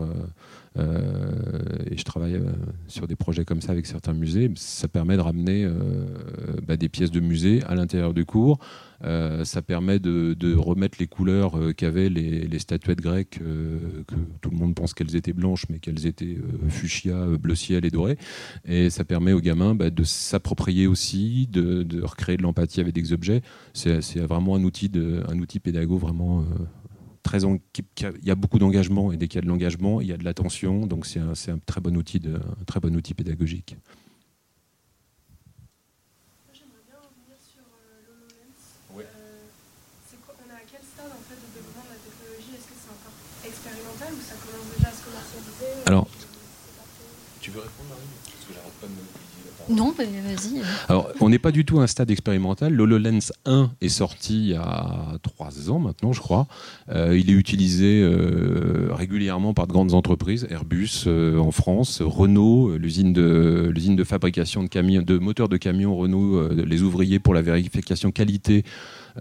et 0.78 1.98
je 1.98 2.04
travaille 2.04 2.36
euh, 2.36 2.52
sur 2.88 3.08
des 3.08 3.16
projets 3.16 3.46
comme 3.46 3.62
ça 3.62 3.72
avec 3.72 3.86
certains 3.86 4.14
musées. 4.14 4.52
Ça 4.56 4.88
permet 4.88 5.16
de 5.16 5.22
ramener 5.22 5.64
euh, 5.66 5.72
bah, 6.68 6.78
des 6.78 6.90
pièces 6.90 7.12
de 7.12 7.20
musée 7.20 7.64
à 7.64 7.76
l'intérieur 7.76 8.14
du 8.14 8.26
cours. 8.26 8.60
ça 9.02 9.62
permet 9.62 10.00
de, 10.00 10.56
remettre 10.56 10.98
les 11.00 11.08
couleurs 11.08 11.54
qu'avaient 11.76 12.10
les, 12.10 12.60
statuettes 12.60 13.02
grecques, 13.02 13.40
que 13.40 14.16
tout 14.42 14.50
le 14.50 14.58
monde 14.58 14.74
pense 14.74 14.94
qu'elles 14.94 15.16
étaient 15.16 15.34
blanches, 15.34 15.66
mais 15.70 15.80
qu'elles 15.80 16.08
étaient 16.08 16.38
fuchsia, 16.70 17.26
bleu 17.40 17.56
ciel 17.56 17.86
et 17.86 17.92
doré. 17.92 18.18
Et 18.66 18.90
ça 18.90 19.04
permet 19.04 19.34
aux 19.34 19.42
gamins 19.42 19.76
bah, 19.76 19.90
de 19.90 20.04
s'approprier 20.04 20.88
aussi, 20.88 21.48
de, 21.52 22.02
recréer 22.02 22.38
de 22.38 22.44
l'empathie 22.44 22.80
avec 22.80 22.94
des 22.94 23.14
objets. 23.14 23.42
C'est 23.74 24.20
vraiment 24.20 24.56
un 24.56 24.64
outil, 24.64 24.90
de, 24.90 25.24
un 25.30 25.38
outil 25.40 25.60
pédago 25.60 25.98
vraiment 25.98 26.44
il 27.34 28.26
y 28.26 28.32
a 28.32 28.36
beaucoup 28.36 28.60
d'engagement 28.60 29.12
et 29.12 29.18
dès 29.18 29.28
qu'il 29.28 29.38
y 29.38 29.40
a 29.40 29.42
de 29.42 29.48
l'engagement, 29.48 30.02
il 30.02 30.08
y 30.08 30.14
a 30.14 30.18
de 30.18 30.24
l'attention. 30.24 30.86
Donc 30.86 31.06
c'est 31.06 31.20
un, 31.20 31.32
un, 31.32 31.60
très 31.66 31.82
bon 31.82 31.96
outil, 31.98 32.20
de, 32.20 32.36
un 32.36 32.64
très 32.66 32.80
bon 32.80 32.96
outil 32.96 33.14
pédagogique. 33.14 33.76
J'aimerais 36.54 36.84
bien 36.88 36.98
revenir 36.98 37.38
sur 37.42 37.64
euh, 37.64 38.02
l'HoloLens. 38.08 38.60
Euh, 38.98 39.48
on 40.28 40.50
est 40.50 40.54
à 40.54 40.66
quel 40.70 40.82
stade 40.82 41.12
en 41.12 41.24
fait, 41.28 41.36
de 41.36 41.50
développement 41.54 41.86
de 41.86 41.94
la 41.94 42.02
technologie? 42.02 42.54
Est-ce 42.56 42.68
que 42.68 42.78
c'est 42.78 42.92
encore 42.94 43.18
expérimental 43.46 44.14
ou 44.14 44.22
ça 44.24 44.36
commence 44.40 44.70
déjà 44.78 44.90
à 44.90 44.96
se 44.96 45.04
commercialiser? 45.04 45.86
Alors, 45.86 46.08
tu 47.42 47.52
veux 47.52 47.60
répondre 47.60 47.90
Marie 47.90 48.02
Parce 48.24 48.46
que 48.46 48.54
j'arrête 48.54 48.74
pas 48.82 48.88
de 48.88 48.92
me 48.92 49.28
non, 49.70 49.92
vas-y. 49.92 50.62
Alors, 50.88 51.10
on 51.20 51.30
n'est 51.30 51.40
pas 51.40 51.52
du 51.52 51.66
tout 51.66 51.80
à 51.80 51.84
un 51.84 51.88
stade 51.88 52.10
expérimental. 52.10 52.74
L'HoloLens 52.74 53.34
1 53.46 53.72
est 53.82 53.90
sorti 53.90 54.36
il 54.36 54.50
y 54.52 54.56
a 54.56 55.18
trois 55.22 55.70
ans 55.70 55.80
maintenant, 55.80 56.14
je 56.14 56.22
crois. 56.22 56.48
Euh, 56.90 57.18
il 57.18 57.30
est 57.30 57.34
utilisé 57.34 58.02
euh, 58.02 58.90
régulièrement 58.92 59.54
par 59.54 59.68
de 59.68 59.74
grandes 59.74 59.94
entreprises, 59.94 60.48
Airbus 60.50 61.04
euh, 61.08 61.38
en 61.38 61.52
France, 61.52 62.02
Renault, 62.02 62.78
l'usine 62.78 63.12
de, 63.12 63.70
l'usine 63.74 63.98
de 63.98 64.04
fabrication 64.06 64.64
de, 64.64 64.70
camions, 64.70 65.02
de 65.02 65.18
moteurs 65.18 65.50
de 65.50 65.58
camions 65.58 65.96
Renault, 65.98 66.48
les 66.54 66.82
ouvriers 66.82 67.20
pour 67.20 67.34
la 67.34 67.42
vérification 67.42 68.12
qualité 68.12 68.64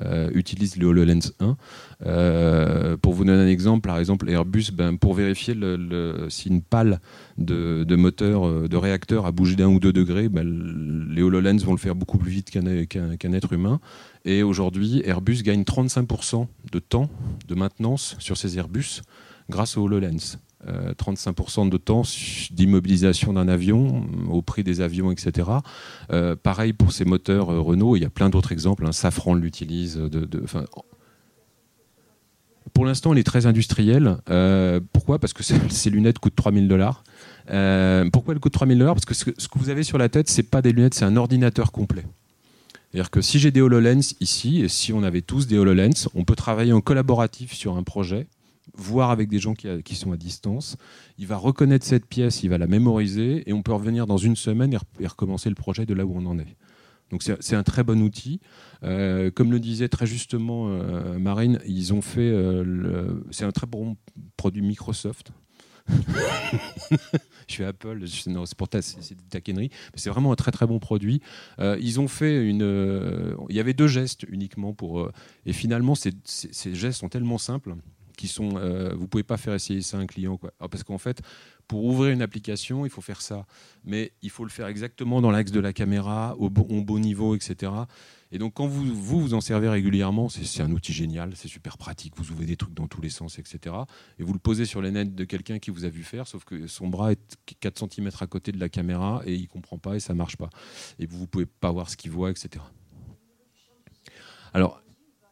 euh, 0.03 0.31
utilise 0.35 0.77
le 0.77 0.87
HoloLens 0.87 1.33
1. 1.41 1.57
Euh, 2.05 2.97
pour 2.97 3.15
vous 3.15 3.25
donner 3.25 3.43
un 3.43 3.49
exemple, 3.49 3.89
par 3.89 3.99
exemple 3.99 4.29
Airbus, 4.29 4.71
ben, 4.73 4.97
pour 4.97 5.15
vérifier 5.15 5.55
le, 5.55 6.27
si 6.29 6.49
une 6.49 6.63
pale 6.63 7.01
de, 7.39 7.97
moteur, 7.97 8.47
euh, 8.47 8.69
de 8.69 8.77
réacteur 8.77 9.27
a 9.27 9.33
bougé 9.33 9.57
d'un 9.57 9.69
ou 9.69 9.81
deux 9.81 9.93
degrés, 9.93 10.29
ben, 10.29 10.47
les 11.11 11.23
HoloLens 11.23 11.59
vont 11.59 11.73
le 11.73 11.79
faire 11.79 11.95
beaucoup 11.95 12.19
plus 12.19 12.31
vite 12.31 12.51
qu'un 12.51 13.33
être 13.33 13.53
humain. 13.53 13.81
Et 14.25 14.43
aujourd'hui, 14.43 15.03
Airbus 15.05 15.43
gagne 15.43 15.63
35% 15.63 16.47
de 16.73 16.79
temps 16.79 17.09
de 17.49 17.55
maintenance 17.55 18.17
sur 18.19 18.37
ses 18.37 18.59
Airbus 18.59 19.03
grâce 19.49 19.77
au 19.77 19.83
HoloLens. 19.85 20.39
35% 20.65 21.69
de 21.69 21.77
temps 21.77 22.03
d'immobilisation 22.51 23.33
d'un 23.33 23.47
avion 23.47 24.07
au 24.29 24.43
prix 24.43 24.65
des 24.65 24.81
avions, 24.81 25.13
etc. 25.13 25.49
Euh, 26.13 26.35
pareil 26.35 26.73
pour 26.73 26.93
ces 26.93 27.05
moteurs 27.05 27.51
euh, 27.51 27.61
Renault, 27.61 27.97
il 27.97 28.03
y 28.03 28.07
a 28.07 28.11
plein 28.11 28.31
d'autres 28.31 28.53
exemples. 28.53 28.87
hein. 28.87 28.93
Safran 28.93 29.35
l'utilise. 29.35 29.97
De, 29.97 30.29
pour 32.75 32.85
l'instant, 32.85 33.13
elle 33.13 33.19
est 33.19 33.23
très 33.23 33.47
industrielle. 33.47 34.17
Euh, 34.29 34.81
pourquoi? 34.93 35.19
Parce 35.19 35.33
que 35.33 35.43
ces 35.43 35.91
lunettes 35.91 36.19
coûtent 36.19 36.37
3000 36.37 36.69
dollars. 36.69 37.05
pourquoi 38.13 38.35
elles 38.35 38.41
coûtent 38.41 38.53
3000 38.53 38.79
dollars? 38.79 38.95
Parce 38.95 39.05
que 39.05 39.15
ce, 39.15 39.25
que 39.25 39.59
vous 39.59 39.69
avez 39.71 39.83
sur 39.83 39.99
la 39.99 40.09
tête, 40.09 40.29
c'est 40.29 40.43
pas 40.43 40.63
des 40.63 40.73
lunettes, 40.73 40.95
c'est 40.95 41.05
un 41.05 41.17
ordinateur 41.17 41.71
complet. 41.71 42.05
C'est-à-dire 42.91 43.11
que 43.11 43.21
si 43.21 43.39
j'ai 43.39 43.51
des 43.51 43.61
HoloLens 43.61 44.15
ici, 44.21 44.63
et 44.63 44.69
si 44.69 44.93
on 44.93 45.03
avait 45.03 45.21
tous 45.21 45.47
des 45.47 45.59
HoloLens, 45.59 46.09
on 46.15 46.25
peut 46.25 46.37
travailler 46.37 46.73
en 46.73 46.81
collaboratif 46.81 47.53
sur 47.53 47.77
un 47.77 47.83
projet 47.83 48.27
voir 48.77 49.11
avec 49.11 49.29
des 49.29 49.39
gens 49.39 49.55
qui, 49.55 49.95
sont 49.95 50.12
à 50.12 50.16
distance. 50.16 50.77
Il 51.18 51.27
va 51.27 51.37
reconnaître 51.37 51.85
cette 51.85 52.07
pièce, 52.07 52.43
il 52.43 52.51
va 52.51 52.59
la 52.59 52.66
mémoriser 52.66 53.49
et 53.49 53.53
on 53.53 53.62
peut 53.62 53.72
revenir 53.72 54.07
dans 54.07 54.18
une 54.18 54.37
semaine 54.37 54.72
et, 55.01 55.07
recommencer 55.07 55.49
le 55.49 55.55
projet 55.55 55.87
de 55.87 55.95
là 55.95 56.05
où 56.05 56.14
on 56.16 56.27
en 56.27 56.39
est. 56.39 56.57
Donc 57.11 57.22
c'est 57.22 57.55
un 57.55 57.62
très 57.62 57.85
bon 57.85 58.03
outil. 58.03 58.41
Euh, 58.83 59.31
comme 59.31 59.53
le 59.53 59.61
disait 59.61 59.89
très 59.89 60.07
justement 60.07 60.68
euh, 60.70 61.18
Marine, 61.18 61.61
ils 61.66 61.95
ont 61.95 62.03
fait. 62.03 62.20
Euh, 62.20 63.22
c'est 63.31 63.45
un 63.45 63.53
très 63.53 63.66
bon 63.66 63.97
produit 64.37 64.62
Microsoft. 64.62 65.31
je 67.47 67.55
suis 67.55 67.62
Apple, 67.62 68.05
c'est 68.09 68.57
pour 68.57 68.68
ta, 68.68 68.81
taquineries, 69.31 69.70
mais 69.70 70.01
c'est 70.01 70.11
vraiment 70.11 70.33
un 70.33 70.35
très 70.35 70.51
très 70.51 70.66
bon 70.66 70.81
produit. 70.81 71.22
ils 71.61 72.01
ont 72.01 72.09
fait 72.09 72.45
une. 72.45 73.37
il 73.49 73.55
y 73.55 73.61
avait 73.61 73.72
deux 73.72 73.87
gestes 73.87 74.24
uniquement 74.29 74.72
pour. 74.74 75.09
et 75.45 75.53
finalement, 75.53 75.95
ces 75.95 76.74
gestes 76.74 76.99
sont 76.99 77.09
tellement 77.09 77.39
simples 77.39 77.77
qui 78.17 78.29
sont. 78.29 78.57
Euh, 78.57 78.95
vous 78.95 79.07
pouvez 79.07 79.23
pas 79.23 79.37
faire 79.37 79.55
essayer 79.55 79.83
ça 79.83 79.99
à 79.99 80.01
un 80.01 80.07
client, 80.07 80.37
quoi. 80.37 80.53
parce 80.59 80.83
qu'en 80.83 80.99
fait, 80.99 81.23
pour 81.69 81.85
ouvrir 81.85 82.12
une 82.12 82.23
application, 82.23 82.87
il 82.87 82.91
faut 82.91 83.01
faire 83.01 83.21
ça, 83.21 83.47
mais 83.85 84.12
il 84.23 84.31
faut 84.31 84.45
le 84.45 84.51
faire 84.51 84.67
exactement 84.67 85.21
dans 85.21 85.31
l'axe 85.31 85.53
de 85.53 85.61
la 85.61 85.73
caméra, 85.73 86.37
au 86.39 86.49
bon, 86.49 86.99
niveau, 86.99 87.35
etc. 87.35 87.73
Et 88.33 88.39
donc, 88.39 88.55
quand 88.55 88.67
vous, 88.67 88.85
vous 88.85 89.35
en 89.35 89.41
servez 89.41 89.69
régulièrement, 89.69 90.29
c'est 90.29 90.62
un 90.62 90.71
outil 90.73 90.93
génial, 90.93 91.33
c'est 91.37 91.49
super 91.49 91.79
pratique. 91.79 92.14
Vous 92.17 92.31
ouvrez 92.33 92.47
des 92.47 92.57
trucs 92.57 92.75
dans 92.75 92.87
tous 92.87 93.01
les 93.01 93.11
sens, 93.11 93.39
etc. 93.39 93.75
Et 94.19 94.23
vous 94.23 94.33
le 94.33 94.39
posez 94.39 94.64
sur 94.64 94.83
les 94.83 94.91
nets 94.91 95.14
de 95.14 95.25
quelqu'un 95.25 95.59
qui 95.59 95.71
vous 95.71 95.85
a 95.85 95.89
vu 95.89 96.03
faire, 96.03 96.27
sauf 96.27 96.45
que 96.45 96.67
son 96.67 96.89
bras 96.89 97.12
est 97.12 97.37
4 97.61 97.91
cm 97.91 98.11
à 98.21 98.27
côté 98.27 98.53
de 98.53 98.59
la 98.59 98.69
caméra 98.69 99.23
et 99.27 99.35
il 99.35 99.47
comprend 99.49 99.79
pas 99.79 99.97
et 99.97 100.01
ça 100.01 100.14
marche 100.14 100.37
pas. 100.37 100.51
Et 100.99 101.07
vous 101.07 101.21
ne 101.21 101.27
pouvez 101.27 101.47
pas 101.47 101.71
voir 101.71 101.91
ce 101.91 101.97
qu'il 101.97 102.11
voit, 102.11 102.31
etc. 102.31 102.64
Alors, 104.53 104.81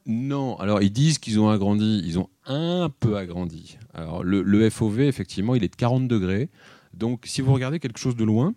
non, 0.07 0.57
alors 0.57 0.83
ils 0.83 0.93
disent 0.93 1.19
qu'ils 1.19 1.41
ont 1.41 1.49
agrandi, 1.49 2.03
ils 2.05 2.19
ont 2.19 2.29
un 2.47 2.91
peu 2.91 3.17
agrandi. 3.17 3.79
Alors 3.95 4.23
le, 4.23 4.71
FOV, 4.71 5.01
effectivement, 5.01 5.55
il 5.55 5.65
est 5.65 5.69
de 5.69 5.77
40 5.77 6.09
degrés. 6.09 6.51
Donc 6.93 7.23
si 7.25 7.41
vous 7.41 7.53
regardez 7.53 7.81
quelque 7.81 7.99
chose 7.99 8.17
de 8.17 8.25
loin, 8.25 8.55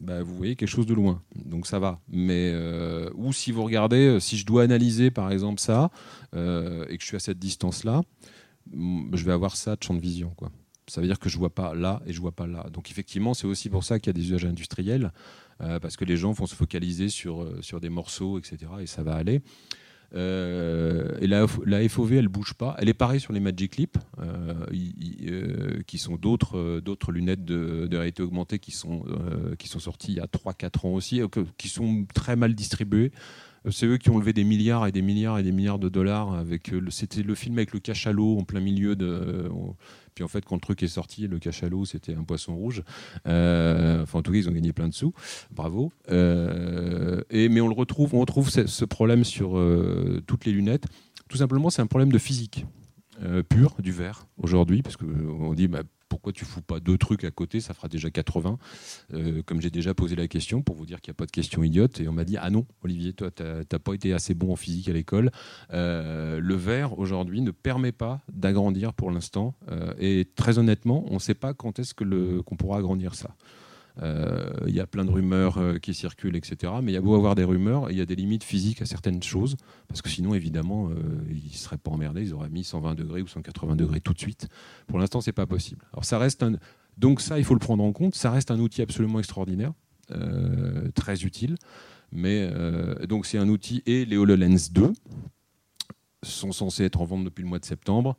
bah, 0.00 0.22
vous 0.22 0.34
voyez 0.34 0.56
quelque 0.56 0.68
chose 0.68 0.86
de 0.86 0.94
loin. 0.94 1.22
Donc 1.36 1.66
ça 1.66 1.78
va. 1.78 2.00
Mais, 2.08 2.50
euh, 2.52 3.10
ou 3.14 3.32
si 3.32 3.52
vous 3.52 3.62
regardez, 3.62 4.06
euh, 4.06 4.20
si 4.20 4.36
je 4.36 4.44
dois 4.44 4.64
analyser 4.64 5.10
par 5.10 5.30
exemple 5.30 5.60
ça, 5.60 5.90
euh, 6.34 6.84
et 6.88 6.96
que 6.96 7.02
je 7.02 7.08
suis 7.08 7.16
à 7.16 7.20
cette 7.20 7.38
distance-là, 7.38 8.02
je 8.72 9.24
vais 9.24 9.32
avoir 9.32 9.56
ça 9.56 9.76
de 9.76 9.82
champ 9.84 9.94
de 9.94 10.00
vision. 10.00 10.30
Quoi. 10.30 10.50
Ça 10.88 11.00
veut 11.00 11.06
dire 11.06 11.20
que 11.20 11.28
je 11.28 11.38
vois 11.38 11.54
pas 11.54 11.74
là 11.74 12.02
et 12.06 12.12
je 12.12 12.20
vois 12.20 12.32
pas 12.32 12.48
là. 12.48 12.66
Donc 12.72 12.90
effectivement, 12.90 13.34
c'est 13.34 13.46
aussi 13.46 13.68
pour 13.70 13.84
ça 13.84 14.00
qu'il 14.00 14.08
y 14.08 14.10
a 14.10 14.20
des 14.20 14.26
usages 14.26 14.44
industriels, 14.44 15.12
parce 15.58 15.96
que 15.96 16.04
les 16.04 16.16
gens 16.16 16.32
vont 16.32 16.46
se 16.46 16.54
focaliser 16.54 17.08
sur, 17.08 17.48
sur 17.62 17.80
des 17.80 17.88
morceaux, 17.88 18.38
etc. 18.38 18.66
Et 18.80 18.86
ça 18.86 19.02
va 19.02 19.14
aller. 19.14 19.40
Euh, 20.16 21.18
et 21.20 21.26
la, 21.26 21.46
FOV, 21.88 22.14
elle 22.14 22.28
bouge 22.28 22.54
pas. 22.54 22.74
Elle 22.78 22.88
est 22.88 22.94
pareille 22.94 23.20
sur 23.20 23.32
les 23.32 23.40
Magic 23.40 23.76
Leap, 23.76 23.98
qui 25.86 25.98
sont 25.98 26.16
d'autres 26.16 27.12
lunettes 27.12 27.44
de, 27.44 27.88
réalité 27.96 28.22
augmentée 28.22 28.58
qui 28.58 28.72
sont, 28.72 29.04
sorties 29.78 30.12
il 30.12 30.16
y 30.16 30.20
a 30.20 30.26
3-4 30.26 30.86
ans 30.86 30.94
aussi, 30.94 31.20
qui 31.58 31.68
sont 31.68 32.06
très 32.14 32.36
mal 32.36 32.54
distribuées. 32.54 33.12
C'est 33.70 33.86
eux 33.86 33.96
qui 33.96 34.10
ont 34.10 34.18
levé 34.18 34.32
des 34.32 34.44
milliards 34.44 34.86
et 34.86 34.92
des 34.92 35.02
milliards 35.02 35.38
et 35.38 35.42
des 35.42 35.52
milliards 35.52 35.80
de 35.80 35.88
dollars. 35.88 36.44
C'était 36.90 37.22
le 37.22 37.34
film 37.34 37.58
avec 37.58 37.72
le 37.72 37.80
cachalot 37.80 38.38
en 38.38 38.44
plein 38.44 38.60
milieu 38.60 38.96
de. 38.96 39.50
Puis 40.16 40.24
en 40.24 40.28
fait, 40.28 40.46
quand 40.46 40.56
le 40.56 40.60
truc 40.62 40.82
est 40.82 40.88
sorti, 40.88 41.28
le 41.28 41.38
cachalot, 41.38 41.84
c'était 41.84 42.14
un 42.14 42.24
poisson 42.24 42.56
rouge. 42.56 42.82
Euh, 43.28 44.02
enfin, 44.02 44.20
en 44.20 44.22
tout 44.22 44.32
cas, 44.32 44.38
ils 44.38 44.48
ont 44.48 44.52
gagné 44.52 44.72
plein 44.72 44.88
de 44.88 44.94
sous. 44.94 45.12
Bravo. 45.50 45.92
Euh, 46.10 47.20
et, 47.28 47.50
mais 47.50 47.60
on 47.60 47.68
le 47.68 47.74
retrouve, 47.74 48.14
on 48.14 48.20
retrouve 48.20 48.48
ce, 48.48 48.84
problème 48.86 49.24
sur 49.24 49.58
euh, 49.58 50.22
toutes 50.26 50.46
les 50.46 50.52
lunettes. 50.52 50.86
Tout 51.28 51.36
simplement, 51.36 51.68
c'est 51.68 51.82
un 51.82 51.86
problème 51.86 52.10
de 52.10 52.16
physique. 52.16 52.64
pur 53.50 53.76
du 53.78 53.92
verre 53.92 54.26
aujourd'hui, 54.38 54.80
parce 54.80 54.96
qu'on 54.96 55.52
dit 55.52 55.68
bah, 55.68 55.82
pourquoi 56.16 56.32
tu 56.32 56.46
fous 56.46 56.62
pas 56.62 56.80
deux 56.80 56.96
trucs 56.96 57.24
à 57.24 57.30
côté 57.30 57.60
Ça 57.60 57.74
fera 57.74 57.88
déjà 57.88 58.10
80. 58.10 58.58
Euh, 59.12 59.42
comme 59.42 59.60
j'ai 59.60 59.68
déjà 59.68 59.92
posé 59.92 60.16
la 60.16 60.28
question 60.28 60.62
pour 60.62 60.74
vous 60.74 60.86
dire 60.86 61.02
qu'il 61.02 61.10
n'y 61.10 61.16
a 61.16 61.18
pas 61.18 61.26
de 61.26 61.30
question 61.30 61.62
idiote. 61.62 62.00
Et 62.00 62.08
on 62.08 62.12
m'a 62.12 62.24
dit 62.24 62.38
Ah 62.40 62.48
non, 62.48 62.64
Olivier, 62.82 63.12
toi, 63.12 63.30
tu 63.30 63.42
n'as 63.42 63.78
pas 63.78 63.92
été 63.92 64.14
assez 64.14 64.32
bon 64.32 64.50
en 64.50 64.56
physique 64.56 64.88
à 64.88 64.94
l'école. 64.94 65.30
Euh, 65.74 66.40
le 66.40 66.54
verre, 66.54 66.98
aujourd'hui, 66.98 67.42
ne 67.42 67.50
permet 67.50 67.92
pas 67.92 68.22
d'agrandir 68.32 68.94
pour 68.94 69.10
l'instant. 69.10 69.54
Euh, 69.70 69.92
et 69.98 70.26
très 70.36 70.58
honnêtement, 70.58 71.04
on 71.10 71.14
ne 71.14 71.18
sait 71.18 71.34
pas 71.34 71.52
quand 71.52 71.78
est-ce 71.78 71.92
qu'on 71.92 72.56
pourra 72.56 72.78
agrandir 72.78 73.14
ça. 73.14 73.36
Il 73.98 74.04
euh, 74.04 74.68
y 74.68 74.80
a 74.80 74.86
plein 74.86 75.06
de 75.06 75.10
rumeurs 75.10 75.56
euh, 75.56 75.78
qui 75.78 75.94
circulent, 75.94 76.36
etc. 76.36 76.72
Mais 76.82 76.92
il 76.92 76.94
y 76.94 76.98
a 76.98 77.00
beau 77.00 77.14
avoir 77.14 77.34
des 77.34 77.44
rumeurs, 77.44 77.90
il 77.90 77.96
y 77.96 78.02
a 78.02 78.06
des 78.06 78.14
limites 78.14 78.44
physiques 78.44 78.82
à 78.82 78.86
certaines 78.86 79.22
choses, 79.22 79.56
parce 79.88 80.02
que 80.02 80.10
sinon, 80.10 80.34
évidemment, 80.34 80.90
euh, 80.90 80.94
ils 81.30 81.50
ne 81.50 81.56
seraient 81.56 81.78
pas 81.78 81.90
emmerdés, 81.90 82.22
ils 82.22 82.34
auraient 82.34 82.50
mis 82.50 82.62
120 82.62 82.94
degrés 82.94 83.22
ou 83.22 83.26
180 83.26 83.74
degrés 83.74 84.00
tout 84.00 84.12
de 84.12 84.18
suite. 84.18 84.48
Pour 84.86 84.98
l'instant, 84.98 85.22
c'est 85.22 85.32
pas 85.32 85.46
possible. 85.46 85.82
Donc 86.98 87.20
ça, 87.22 87.38
il 87.38 87.44
faut 87.44 87.54
le 87.54 87.60
prendre 87.60 87.84
en 87.84 87.92
compte. 87.92 88.14
Ça 88.14 88.30
reste 88.30 88.50
un 88.50 88.58
outil 88.58 88.82
absolument 88.82 89.18
extraordinaire, 89.18 89.72
très 90.94 91.24
utile. 91.24 91.56
Mais 92.12 92.50
donc 93.06 93.26
c'est 93.26 93.36
un 93.36 93.48
outil 93.48 93.82
et 93.84 94.06
les 94.06 94.16
HoloLens 94.16 94.70
2 94.72 94.92
sont 96.22 96.52
censés 96.52 96.84
être 96.84 97.00
en 97.00 97.04
vente 97.04 97.24
depuis 97.24 97.42
le 97.42 97.48
mois 97.48 97.58
de 97.58 97.64
septembre 97.64 98.16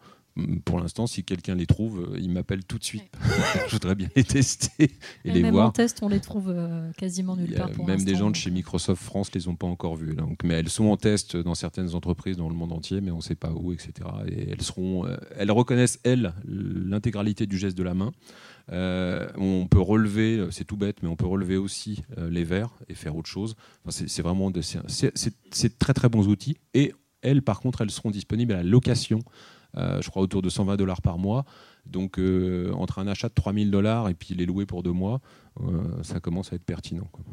pour 0.65 0.79
l'instant, 0.79 1.07
si 1.07 1.23
quelqu'un 1.23 1.55
les 1.55 1.65
trouve, 1.65 1.99
euh, 1.99 2.19
il 2.19 2.29
m'appelle 2.29 2.63
tout 2.63 2.77
de 2.77 2.83
suite. 2.83 3.03
je 3.67 3.73
voudrais 3.73 3.95
bien 3.95 4.07
les 4.15 4.23
tester 4.23 4.91
et, 5.25 5.31
les 5.31 5.41
même 5.41 5.53
voir. 5.53 5.67
en 5.67 5.71
test, 5.71 5.99
on 6.01 6.09
les 6.09 6.19
trouve 6.19 6.49
euh, 6.49 6.91
quasiment 6.93 7.35
nulle 7.35 7.53
part. 7.53 7.71
Pour 7.71 7.87
même 7.87 8.03
des 8.03 8.15
gens 8.15 8.29
de 8.29 8.35
chez 8.35 8.51
Microsoft 8.51 9.01
France 9.01 9.33
les 9.33 9.47
ont 9.47 9.55
pas 9.55 9.67
encore 9.67 9.95
vus. 9.95 10.15
Donc, 10.15 10.43
mais 10.43 10.55
elles 10.55 10.69
sont 10.69 10.85
en 10.85 10.97
test 10.97 11.37
dans 11.37 11.55
certaines 11.55 11.95
entreprises 11.95 12.37
dans 12.37 12.49
le 12.49 12.55
monde 12.55 12.71
entier, 12.71 13.01
mais 13.01 13.11
on 13.11 13.17
ne 13.17 13.21
sait 13.21 13.35
pas 13.35 13.51
où, 13.51 13.73
etc. 13.73 13.93
Et 14.27 14.49
elles 14.51 14.61
seront, 14.61 15.05
euh, 15.05 15.17
elles 15.37 15.51
reconnaissent 15.51 15.99
elles 16.03 16.33
l'intégralité 16.45 17.45
du 17.45 17.57
geste 17.57 17.77
de 17.77 17.83
la 17.83 17.93
main. 17.93 18.11
on 18.69 19.67
peut 19.69 19.81
relever, 19.81 20.47
c'est 20.51 20.65
tout 20.65 20.77
bête, 20.77 20.97
mais 21.01 21.09
on 21.09 21.15
peut 21.15 21.27
relever 21.27 21.57
aussi 21.57 22.03
les 22.17 22.43
verres 22.43 22.73
et 22.89 22.95
faire 22.95 23.15
autre 23.15 23.29
chose. 23.29 23.55
c'est 23.89 24.21
vraiment, 24.21 24.51
c'est 24.87 25.79
très 25.79 25.93
très 25.93 26.09
bons 26.09 26.27
outils. 26.27 26.57
Et 26.73 26.93
elles, 27.21 27.41
par 27.41 27.59
contre, 27.59 27.81
elles 27.81 27.91
seront 27.91 28.11
disponibles 28.11 28.53
à 28.53 28.57
la 28.57 28.63
location 28.63 29.19
euh, 29.19 29.56
je 29.77 30.09
crois 30.09 30.23
autour 30.23 30.41
de 30.41 30.49
120 30.49 30.75
dollars 30.75 31.01
par 31.01 31.17
mois. 31.17 31.45
Donc 31.89 32.19
euh, 32.19 32.71
entre 32.73 32.99
un 32.99 33.07
achat 33.07 33.29
de 33.29 33.33
3000 33.33 33.71
dollars 33.71 34.09
et 34.09 34.13
puis 34.13 34.35
les 34.35 34.45
louer 34.45 34.65
pour 34.65 34.83
deux 34.83 34.91
mois, 34.91 35.21
euh, 35.61 36.03
ça 36.03 36.19
commence 36.19 36.51
à 36.51 36.55
être 36.55 36.65
pertinent. 36.65 37.07
Quoi. 37.11 37.23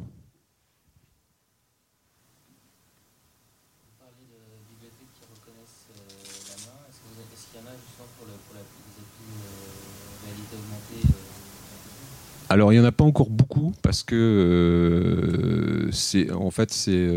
Alors 12.50 12.72
il 12.72 12.78
n'y 12.78 12.84
en 12.84 12.86
a 12.86 12.92
pas 12.92 13.04
encore 13.04 13.30
beaucoup 13.30 13.72
parce 13.82 14.04
que 14.04 15.88
c'est 15.90 16.30
en 16.30 16.50
fait 16.50 16.70
c'est 16.70 17.08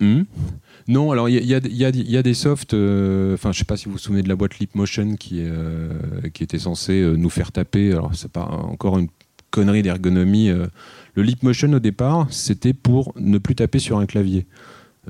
hmm? 0.00 0.22
Non, 0.90 1.12
alors 1.12 1.28
il 1.28 1.44
y, 1.44 1.54
a 1.54 2.22
des 2.22 2.34
softs, 2.34 2.74
euh, 2.74 3.34
enfin 3.34 3.52
je 3.52 3.60
sais 3.60 3.64
pas 3.64 3.76
si 3.76 3.84
vous 3.84 3.92
vous 3.92 3.98
souvenez 3.98 4.22
de 4.22 4.28
la 4.28 4.34
boîte 4.34 4.58
Leapmotion 4.58 5.14
qui, 5.14 5.36
euh, 5.38 5.88
qui 6.34 6.42
était 6.42 6.58
censée 6.58 7.00
euh, 7.00 7.14
nous 7.14 7.30
faire 7.30 7.52
taper, 7.52 7.92
alors 7.92 8.12
c'est 8.16 8.32
pas 8.32 8.46
encore 8.46 8.98
une 8.98 9.06
connerie 9.52 9.82
d'ergonomie. 9.82 10.48
le 10.48 11.22
Leapmotion 11.22 11.72
au 11.74 11.78
départ, 11.78 12.26
c'était 12.30 12.72
pour 12.72 13.12
ne 13.14 13.38
plus 13.38 13.54
taper 13.54 13.78
sur 13.78 13.98
un 13.98 14.06
clavier. 14.06 14.46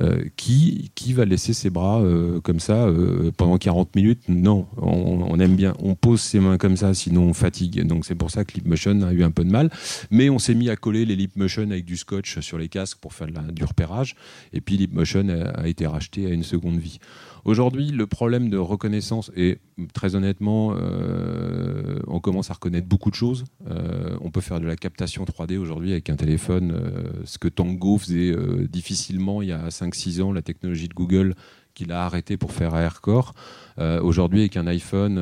Euh, 0.00 0.22
qui, 0.36 0.92
qui 0.94 1.12
va 1.12 1.24
laisser 1.24 1.52
ses 1.52 1.68
bras 1.68 2.00
euh, 2.00 2.40
comme 2.40 2.60
ça 2.60 2.86
euh, 2.86 3.32
pendant 3.36 3.58
40 3.58 3.96
minutes? 3.96 4.22
Non, 4.28 4.68
on, 4.76 5.38
aime 5.40 5.56
bien. 5.56 5.74
On 5.80 5.96
pose 5.96 6.20
ses 6.20 6.38
mains 6.38 6.58
comme 6.58 6.76
ça, 6.76 6.94
sinon 6.94 7.22
on 7.22 7.32
fatigue. 7.34 7.84
Donc 7.84 8.06
c'est 8.06 8.14
pour 8.14 8.30
ça 8.30 8.44
que 8.44 8.54
Leapmotion 8.54 9.02
a 9.02 9.12
eu 9.12 9.24
un 9.24 9.32
peu 9.32 9.44
de 9.44 9.50
mal. 9.50 9.68
Mais 10.12 10.30
on 10.30 10.38
s'est 10.38 10.54
mis 10.54 10.70
à 10.70 10.76
coller 10.76 11.04
les 11.04 11.16
Leapmotion 11.16 11.70
avec 11.72 11.84
du 11.84 11.96
scotch 11.96 12.38
sur 12.38 12.56
les 12.56 12.68
casques 12.68 12.98
pour 12.98 13.12
faire 13.14 13.26
du 13.26 13.64
repérage. 13.64 14.14
Et 14.52 14.60
puis 14.60 14.76
Leapmotion 14.76 15.28
a, 15.28 15.62
a 15.62 15.66
été 15.66 15.88
racheté 15.88 16.26
à 16.26 16.30
une 16.30 16.44
seconde 16.44 16.78
vie. 16.78 17.00
Aujourd'hui, 17.44 17.90
le 17.90 18.06
problème 18.06 18.50
de 18.50 18.58
reconnaissance, 18.58 19.30
et 19.36 19.58
très 19.94 20.14
honnêtement, 20.14 20.74
euh, 20.76 21.98
on 22.06 22.20
commence 22.20 22.50
à 22.50 22.54
reconnaître 22.54 22.86
beaucoup 22.86 23.10
de 23.10 23.14
choses. 23.14 23.44
Euh, 23.70 24.16
on 24.20 24.30
peut 24.30 24.40
faire 24.40 24.60
de 24.60 24.66
la 24.66 24.76
captation 24.76 25.24
3D 25.24 25.56
aujourd'hui 25.56 25.92
avec 25.92 26.10
un 26.10 26.16
téléphone, 26.16 26.72
euh, 26.72 27.02
ce 27.24 27.38
que 27.38 27.48
Tango 27.48 27.98
faisait 27.98 28.34
difficilement 28.68 29.42
il 29.42 29.48
y 29.48 29.52
a 29.52 29.70
5-6 29.70 30.22
ans, 30.22 30.32
la 30.32 30.42
technologie 30.42 30.88
de 30.88 30.94
Google 30.94 31.34
qu'il 31.74 31.92
a 31.92 32.04
arrêté 32.04 32.36
pour 32.36 32.52
faire 32.52 32.74
AirCore. 32.74 33.32
aujourd'hui, 33.78 34.40
avec 34.40 34.56
un 34.56 34.66
iPhone 34.66 35.18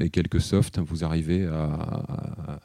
et 0.00 0.10
quelques 0.10 0.40
softs, 0.40 0.78
vous 0.78 1.04
arrivez 1.04 1.44
à, 1.46 2.60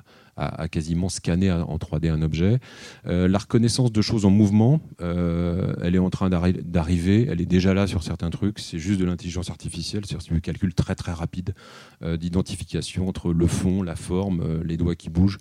quasiment 0.71 1.09
scanner 1.09 1.51
en 1.51 1.77
3D 1.77 2.09
un 2.09 2.21
objet. 2.21 2.59
Euh, 3.05 3.27
la 3.27 3.37
reconnaissance 3.37 3.91
de 3.91 4.01
choses 4.01 4.25
en 4.25 4.29
mouvement, 4.29 4.81
euh, 5.01 5.73
elle 5.81 5.95
est 5.95 5.99
en 5.99 6.09
train 6.09 6.29
d'arriver, 6.29 7.27
elle 7.29 7.41
est 7.41 7.45
déjà 7.45 7.73
là 7.73 7.87
sur 7.87 8.03
certains 8.03 8.29
trucs, 8.29 8.59
c'est 8.59 8.79
juste 8.79 8.99
de 8.99 9.05
l'intelligence 9.05 9.49
artificielle, 9.49 10.03
c'est 10.05 10.17
du 10.31 10.41
calcul 10.41 10.73
très 10.73 10.95
très 10.95 11.11
rapide 11.11 11.53
euh, 12.01 12.17
d'identification 12.17 13.07
entre 13.07 13.33
le 13.33 13.47
fond, 13.47 13.83
la 13.83 13.95
forme, 13.95 14.61
les 14.63 14.77
doigts 14.77 14.95
qui 14.95 15.09
bougent. 15.09 15.37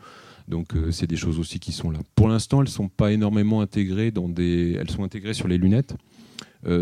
Donc 0.48 0.74
c'est 0.90 1.06
des 1.06 1.16
choses 1.16 1.38
aussi 1.38 1.60
qui 1.60 1.70
sont 1.70 1.90
là. 1.90 2.00
Pour 2.16 2.28
l'instant, 2.28 2.58
elles 2.58 2.68
ne 2.68 2.70
sont 2.70 2.88
pas 2.88 3.12
énormément 3.12 3.60
intégrées 3.60 4.10
dans 4.10 4.28
des... 4.28 4.76
Elles 4.78 4.90
sont 4.90 5.04
intégrées 5.04 5.34
sur 5.34 5.46
les 5.46 5.56
lunettes. 5.56 5.94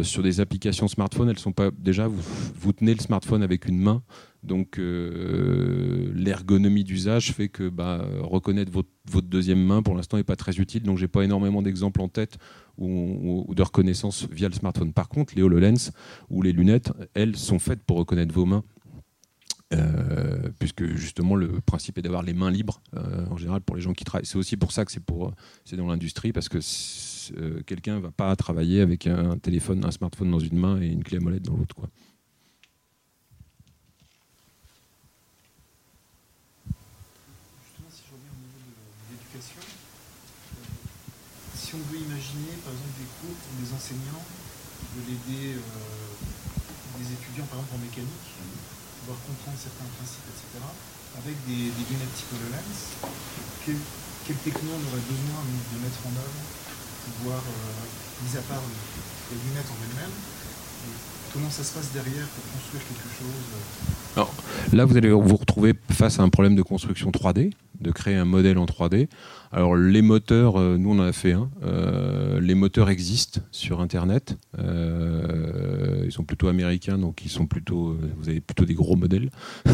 sur 0.02 0.22
des 0.22 0.40
applications 0.40 0.88
smartphone, 0.88 1.28
elles 1.28 1.38
sont 1.38 1.52
pas 1.52 1.70
déjà 1.78 2.08
vous, 2.08 2.72
tenez 2.72 2.94
le 2.94 3.00
smartphone 3.00 3.42
avec 3.42 3.66
une 3.66 3.78
main, 3.78 4.02
donc 4.43 4.78
euh, 4.78 6.11
l'ergonomie 6.14 6.84
d'usage 6.84 7.32
fait 7.32 7.49
que 7.49 7.68
bah, 7.68 8.07
reconnaître 8.20 8.72
votre, 8.72 8.88
deuxième 9.22 9.62
main 9.62 9.82
pour 9.82 9.95
l'instant 9.95 10.16
n'est 10.16 10.24
pas 10.24 10.36
très 10.36 10.57
utile. 10.57 10.82
Donc 10.82 10.97
j'ai 10.97 11.09
pas 11.09 11.22
énormément 11.22 11.62
d'exemples 11.62 12.01
en 12.01 12.09
tête 12.09 12.38
ou, 12.78 13.53
de 13.55 13.62
reconnaissance 13.62 14.26
via 14.30 14.49
le 14.49 14.55
smartphone. 14.55 14.93
Par 14.93 15.09
contre, 15.09 15.34
les 15.36 15.43
HoloLens 15.43 15.91
ou 16.30 16.43
les 16.43 16.53
lunettes, 16.53 16.93
elles 17.14 17.36
sont 17.36 17.59
faites 17.59 17.82
pour 17.82 17.99
reconnaître 17.99 18.32
vos 18.32 18.47
mains. 18.47 18.64
Euh, 19.72 20.49
puisque 20.59 20.84
justement 20.97 21.36
le 21.36 21.61
principe 21.61 21.97
est 21.99 22.03
d'avoir 22.03 22.24
les 22.24 22.32
mains 22.32 22.51
libres 22.51 22.82
euh, 22.97 23.24
en 23.30 23.36
général 23.36 23.61
pour 23.61 23.76
les 23.76 23.82
gens 23.82 23.93
qui 23.93 24.03
travaillent. 24.03 24.26
C'est 24.26 24.38
aussi 24.38 24.57
pour 24.57 24.72
ça 24.72 24.84
que 24.84 24.91
c'est 24.91 25.05
pour 25.05 25.32
dans 25.72 25.86
l'industrie 25.86 26.32
parce 26.32 26.49
que 26.49 26.59
quelqu'un 27.62 28.01
va 28.01 28.11
pas 28.11 28.34
travailler 28.34 28.80
avec 28.80 29.07
un 29.07 29.38
téléphone, 29.38 29.84
un 29.84 29.93
smartphone 29.93 30.32
dans 30.32 30.41
une 30.41 30.59
main 30.59 30.80
et 30.80 30.88
une 30.88 31.05
clé 31.05 31.18
à 31.18 31.20
molette 31.20 31.43
dans 31.43 31.57
l'autre 31.57 31.76
quoi. 31.76 31.88
si 41.70 41.76
on 41.78 41.86
veut 41.86 42.03
imaginer, 42.03 42.59
par 42.66 42.74
exemple, 42.74 42.99
des 42.99 43.07
cours 43.22 43.38
pour 43.38 43.55
des 43.62 43.70
enseignants, 43.70 44.26
euh, 45.30 46.98
des 46.98 47.08
étudiants, 47.14 47.46
par 47.46 47.62
exemple, 47.62 47.78
en 47.78 47.82
mécanique, 47.86 48.28
pouvoir 49.02 49.18
comprendre 49.24 49.58
certains 49.58 49.88
principes, 49.96 50.26
etc., 50.26 50.62
avec 51.18 51.36
des, 51.46 51.70
lunettes 51.70 52.20
HoloLens, 52.30 52.78
quel, 53.66 53.78
quel 54.26 54.38
techno 54.46 54.70
on 54.70 54.82
aurait 54.90 55.06
besoin 55.06 55.40
de 55.42 55.76
mettre 55.82 56.00
en 56.06 56.14
œuvre 56.14 56.40
pour 57.02 57.12
pouvoir, 57.18 57.42
euh, 57.42 57.86
mis 58.22 58.34
à 58.38 58.42
part 58.46 58.62
les 58.62 59.38
lunettes 59.38 59.70
en 59.70 59.78
elles-mêmes, 59.82 60.18
comment 61.32 61.50
ça 61.50 61.62
se 61.62 61.72
passe 61.74 61.90
derrière 61.94 62.26
pour 62.26 62.44
construire 62.54 62.82
quelque 62.86 63.10
chose 63.10 63.46
Alors, 64.16 64.32
Là, 64.72 64.84
vous 64.84 64.96
allez 64.96 65.11
vous 65.11 65.36
retrouver 65.36 65.74
face 65.90 66.20
à 66.20 66.22
un 66.22 66.28
problème 66.28 66.54
de 66.54 66.62
construction 66.62 67.11
3D 67.11 67.50
de 67.80 67.90
créer 67.90 68.14
un 68.14 68.24
modèle 68.24 68.58
en 68.58 68.66
3D. 68.66 69.08
Alors 69.52 69.74
les 69.74 70.02
moteurs, 70.02 70.61
euh, 70.61 70.76
nous 70.76 70.90
on 70.90 70.98
en 70.98 71.02
a 71.02 71.12
fait 71.12 71.32
un. 71.32 71.50
Euh, 71.64 72.38
les 72.40 72.54
moteurs 72.54 72.90
existent 72.90 73.40
sur 73.50 73.80
Internet. 73.80 74.36
Euh, 74.58 76.02
ils 76.04 76.12
sont 76.12 76.24
plutôt 76.24 76.48
américains, 76.48 76.98
donc 76.98 77.22
ils 77.24 77.30
sont 77.30 77.46
plutôt. 77.46 77.96
vous 78.18 78.28
avez 78.28 78.40
plutôt 78.40 78.64
des 78.64 78.74
gros 78.74 78.96
modèles. 78.96 79.30
Je 79.66 79.72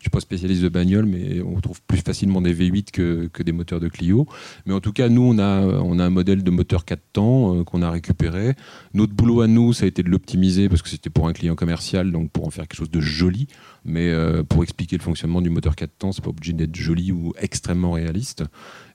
suis 0.00 0.10
pas 0.10 0.20
spécialiste 0.20 0.62
de 0.62 0.68
bagnole, 0.68 1.06
mais 1.06 1.40
on 1.42 1.60
trouve 1.60 1.80
plus 1.82 1.98
facilement 1.98 2.40
des 2.40 2.54
V8 2.54 2.90
que, 2.90 3.28
que, 3.32 3.42
des 3.42 3.52
moteurs 3.52 3.78
de 3.78 3.88
Clio. 3.88 4.26
Mais 4.66 4.72
en 4.72 4.80
tout 4.80 4.92
cas, 4.92 5.08
nous 5.08 5.22
on 5.22 5.38
a 5.38 5.60
on 5.60 5.98
a 5.98 6.04
un 6.04 6.10
modèle 6.10 6.42
de 6.42 6.50
moteur 6.50 6.84
4 6.84 7.00
temps 7.12 7.64
qu'on 7.64 7.82
a 7.82 7.90
récupéré. 7.90 8.54
Notre 8.94 9.12
boulot 9.12 9.42
à 9.42 9.46
nous, 9.46 9.72
ça 9.72 9.84
a 9.84 9.88
été 9.88 10.02
de 10.02 10.08
l'optimiser 10.08 10.68
parce 10.68 10.82
que 10.82 10.88
c'était 10.88 11.10
pour 11.10 11.28
un 11.28 11.32
client 11.32 11.54
commercial, 11.54 12.10
donc 12.10 12.30
pour 12.30 12.46
en 12.46 12.50
faire 12.50 12.66
quelque 12.66 12.78
chose 12.78 12.90
de 12.90 13.00
joli. 13.00 13.47
Mais 13.84 14.12
pour 14.48 14.62
expliquer 14.62 14.98
le 14.98 15.02
fonctionnement 15.02 15.40
du 15.40 15.50
moteur 15.50 15.74
4 15.74 15.90
temps, 15.98 16.12
c'est 16.12 16.22
pas 16.22 16.30
obligé 16.30 16.52
d'être 16.52 16.76
joli 16.76 17.10
ou 17.12 17.32
extrêmement 17.38 17.92
réaliste. 17.92 18.44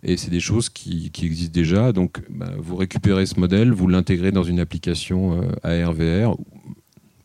Et 0.04 0.18
c'est 0.18 0.30
des 0.30 0.42
choses 0.42 0.70
qui, 0.70 1.12
existent 1.24 1.54
déjà. 1.54 1.94
Donc, 1.94 2.22
bah, 2.30 2.52
vous 2.58 2.76
récupérez 2.76 3.26
ce 3.26 3.40
modèle, 3.40 3.72
vous 3.72 3.88
l'intégrez 3.88 4.32
dans 4.32 4.44
une 4.44 4.60
application 4.60 5.42
euh, 5.42 5.84
AR-VR. 5.86 6.36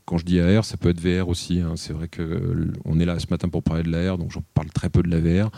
Quand 0.05 0.17
je 0.17 0.25
dis 0.25 0.41
AR, 0.41 0.65
ça 0.65 0.77
peut 0.77 0.91
être 0.91 1.01
VR 1.01 1.29
aussi. 1.29 1.61
Hein. 1.61 1.73
C'est 1.77 1.93
vrai 1.93 2.09
qu'on 2.09 3.01
est 3.01 3.05
là 3.05 3.19
ce 3.19 3.27
matin 3.31 3.49
pour 3.49 3.63
parler 3.63 3.83
de 3.83 3.91
l'AR, 3.91 4.17
donc 4.17 4.31
j'en 4.31 4.43
parle 4.55 4.71
très 4.71 4.89
peu 4.89 5.03
de 5.03 5.11
la 5.11 5.21
VR. 5.21 5.51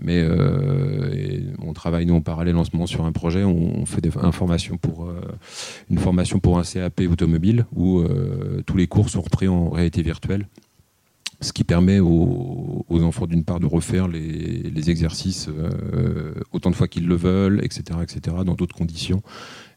Mais 0.00 0.20
euh, 0.22 1.40
on 1.60 1.72
travaille 1.72 2.06
nous 2.06 2.14
en 2.14 2.20
parallèle 2.20 2.56
en 2.56 2.64
ce 2.64 2.70
moment 2.72 2.86
sur 2.86 3.04
un 3.04 3.10
projet. 3.10 3.42
On, 3.42 3.84
fait 3.84 4.00
des 4.00 4.16
informations 4.18 4.76
pour, 4.76 5.06
euh, 5.06 5.20
une 5.90 5.98
formation 5.98 6.38
pour 6.38 6.58
un 6.58 6.62
CAP 6.62 7.00
automobile 7.10 7.66
où 7.74 8.04
tous 8.66 8.76
les 8.76 8.86
cours 8.86 9.08
sont 9.08 9.22
repris 9.22 9.48
en 9.48 9.70
réalité 9.70 10.02
virtuelle 10.02 10.46
ce 11.40 11.52
qui 11.52 11.64
permet 11.64 12.00
aux, 12.00 12.84
enfants 12.90 13.26
d'une 13.26 13.44
part 13.44 13.60
de 13.60 13.66
refaire 13.66 14.08
les, 14.08 14.90
exercices 14.90 15.48
euh, 15.48 16.32
autant 16.52 16.70
de 16.70 16.74
fois 16.74 16.88
qu'ils 16.88 17.06
le 17.06 17.14
veulent, 17.14 17.60
etc., 17.64 18.00
etc., 18.02 18.36
dans 18.44 18.54
d'autres 18.54 18.74
conditions. 18.74 19.22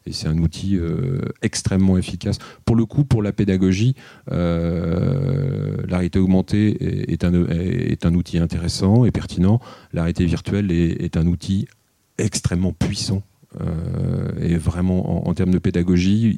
Et 0.06 0.12
c'est 0.12 0.26
un 0.26 0.38
outil 0.38 0.76
euh, 0.76 1.20
extrêmement 1.42 1.96
efficace. 1.96 2.38
Pour 2.64 2.74
le 2.74 2.84
coup, 2.86 3.04
pour 3.04 3.22
la 3.22 3.32
pédagogie, 3.32 3.94
euh, 4.32 5.76
la 5.86 6.00
augmentée 6.16 7.12
est, 7.12 7.24
un, 7.24 8.14
outil 8.14 8.38
intéressant 8.38 9.04
et 9.04 9.12
pertinent. 9.12 9.60
La 9.92 10.02
réalité 10.02 10.24
virtuelle 10.24 10.72
est, 10.72 11.16
un 11.16 11.26
outil 11.26 11.66
extrêmement 12.18 12.72
puissant 12.72 13.22
et 14.40 14.56
vraiment 14.56 15.28
en, 15.28 15.34
termes 15.34 15.50
de 15.50 15.58
pédagogie, 15.58 16.36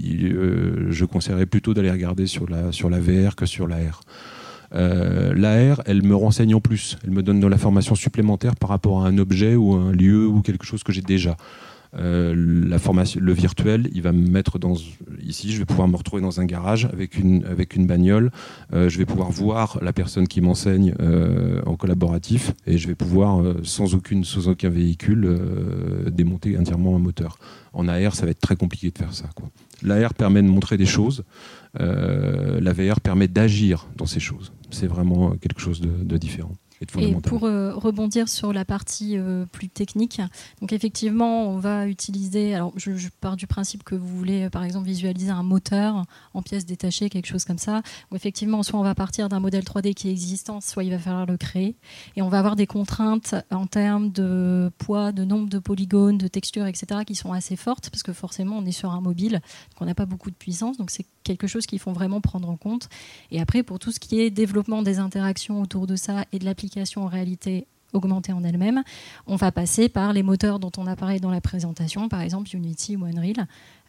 je 0.89 1.05
conseillerais 1.05 1.47
plutôt 1.47 1.72
d'aller 1.72 1.91
regarder 1.91 2.27
sur 2.27 2.51
la, 2.51 2.72
sur 2.72 2.91
la 2.91 2.99
VR 2.99 3.37
que 3.37 3.47
sur 3.47 3.68
l'AR. 3.68 4.01
Euh, 4.11 4.34
L'AR, 4.75 5.83
elle 5.87 6.03
me 6.03 6.16
renseigne 6.16 6.55
en 6.55 6.61
plus. 6.61 6.99
Elle 7.05 7.11
me 7.11 7.22
donne 7.22 7.41
de 7.41 7.47
l'information 7.47 7.95
supplémentaire 7.95 8.57
par 8.57 8.70
rapport 8.70 9.05
à 9.05 9.09
un 9.09 9.18
objet 9.18 9.55
ou 9.55 9.75
un 9.75 9.93
lieu 9.93 10.27
ou 10.27 10.43
quelque 10.43 10.66
chose 10.66 10.83
que 10.83 10.93
j'ai 10.93 11.03
déjà. 11.03 11.37
Euh, 11.97 12.35
la 12.66 12.79
formation, 12.79 13.20
le 13.22 13.33
virtuel, 13.33 13.89
il 13.93 14.03
va 14.03 14.12
me 14.12 14.29
mettre 14.29 14.59
dans 14.59 14.75
ici, 15.22 15.53
je 15.53 15.59
vais 15.59 15.64
pouvoir 15.64 15.87
me 15.87 15.97
retrouver 15.97 16.22
dans 16.22 16.41
un 16.41 16.45
garage 16.45 16.87
avec 16.87 17.16
une 17.18 17.45
avec 17.45 17.77
une 17.77 17.87
bagnole. 17.87 18.31
Euh, 18.72 18.89
je 18.89 18.99
vais 18.99 19.05
pouvoir 19.05 19.31
voir 19.31 19.79
la 19.81 19.93
personne 19.93 20.27
qui 20.27 20.41
m'enseigne 20.41 20.95
en 21.66 21.77
collaboratif 21.77 22.53
et 22.66 22.79
je 22.79 22.89
vais 22.89 22.95
pouvoir 22.95 23.43
sans 23.62 23.95
aucune 23.95 24.25
sans 24.25 24.49
aucun 24.49 24.68
véhicule 24.68 25.39
démonter 26.11 26.59
entièrement 26.59 26.97
un 26.97 26.99
moteur. 26.99 27.39
En 27.72 27.89
AR, 27.89 28.14
ça 28.14 28.25
va 28.25 28.31
être 28.31 28.41
très 28.41 28.57
compliqué 28.57 28.91
de 28.91 28.99
faire 28.99 29.12
ça. 29.12 29.27
L'AR 29.83 30.14
permet 30.14 30.43
de 30.43 30.49
montrer 30.49 30.77
des 30.77 30.87
choses. 30.87 31.25
La 31.79 32.72
VR 32.72 33.01
permet 33.01 33.29
d'agir 33.29 33.89
dans 33.97 34.07
ces 34.07 34.20
choses 34.20 34.53
c'est 34.75 34.87
vraiment 34.87 35.37
quelque 35.37 35.61
chose 35.61 35.81
de, 35.81 36.16
différent. 36.18 36.53
Et 36.99 37.14
pour 37.14 37.45
euh, 37.45 37.72
rebondir 37.74 38.28
sur 38.28 38.53
la 38.53 38.64
partie 38.64 39.16
euh, 39.16 39.47
plus 39.47 39.68
technique, 39.68 40.20
donc 40.61 40.72
effectivement, 40.72 41.49
on 41.49 41.59
va 41.59 41.87
utiliser. 41.87 42.55
Alors, 42.55 42.72
je, 42.76 43.09
pars 43.20 43.37
du 43.37 43.47
principe 43.47 43.82
que 43.82 43.95
vous 43.95 44.07
voulez, 44.07 44.51
par 44.51 44.64
exemple, 44.64 44.87
visualiser 44.87 45.30
un 45.30 45.43
moteur 45.43 46.05
en 46.35 46.43
pièces 46.43 46.66
détachées, 46.66 47.11
quelque 47.11 47.26
chose 47.26 47.45
comme 47.45 47.59
ça. 47.59 47.82
Effectivement, 48.14 48.62
soit 48.62 48.78
on 48.78 48.82
va 48.82 48.95
partir 48.95 49.28
d'un 49.28 49.41
modèle 49.41 49.64
3D 49.64 49.95
qui 49.95 50.09
est 50.09 50.12
existant, 50.12 50.61
soit 50.61 50.85
il 50.85 50.91
va 50.91 50.99
falloir 50.99 51.26
le 51.26 51.37
créer. 51.37 51.76
Et 52.16 52.22
on 52.22 52.28
va 52.28 52.39
avoir 52.39 52.57
des 52.57 52.66
contraintes 52.66 53.35
en 53.51 53.66
termes 53.66 54.11
de 54.11 54.70
poids, 54.78 55.12
de 55.12 55.24
nombre 55.24 55.49
de 55.49 55.59
polygones, 55.59 56.18
de 56.18 56.28
textures, 56.28 56.66
etc., 56.66 57.03
qui 57.07 57.14
sont 57.14 57.32
assez 57.32 57.57
fortes, 57.57 57.91
parce 57.91 58.03
que 58.03 58.12
forcément, 58.12 58.59
on 58.59 58.64
est 58.66 58.72
sur 58.72 58.91
un 58.91 59.01
mobile, 59.01 59.32
donc 59.32 59.80
on 59.80 59.85
n'a 59.87 59.95
pas 59.95 60.07
beaucoup 60.07 60.30
de 60.30 60.37
puissance. 60.37 60.76
Donc, 60.76 60.91
c'est 60.91 61.07
quelque 61.22 61.47
chose 61.47 61.66
qu'il 61.66 61.78
faut 61.78 61.93
vraiment 61.93 62.20
prendre 62.20 62.49
en 62.49 62.57
compte. 62.57 62.89
Et 63.30 63.41
après, 63.41 63.62
pour 63.62 63.78
tout 63.78 63.93
ce 63.93 63.99
qui 63.99 64.20
est 64.20 64.30
développement 64.30 64.82
des 64.82 64.99
interactions 64.99 65.61
autour 65.62 65.87
de 65.87 65.97
ça 65.97 66.24
et 66.32 66.39
de 66.39 66.45
l'application 66.45 66.74
en 66.97 67.07
réalité 67.07 67.66
augmentée 67.93 68.33
en 68.33 68.43
elle-même, 68.45 68.83
on 69.27 69.37
va 69.37 69.53
passer 69.53 69.89
par 69.89 70.12
les 70.12 70.22
moteurs 70.22 70.59
dont 70.59 70.72
on 70.77 70.87
a 70.87 70.97
parlé 70.97 71.20
dans 71.20 71.31
la 71.31 71.41
présentation, 71.41 72.09
par 72.09 72.20
exemple 72.20 72.55
Unity 72.55 72.97
ou 72.97 73.05
Unreal, 73.05 73.47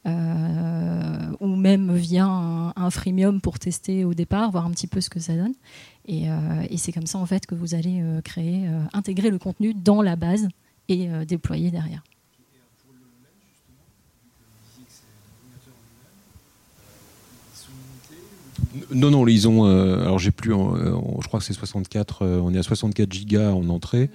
euh, 0.08 1.36
ou 1.40 1.56
même 1.56 1.96
via 1.96 2.26
un, 2.28 2.90
freemium 2.92 3.42
pour 3.42 3.58
tester 3.58 4.06
au 4.06 4.14
départ, 4.14 4.52
voir 4.52 4.66
un 4.66 4.72
petit 4.72 4.88
peu 4.88 5.02
ce 5.02 5.10
que 5.10 5.20
ça 5.20 5.36
donne. 5.36 5.54
Et, 6.08 6.30
euh, 6.30 6.64
c'est 6.78 6.92
comme 6.92 7.08
ça 7.08 7.18
en 7.18 7.26
fait 7.26 7.48
que 7.48 7.56
vous 7.56 7.74
allez 7.74 8.02
euh, 8.02 8.22
créer, 8.22 8.68
intégrer 8.94 9.32
le 9.32 9.40
contenu 9.40 9.74
dans 9.74 10.02
la 10.02 10.16
base 10.16 10.48
et 10.88 11.08
déployer 11.26 11.72
derrière. 11.72 12.04
Non, 18.92 19.12
non, 19.12 19.28
ils 19.28 19.48
ont. 19.48 19.66
Euh, 19.66 20.02
alors 20.02 20.20
j'ai 20.20 20.32
plus. 20.32 20.54
Euh, 20.54 20.96
je 21.22 21.28
crois 21.28 21.40
que 21.40 21.46
c'est 21.46 21.54
64. 21.54 22.22
Euh, 22.22 22.42
on 22.44 22.54
est 22.54 22.58
à 22.58 22.64
64 22.64 23.12
gigas 23.12 23.52
en 23.52 23.70
entrée. 23.70 24.10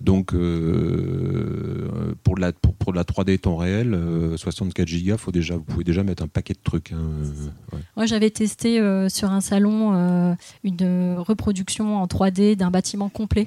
Donc 0.00 0.32
pour, 0.32 0.40
de 0.40 2.40
la, 2.40 2.52
pour, 2.52 2.92
la 2.92 3.04
3D 3.04 3.38
temps 3.38 3.56
réel, 3.56 3.96
64 4.34 4.88
gigas, 4.88 5.16
faut 5.16 5.30
déjà, 5.30 5.54
vous 5.54 5.62
pouvez 5.62 5.84
déjà 5.84 6.02
mettre 6.02 6.24
un 6.24 6.26
paquet 6.26 6.54
de 6.54 6.58
trucs. 6.64 6.90
Hein, 6.90 7.78
Moi 7.96 8.06
j'avais 8.06 8.30
testé 8.30 8.80
sur 9.08 9.30
un 9.30 9.40
salon 9.40 10.36
une 10.64 11.14
reproduction 11.18 12.02
en 12.02 12.06
3D 12.06 12.56
d'un 12.56 12.72
bâtiment 12.72 13.10
complet. 13.10 13.46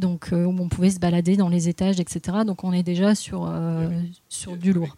Donc 0.00 0.30
où 0.32 0.36
on 0.36 0.68
pouvait 0.68 0.90
se 0.90 0.98
balader 0.98 1.36
dans 1.36 1.48
les 1.48 1.68
étages, 1.68 2.00
etc. 2.00 2.38
Donc 2.46 2.64
on 2.64 2.72
est 2.72 2.82
déjà 2.82 3.14
sur, 3.14 3.52
sur 4.28 4.56
du 4.56 4.72
lourd 4.72 4.96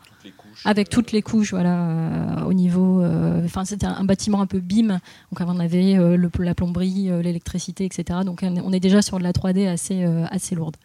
avec 0.64 0.88
toutes 0.88 1.12
les 1.12 1.22
couches, 1.22 1.50
voilà, 1.50 1.88
euh, 1.88 2.44
au 2.44 2.52
niveau. 2.52 3.02
Euh, 3.02 3.44
enfin, 3.44 3.64
c'était 3.64 3.86
un, 3.86 4.04
bâtiment 4.04 4.40
un 4.40 4.46
peu 4.46 4.60
BIM. 4.60 4.88
Donc, 4.88 5.40
avant, 5.40 5.56
on 5.56 5.60
avait 5.60 5.96
euh, 5.96 6.16
le, 6.16 6.30
la 6.38 6.54
plomberie, 6.54 7.10
l'électricité, 7.22 7.84
etc. 7.84 8.20
Donc, 8.24 8.42
on 8.42 8.72
est 8.72 8.80
déjà 8.80 9.02
sur 9.02 9.18
de 9.18 9.22
la 9.22 9.32
3D 9.32 9.68
assez, 9.68 10.04
assez 10.30 10.54
lourde. 10.54 10.76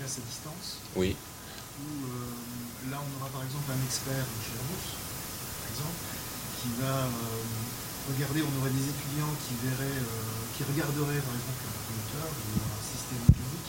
à 0.00 0.20
distance. 0.20 0.78
Oui. 0.96 1.14
Où 1.78 2.90
là, 2.90 2.96
on 2.96 3.20
aura 3.20 3.30
par 3.30 3.44
exemple 3.44 3.70
un 3.70 3.84
expert 3.84 4.24
chez 4.40 4.56
Airbus, 4.56 4.96
par 5.60 5.68
exemple, 5.68 6.00
qui 6.68 6.84
va 6.84 7.08
regarder, 8.12 8.44
on 8.44 8.52
aurait 8.60 8.76
des 8.76 8.84
étudiants 8.84 9.32
qui 9.48 9.56
verraient, 9.64 10.04
qui 10.56 10.62
regarderaient 10.68 11.24
par 11.24 11.32
exemple 11.32 11.78
ou 12.28 12.60
un 12.60 12.82
système 12.84 13.24
public. 13.32 13.66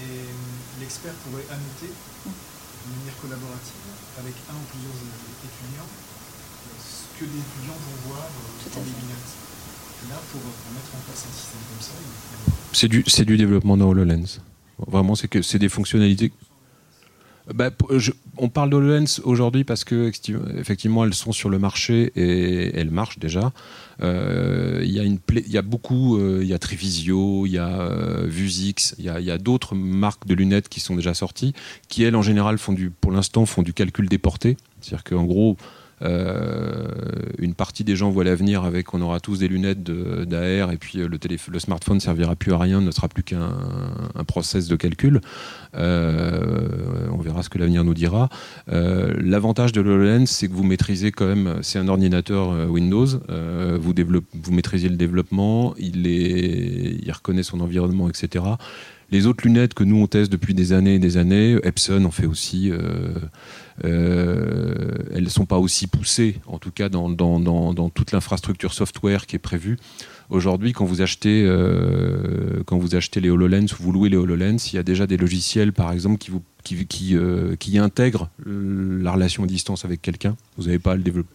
Et 0.00 0.26
euh, 0.26 0.80
l'expert 0.80 1.14
pourrait 1.26 1.46
annoter 1.50 1.92
de 1.92 2.88
manière 2.98 3.16
collaborative 3.20 3.86
avec 4.18 4.34
un 4.50 4.56
ou 4.58 4.64
plusieurs 4.70 4.98
étudiants 5.44 5.90
ce 6.80 7.06
que 7.18 7.24
les 7.24 7.38
étudiants 7.38 7.76
vont 7.76 7.98
voir 8.10 8.24
euh, 8.24 8.74
dans 8.74 8.80
les 8.80 8.96
lunettes. 8.96 9.32
là, 10.08 10.16
pour, 10.32 10.40
mettre 10.40 10.90
en 10.96 11.02
place 11.04 11.26
un 11.28 11.34
système 11.34 11.62
comme 11.68 11.84
ça, 11.84 11.94
c'est 12.72 12.88
du, 12.88 13.04
c'est 13.06 13.24
du 13.24 13.36
développement 13.36 13.76
de 13.76 13.84
HoloLens. 13.84 14.40
Vraiment, 14.86 15.14
c'est 15.14 15.28
que 15.28 15.42
c'est 15.42 15.58
des 15.58 15.68
fonctionnalités 15.68 16.32
bah, 17.54 17.70
on 18.36 18.48
parle 18.48 18.70
d'HoloLens 18.70 19.20
aujourd'hui 19.24 19.64
parce 19.64 19.84
que 19.84 20.10
effectivement 20.56 21.04
elles 21.04 21.14
sont 21.14 21.32
sur 21.32 21.48
le 21.48 21.58
marché 21.58 22.12
et 22.16 22.76
elles 22.76 22.90
marchent 22.90 23.18
déjà. 23.18 23.52
Euh, 24.02 24.80
il 24.82 24.90
y 24.90 24.98
a 24.98 25.02
une 25.02 25.18
il 25.34 25.50
y 25.50 25.58
a 25.58 25.62
beaucoup, 25.62 26.16
euh, 26.16 26.40
il 26.42 26.48
y 26.48 26.54
a 26.54 26.58
Trivisio, 26.58 27.46
il 27.46 27.52
y 27.52 27.58
a 27.58 27.80
euh, 27.80 28.26
Vuzix, 28.26 28.94
il 28.98 29.04
y 29.04 29.30
a, 29.30 29.38
d'autres 29.38 29.74
marques 29.74 30.26
de 30.26 30.34
lunettes 30.34 30.68
qui 30.68 30.80
sont 30.80 30.96
déjà 30.96 31.12
sorties, 31.12 31.52
qui 31.88 32.02
elles 32.04 32.16
en 32.16 32.22
général 32.22 32.58
font 32.58 32.72
du, 32.72 32.90
pour 32.90 33.12
l'instant 33.12 33.44
font 33.46 33.62
du 33.62 33.74
calcul 33.74 34.08
déporté, 34.08 34.56
c'est-à-dire 34.80 35.04
qu'en 35.04 35.24
gros 35.24 35.56
euh, 35.60 35.79
une 36.02 37.54
partie 37.54 37.84
des 37.84 37.96
gens 37.96 38.10
voient 38.10 38.24
l'avenir 38.24 38.64
avec 38.64 38.94
on 38.94 39.00
aura 39.00 39.20
tous 39.20 39.38
des 39.38 39.48
lunettes 39.48 39.82
d'AR 39.82 40.72
et 40.72 40.76
puis 40.76 41.00
euh, 41.00 41.08
le, 41.08 41.58
smartphone 41.58 41.96
ne 41.96 42.00
servira 42.00 42.36
plus 42.36 42.52
à 42.52 42.58
rien, 42.58 42.80
ne 42.80 42.90
sera 42.90 43.08
plus 43.08 43.22
qu'un 43.22 43.52
process 44.26 44.68
de 44.68 44.76
calcul. 44.76 45.20
Euh, 45.74 47.08
on 47.12 47.18
verra 47.18 47.42
ce 47.42 47.48
que 47.48 47.58
l'avenir 47.58 47.84
nous 47.84 47.94
dira. 47.94 48.28
L'avantage 48.68 49.72
de 49.72 49.80
l'HoloLens, 49.80 50.26
c'est 50.26 50.48
que 50.48 50.52
vous 50.52 50.64
maîtrisez 50.64 51.12
quand 51.12 51.26
même, 51.26 51.58
c'est 51.62 51.78
un 51.78 51.88
ordinateur 51.88 52.70
Windows, 52.70 53.06
vous, 53.06 54.52
maîtrisez 54.52 54.88
le 54.88 54.96
développement, 54.96 55.74
il, 55.78 57.10
reconnaît 57.12 57.42
son 57.42 57.60
environnement, 57.60 58.08
etc. 58.08 58.44
Les 59.10 59.26
autres 59.26 59.44
lunettes 59.44 59.74
que 59.74 59.82
nous 59.82 59.96
on 59.96 60.06
teste 60.06 60.30
depuis 60.30 60.54
des 60.54 60.72
années 60.72 60.94
et 60.94 60.98
des 61.00 61.16
années, 61.16 61.58
Epson 61.64 62.04
en 62.04 62.10
fait 62.12 62.26
aussi. 62.26 62.70
Euh, 62.70 62.78
euh, 63.84 64.94
elles 65.14 65.24
ne 65.24 65.28
sont 65.28 65.46
pas 65.46 65.58
aussi 65.58 65.86
poussées, 65.86 66.40
en 66.46 66.58
tout 66.58 66.70
cas 66.70 66.88
dans, 66.88 67.90
toute 67.94 68.12
l'infrastructure 68.12 68.72
software 68.72 69.26
qui 69.26 69.36
est 69.36 69.40
prévue. 69.40 69.78
Aujourd'hui, 70.28 70.72
quand 70.72 70.84
vous 70.84 71.02
achetez 71.02 71.44
euh, 71.44 72.62
quand 72.64 72.78
vous 72.78 72.94
achetez 72.94 73.20
les 73.20 73.30
Hololens 73.30 73.66
ou 73.78 73.82
vous 73.82 73.92
louez 73.92 74.08
les 74.08 74.16
Hololens, 74.16 74.58
il 74.72 74.76
y 74.76 74.78
a 74.78 74.84
déjà 74.84 75.06
des 75.06 75.16
logiciels, 75.16 75.72
par 75.72 75.92
exemple, 75.92 76.18
qui 76.18 76.30
vous 76.30 76.42
qui 76.62 77.78
intègrent 77.78 78.28
la 78.46 79.12
relation 79.12 79.44
à 79.44 79.46
distance 79.46 79.84
avec 79.84 80.02
quelqu'un. 80.02 80.36
Vous 80.56 80.64
n'avez 80.64 80.78
pas 80.78 80.92
à 80.92 80.96
le 80.96 81.02
développer. 81.02 81.34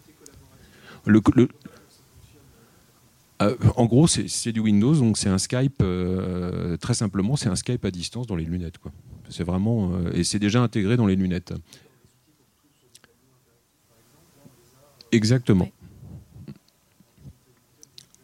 Euh, 3.41 3.55
en 3.75 3.85
gros, 3.85 4.07
c'est 4.07 4.51
du 4.51 4.59
Windows, 4.59 4.95
donc 4.95 5.17
c'est 5.17 5.29
un 5.29 5.37
Skype, 5.37 5.81
euh, 5.81 6.77
très 6.77 6.93
simplement, 6.93 7.35
c'est 7.35 7.49
un 7.49 7.55
Skype 7.55 7.83
à 7.83 7.91
distance 7.91 8.27
dans 8.27 8.35
les 8.35 8.45
lunettes. 8.45 8.75
C'est 9.29 9.43
vraiment, 9.43 9.91
euh, 9.93 10.11
et 10.13 10.23
c'est 10.23 10.39
déjà 10.39 10.61
intégré 10.61 10.95
dans 10.95 11.07
les 11.07 11.15
lunettes. 11.15 11.53
Exactement. 15.15 15.69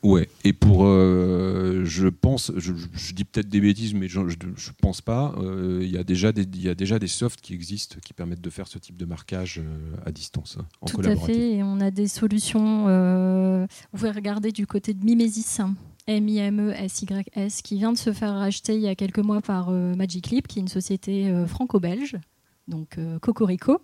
Ouais, 0.03 0.27
et 0.43 0.51
pour, 0.51 0.85
euh, 0.85 1.83
je 1.85 2.07
pense, 2.07 2.51
je, 2.57 2.73
dis 3.13 3.23
peut-être 3.23 3.49
des 3.49 3.61
bêtises, 3.61 3.93
mais 3.93 4.07
je, 4.07 4.19
ne 4.19 4.73
pense 4.81 4.99
pas. 4.99 5.35
Euh, 5.37 5.79
il 5.83 5.91
y 5.91 5.97
a 5.97 6.03
déjà 6.03 6.31
des, 6.31 6.47
y 6.59 6.69
a 6.69 6.75
déjà 6.75 6.97
des 6.97 7.07
softs 7.07 7.39
qui 7.39 7.53
existent 7.53 7.97
qui 8.03 8.13
permettent 8.13 8.41
de 8.41 8.49
faire 8.49 8.67
ce 8.67 8.79
type 8.79 8.97
de 8.97 9.05
marquage 9.05 9.59
euh, 9.59 9.95
à 10.03 10.11
distance, 10.11 10.57
hein, 10.59 10.65
en 10.81 10.87
Tout 10.87 11.01
à 11.03 11.15
fait, 11.15 11.57
et 11.57 11.63
on 11.63 11.79
a 11.79 11.91
des 11.91 12.07
solutions. 12.07 12.85
vous 13.91 13.97
pouvez 13.97 14.11
regarder 14.11 14.51
du 14.51 14.65
côté 14.65 14.93
de 14.93 15.05
Mimesis. 15.05 15.59
M-I-M-E-S-Y-S, 16.07 17.61
qui 17.61 17.75
vient 17.77 17.93
de 17.93 17.97
se 17.97 18.11
faire 18.11 18.33
racheter 18.33 18.73
il 18.73 18.81
y 18.81 18.87
a 18.87 18.95
quelques 18.95 19.19
mois 19.19 19.39
par 19.39 19.69
Magic 19.69 20.31
Leap, 20.31 20.47
qui 20.47 20.57
est 20.57 20.63
une 20.63 20.67
société 20.67 21.31
franco-belge, 21.45 22.17
donc 22.67 22.97
Cocorico, 23.21 23.81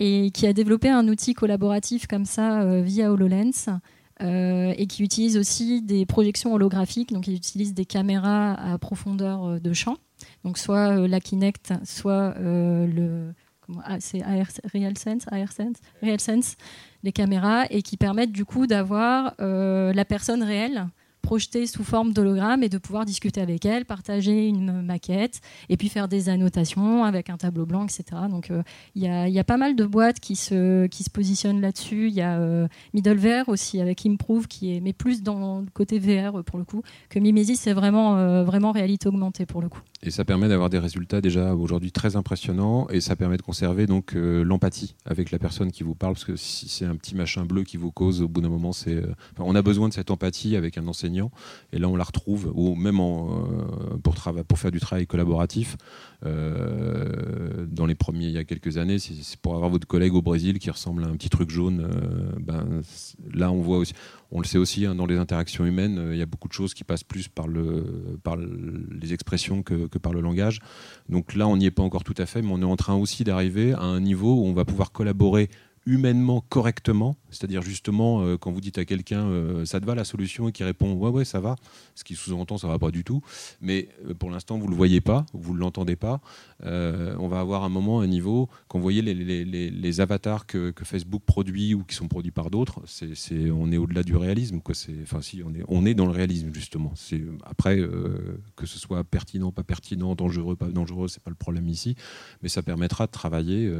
et 0.00 0.30
qui 0.30 0.46
a 0.46 0.52
développé 0.52 0.88
un 0.88 1.08
outil 1.08 1.34
collaboratif 1.34 2.06
comme 2.06 2.24
ça 2.24 2.80
via 2.82 3.12
HoloLens, 3.12 3.80
euh, 4.20 4.74
et 4.76 4.88
qui 4.88 5.04
utilise 5.04 5.36
aussi 5.36 5.80
des 5.80 6.04
projections 6.04 6.52
holographiques. 6.52 7.12
Donc, 7.12 7.28
il 7.28 7.34
utilise 7.34 7.72
des 7.72 7.84
caméras 7.84 8.54
à 8.54 8.76
profondeur 8.76 9.44
euh, 9.44 9.58
de 9.60 9.72
champ. 9.72 9.96
Donc, 10.44 10.58
soit 10.58 10.98
euh, 10.98 11.06
la 11.06 11.20
Kinect, 11.20 11.72
soit 11.84 12.34
le. 12.40 13.32
Ah, 13.84 13.98
c'est 14.00 14.22
RealSense, 14.22 15.26
RealSense, 16.02 16.56
les 17.02 17.12
caméras, 17.12 17.66
et 17.70 17.82
qui 17.82 17.96
permettent 17.98 18.32
du 18.32 18.46
coup 18.46 18.66
d'avoir 18.66 19.34
la 19.38 20.04
personne 20.06 20.42
réelle 20.42 20.88
projeter 21.28 21.66
sous 21.66 21.84
forme 21.84 22.14
d'hologramme 22.14 22.62
et 22.62 22.70
de 22.70 22.78
pouvoir 22.78 23.04
discuter 23.04 23.42
avec 23.42 23.66
elle, 23.66 23.84
partager 23.84 24.48
une 24.48 24.80
maquette 24.80 25.42
et 25.68 25.76
puis 25.76 25.90
faire 25.90 26.08
des 26.08 26.30
annotations 26.30 27.04
avec 27.04 27.28
un 27.28 27.36
tableau 27.36 27.66
blanc, 27.66 27.84
etc. 27.84 28.22
Donc 28.30 28.50
euh, 28.50 28.62
il 28.94 29.02
y, 29.02 29.38
a, 29.38 29.44
pas 29.44 29.58
mal 29.58 29.76
de 29.76 29.84
boîtes 29.84 30.20
qui 30.20 30.36
se, 30.36 30.86
qui 30.86 31.04
se 31.04 31.10
positionnent 31.10 31.60
là-dessus. 31.60 32.08
Il 32.08 32.14
y 32.14 32.22
a 32.22 32.38
euh, 32.38 32.66
Middleware 32.94 33.50
aussi 33.50 33.78
avec 33.78 34.06
Improve 34.06 34.46
qui 34.46 34.74
est 34.74 34.80
mais 34.80 34.94
plus 34.94 35.22
dans 35.22 35.60
le 35.60 35.66
côté 35.74 35.98
VR 35.98 36.42
pour 36.44 36.58
le 36.58 36.64
coup 36.64 36.80
que 37.10 37.18
Mimesis 37.18 37.56
c'est 37.56 37.74
vraiment, 37.74 38.16
euh, 38.16 38.42
vraiment 38.42 38.72
réalité 38.72 39.06
augmentée 39.06 39.44
pour 39.44 39.60
le 39.60 39.68
coup. 39.68 39.82
Et 40.02 40.10
ça 40.10 40.24
permet 40.24 40.48
d'avoir 40.48 40.70
des 40.70 40.78
résultats 40.78 41.20
déjà 41.20 41.54
aujourd'hui 41.54 41.92
très 41.92 42.16
impressionnants 42.16 42.88
et 42.88 43.02
ça 43.02 43.16
permet 43.16 43.36
de 43.36 43.42
conserver 43.42 43.86
donc 43.86 44.14
l'empathie 44.14 44.94
avec 45.04 45.30
la 45.30 45.38
personne 45.38 45.72
qui 45.72 45.82
vous 45.82 45.94
parle 45.94 46.14
parce 46.14 46.24
que 46.24 46.36
si 46.36 46.70
c'est 46.70 46.86
un 46.86 46.96
petit 46.96 47.14
machin 47.14 47.44
bleu 47.44 47.64
qui 47.64 47.76
vous 47.76 47.90
cause 47.90 48.22
au 48.22 48.28
bout 48.28 48.40
d'un 48.40 48.48
moment 48.48 48.72
c'est 48.72 49.02
on 49.38 49.54
a 49.54 49.60
besoin 49.60 49.88
de 49.88 49.92
cette 49.92 50.10
empathie 50.10 50.56
avec 50.56 50.78
un 50.78 50.86
enseignant 50.86 51.17
et 51.72 51.78
là, 51.78 51.88
on 51.88 51.96
la 51.96 52.04
retrouve, 52.04 52.50
ou 52.54 52.74
même 52.74 53.00
euh, 53.00 53.98
pour, 54.02 54.58
faire 54.58 54.70
du 54.70 54.80
travail 54.80 55.06
collaboratif. 55.06 55.76
Euh, 56.24 57.66
dans 57.70 57.86
les 57.86 57.94
premiers, 57.94 58.26
il 58.26 58.32
y 58.32 58.38
a 58.38 58.44
quelques 58.44 58.78
années, 58.78 58.98
c'est 58.98 59.38
pour 59.40 59.54
avoir 59.54 59.70
votre 59.70 59.86
collègue 59.86 60.14
au 60.14 60.22
Brésil 60.22 60.58
qui 60.58 60.70
ressemble 60.70 61.04
à 61.04 61.06
un 61.08 61.16
petit 61.16 61.28
truc 61.28 61.50
jaune. 61.50 61.80
Euh, 61.80 62.32
ben, 62.40 62.82
là, 63.32 63.50
on 63.50 63.60
voit 63.60 63.78
aussi, 63.78 63.92
on 64.30 64.40
le 64.40 64.46
sait 64.46 64.58
aussi, 64.58 64.86
hein, 64.86 64.94
dans 64.94 65.06
les 65.06 65.16
interactions 65.16 65.64
humaines, 65.64 66.10
il 66.12 66.18
y 66.18 66.22
a 66.22 66.26
beaucoup 66.26 66.48
de 66.48 66.52
choses 66.52 66.74
qui 66.74 66.84
passent 66.84 67.04
plus 67.04 67.28
par 67.28 67.46
les 67.48 69.12
expressions 69.12 69.62
que, 69.62 69.86
que 69.86 69.98
par 69.98 70.12
le 70.12 70.20
langage. 70.20 70.60
Donc 71.08 71.34
là, 71.34 71.46
on 71.46 71.56
n'y 71.56 71.66
est 71.66 71.70
pas 71.70 71.82
encore 71.82 72.04
tout 72.04 72.14
à 72.18 72.26
fait, 72.26 72.42
mais 72.42 72.50
on 72.52 72.60
est 72.62 72.64
en 72.64 72.76
train 72.76 72.94
aussi 72.94 73.24
d'arriver 73.24 73.72
à 73.72 73.82
un 73.82 74.00
niveau 74.00 74.40
où 74.40 74.46
on 74.46 74.52
va 74.52 74.64
pouvoir 74.64 74.92
collaborer 74.92 75.48
humainement 75.88 76.44
correctement, 76.50 77.16
c'est-à-dire 77.30 77.62
justement 77.62 78.20
euh, 78.20 78.36
quand 78.36 78.52
vous 78.52 78.60
dites 78.60 78.76
à 78.76 78.84
quelqu'un 78.84 79.22
euh, 79.22 79.64
ça 79.64 79.80
te 79.80 79.86
va 79.86 79.94
la 79.94 80.04
solution 80.04 80.46
et 80.46 80.52
qui 80.52 80.62
répond 80.62 80.92
ouais 80.92 81.08
ouais 81.08 81.24
ça 81.24 81.40
va, 81.40 81.56
ce 81.94 82.04
qui 82.04 82.14
sous-entend 82.14 82.58
ça 82.58 82.68
va 82.68 82.78
pas 82.78 82.90
du 82.90 83.04
tout, 83.04 83.22
mais 83.62 83.88
euh, 84.06 84.12
pour 84.12 84.28
l'instant 84.28 84.58
vous 84.58 84.68
le 84.68 84.76
voyez 84.76 85.00
pas, 85.00 85.24
vous 85.32 85.54
ne 85.54 85.58
l'entendez 85.58 85.96
pas, 85.96 86.20
on 86.62 87.28
va 87.28 87.40
avoir 87.40 87.64
un 87.64 87.70
moment, 87.70 88.00
un 88.00 88.06
niveau, 88.06 88.50
quand 88.68 88.78
vous 88.78 88.82
voyez 88.82 89.00
les, 89.00 90.00
avatars 90.00 90.46
que, 90.46 90.72
Facebook 90.82 91.22
produit 91.24 91.74
ou 91.74 91.84
qui 91.84 91.94
sont 91.94 92.08
produits 92.08 92.30
par 92.30 92.50
d'autres, 92.50 92.80
c'est, 92.86 93.50
on 93.50 93.72
est 93.72 93.76
au-delà 93.76 94.02
du 94.02 94.16
réalisme 94.16 94.60
quoi, 94.60 94.74
c'est, 94.74 94.94
enfin 95.02 95.22
si 95.22 95.42
on 95.44 95.54
est, 95.54 95.64
on 95.68 95.86
est 95.86 95.94
dans 95.94 96.06
le 96.06 96.12
réalisme 96.12 96.52
justement. 96.52 96.92
C'est 96.96 97.22
après 97.44 97.78
que 98.56 98.66
ce 98.66 98.78
soit 98.78 99.04
pertinent, 99.04 99.52
pas 99.52 99.64
pertinent, 99.64 100.14
dangereux, 100.14 100.56
pas 100.56 100.68
dangereux, 100.68 101.08
c'est 101.08 101.22
pas 101.22 101.30
le 101.30 101.36
problème 101.36 101.68
ici, 101.68 101.96
mais 102.42 102.48
ça 102.48 102.62
permettra 102.62 103.06
de 103.06 103.12
travailler 103.12 103.72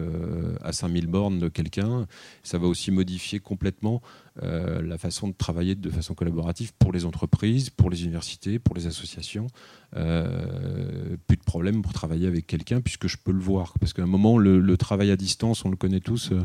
à 0.63 0.73
5000 0.73 1.07
bornes 1.07 1.39
de 1.39 1.49
quelqu'un 1.49 1.98
ça 2.43 2.59
va 2.59 2.67
aussi 2.67 2.91
modifier 2.91 3.41
complètement 3.41 4.03
euh, 4.43 4.83
la 4.83 4.99
façon 4.99 5.29
de 5.29 5.33
travailler 5.33 5.75
de 5.75 5.91
façon 5.91 6.15
collaborative 6.15 6.73
pour 6.79 6.93
les 6.93 7.05
entreprises, 7.05 7.71
pour 7.71 7.91
les 7.91 8.05
universités, 8.05 8.59
pour 8.59 8.77
les 8.77 8.87
associations. 8.87 9.49
Euh, 9.97 11.17
plus 11.27 11.37
de 11.37 11.43
problème 11.43 11.83
pour 11.83 11.93
travailler 11.93 12.27
avec 12.27 12.47
quelqu'un 12.47 12.81
puisque 12.81 13.09
je 13.09 13.17
peux 13.17 13.33
le 13.33 13.41
voir. 13.41 13.75
Parce 13.81 13.93
qu'à 13.93 14.03
un 14.03 14.07
moment, 14.07 14.39
le, 14.39 14.77
travail 14.77 15.11
à 15.11 15.17
distance, 15.17 15.65
on 15.65 15.71
le 15.71 15.77
connaît 15.77 16.01
tous. 16.01 16.31
Euh, 16.33 16.45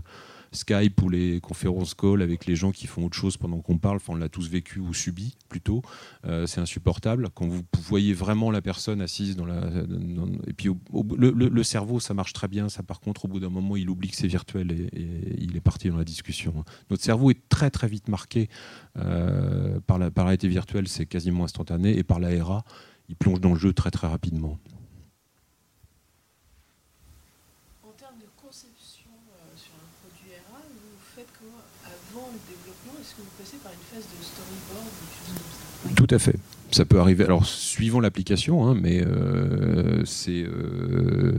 Skype 0.54 1.02
ou 1.02 1.10
les 1.10 1.42
conférences 1.42 1.94
call 1.94 2.22
avec 2.22 2.46
les 2.46 2.56
gens 2.56 2.72
qui 2.72 2.88
font 2.88 3.06
autre 3.06 3.18
chose 3.18 3.38
pendant 3.38 3.60
qu'on 3.60 3.78
parle, 3.78 3.98
enfin, 3.98 4.14
on 4.14 4.16
l'a 4.16 4.30
tous 4.30 4.50
vécu 4.50 4.80
ou 4.80 4.94
subi 4.94 5.36
plutôt, 5.50 5.82
euh, 6.26 6.46
c'est 6.46 6.62
insupportable. 6.62 7.30
Quand 7.34 7.48
vous 7.48 7.64
voyez 7.82 8.14
vraiment 8.14 8.52
la 8.52 8.62
personne 8.62 9.02
assise 9.02 9.36
dans 9.36 9.46
la... 9.46 9.62
et 10.48 10.54
puis 10.54 10.70
le, 11.18 11.64
cerveau, 11.64 12.00
ça 12.00 12.14
marche 12.14 12.34
très 12.34 12.48
bien, 12.48 12.70
ça 12.70 12.84
par 12.84 13.00
contre, 13.00 13.26
au 13.26 13.28
bout 13.28 13.40
d'un 13.40 13.50
moment, 13.50 13.76
il 13.76 13.90
oublie 13.90 14.10
que 14.10 14.16
c'est 14.16 14.28
virtuel 14.28 14.72
et, 14.72 14.90
il 15.40 15.56
est 15.56 15.62
parti 15.62 15.90
dans 15.90 15.98
la 15.98 16.06
discussion. 16.06 16.64
Notre 16.90 17.04
cerveau 17.04 17.32
est 17.32 17.50
très 17.50 17.70
très 17.70 17.88
vite 17.88 18.08
marqué 18.08 18.50
euh, 18.98 19.80
par, 19.82 19.98
la, 19.98 20.12
par 20.12 20.26
la 20.26 20.36
virtuelle, 20.36 20.88
c'est 20.88 21.06
quasiment 21.06 21.44
instantané, 21.44 21.98
et 21.98 22.04
par 22.04 22.20
l'ARA, 22.20 22.64
il 23.10 23.16
plonge 23.16 23.42
dans 23.42 23.54
le 23.54 23.60
jeu 23.60 23.74
très 23.74 23.92
très 23.92 24.08
rapidement. 24.08 24.58
Tout 36.06 36.16
à 36.16 36.20
fait. 36.20 36.36
Ça 36.72 36.84
peut 36.84 37.00
arriver, 37.00 37.24
alors 37.24 37.46
suivant 37.46 38.02
l'application, 38.02 38.68
hein, 38.68 38.76
mais 38.76 39.02
euh, 39.06 40.04
c'est 40.04 40.44
euh, 40.44 41.38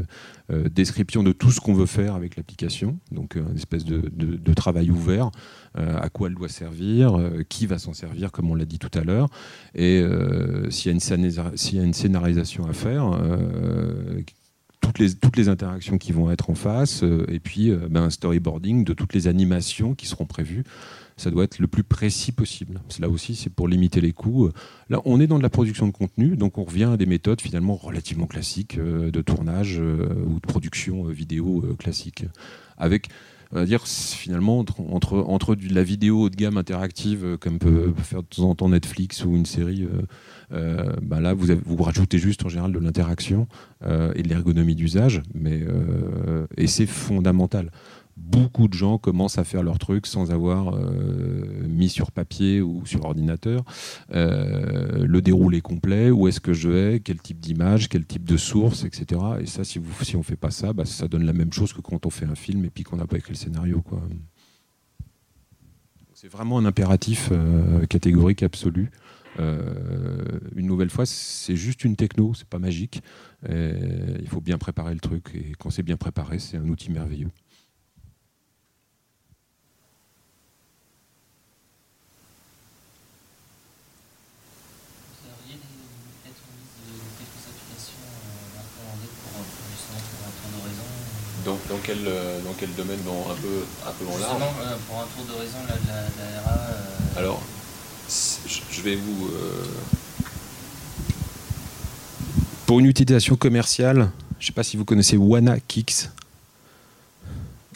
euh, 0.50 0.68
description 0.70 1.22
de 1.22 1.32
tout 1.32 1.50
ce 1.50 1.60
qu'on 1.60 1.74
veut 1.74 1.84
faire 1.84 2.14
avec 2.14 2.36
l'application, 2.36 2.98
donc 3.12 3.34
une 3.36 3.56
espèce 3.56 3.84
de, 3.84 4.54
travail 4.54 4.90
ouvert, 4.90 5.30
à 5.74 6.08
quoi 6.08 6.28
elle 6.28 6.34
doit 6.34 6.48
servir, 6.48 7.18
qui 7.50 7.66
va 7.66 7.78
s'en 7.78 7.92
servir, 7.92 8.32
comme 8.32 8.50
on 8.50 8.54
l'a 8.54 8.64
dit 8.64 8.78
tout 8.78 8.96
à 8.98 9.04
l'heure, 9.04 9.28
et 9.74 10.02
s'il 10.70 10.92
y, 10.92 10.94
y, 10.94 11.78
a 11.78 11.82
une 11.82 11.92
scénarisation 11.92 12.64
à 12.66 12.72
faire, 12.72 13.18
toutes 14.80 14.98
les, 14.98 15.14
toutes 15.14 15.36
les 15.36 15.48
interactions 15.50 15.98
qui 15.98 16.12
vont 16.12 16.30
être 16.30 16.48
en 16.48 16.54
face, 16.54 17.02
et 17.28 17.40
puis 17.40 17.70
ben, 17.90 18.04
un 18.04 18.10
storyboarding 18.10 18.84
de 18.84 18.94
toutes 18.94 19.12
les 19.12 19.26
animations 19.26 19.94
qui 19.94 20.06
seront 20.06 20.26
prévues 20.26 20.64
ça 21.16 21.30
doit 21.30 21.44
être 21.44 21.58
le 21.58 21.66
plus 21.66 21.84
précis 21.84 22.32
possible. 22.32 22.80
Là 22.98 23.08
aussi, 23.08 23.36
c'est 23.36 23.50
pour 23.50 23.68
limiter 23.68 24.00
les 24.00 24.12
coûts. 24.12 24.50
Là, 24.90 25.00
on 25.04 25.20
est 25.20 25.26
dans 25.26 25.38
de 25.38 25.42
la 25.42 25.50
production 25.50 25.86
de 25.86 25.92
contenu, 25.92 26.36
donc 26.36 26.58
on 26.58 26.64
revient 26.64 26.90
à 26.92 26.96
des 26.96 27.06
méthodes 27.06 27.40
finalement 27.40 27.76
relativement 27.76 28.26
classiques 28.26 28.78
euh, 28.78 29.10
de 29.10 29.20
tournage 29.20 29.78
euh, 29.78 30.24
ou 30.26 30.34
de 30.34 30.46
production 30.46 31.06
euh, 31.06 31.12
vidéo 31.12 31.64
classique. 31.78 32.24
Avec, 32.76 33.08
on 33.52 33.56
va 33.56 33.64
dire, 33.64 33.86
finalement, 33.86 34.58
entre, 34.58 34.80
entre, 35.16 35.54
de 35.54 35.72
la 35.72 35.84
vidéo 35.84 36.22
haut 36.22 36.30
de 36.30 36.36
gamme 36.36 36.56
interactive, 36.56 37.38
comme 37.38 37.58
peut 37.58 37.94
faire 38.02 38.22
de 38.22 38.28
temps 38.28 38.50
en 38.50 38.54
temps 38.56 38.68
Netflix 38.68 39.24
ou 39.24 39.36
une 39.36 39.46
série, 39.46 39.86
bah 40.50 41.20
là, 41.20 41.34
vous, 41.34 41.46
vous 41.64 41.82
rajoutez 41.82 42.18
juste 42.18 42.44
en 42.44 42.48
général 42.48 42.72
de 42.72 42.80
l'interaction 42.80 43.46
et 43.84 44.22
de 44.22 44.28
l'ergonomie 44.28 44.74
d'usage, 44.74 45.22
et 46.56 46.66
c'est 46.66 46.86
fondamental 46.86 47.70
beaucoup 48.16 48.68
de 48.68 48.74
gens 48.74 48.98
commencent 48.98 49.38
à 49.38 49.44
faire 49.44 49.62
leur 49.62 49.78
truc 49.78 50.06
sans 50.06 50.30
avoir 50.30 50.74
euh, 50.74 51.66
mis 51.68 51.88
sur 51.88 52.12
papier 52.12 52.60
ou 52.60 52.86
sur 52.86 53.04
ordinateur 53.04 53.64
euh, 54.12 55.04
le 55.04 55.22
déroulé 55.22 55.60
complet, 55.60 56.10
où 56.10 56.28
est-ce 56.28 56.40
que 56.40 56.52
je 56.52 56.68
vais, 56.68 57.00
quel 57.00 57.20
type 57.20 57.40
d'image, 57.40 57.88
quel 57.88 58.06
type 58.06 58.24
de 58.24 58.36
source, 58.36 58.84
etc. 58.84 59.20
Et 59.40 59.46
ça, 59.46 59.64
si, 59.64 59.78
vous, 59.78 60.04
si 60.04 60.16
on 60.16 60.20
ne 60.20 60.24
fait 60.24 60.36
pas 60.36 60.50
ça, 60.50 60.72
bah, 60.72 60.84
ça 60.84 61.08
donne 61.08 61.24
la 61.24 61.32
même 61.32 61.52
chose 61.52 61.72
que 61.72 61.80
quand 61.80 62.06
on 62.06 62.10
fait 62.10 62.26
un 62.26 62.34
film 62.34 62.64
et 62.64 62.70
puis 62.70 62.84
qu'on 62.84 62.96
n'a 62.96 63.06
pas 63.06 63.16
écrit 63.16 63.32
le 63.32 63.38
scénario. 63.38 63.82
C'est 66.12 66.28
vraiment 66.28 66.58
un 66.58 66.64
impératif 66.64 67.30
euh, 67.32 67.84
catégorique 67.86 68.42
absolu. 68.42 68.90
une 69.38 70.66
nouvelle 70.66 70.90
fois, 70.90 71.04
c'est 71.06 71.56
juste 71.56 71.84
une 71.84 71.96
techno, 71.96 72.34
c'est 72.34 72.48
pas 72.48 72.60
magique. 72.60 73.02
il 73.48 74.28
faut 74.28 74.40
bien 74.40 74.58
préparer 74.58 74.94
le 74.94 75.00
truc, 75.00 75.34
et 75.34 75.54
quand 75.58 75.70
c'est 75.70 75.82
bien 75.82 75.96
préparé, 75.96 76.38
c'est 76.38 76.56
un 76.56 76.68
outil 76.68 76.92
merveilleux. 76.92 77.30
Dans, 91.44 91.58
dans, 91.68 91.78
quel, 91.82 91.98
euh, 92.06 92.40
dans 92.42 92.54
quel 92.58 92.72
domaine 92.74 93.00
dans, 93.04 93.30
un, 93.30 93.34
peu, 93.34 93.64
un 93.86 93.92
peu 93.92 94.06
en 94.06 94.18
large 94.18 94.42
euh, 94.62 94.76
Pour 94.88 95.00
un 95.00 95.06
tour 95.14 95.24
d'horizon 95.26 95.58
de 95.62 95.68
la, 95.68 95.74
la, 95.74 96.40
RA. 96.40 96.52
Euh, 96.52 97.18
Alors, 97.18 97.42
je 98.08 98.80
vais 98.80 98.96
vous. 98.96 99.30
pour 102.66 102.80
une 102.80 102.86
utilisation 102.86 103.36
commerciale, 103.36 104.10
je 104.38 104.44
ne 104.44 104.46
sais 104.46 104.52
pas 104.52 104.62
si 104.62 104.76
vous 104.78 104.86
connaissez 104.86 105.18
Wana 105.18 105.60
Kicks. 105.60 106.08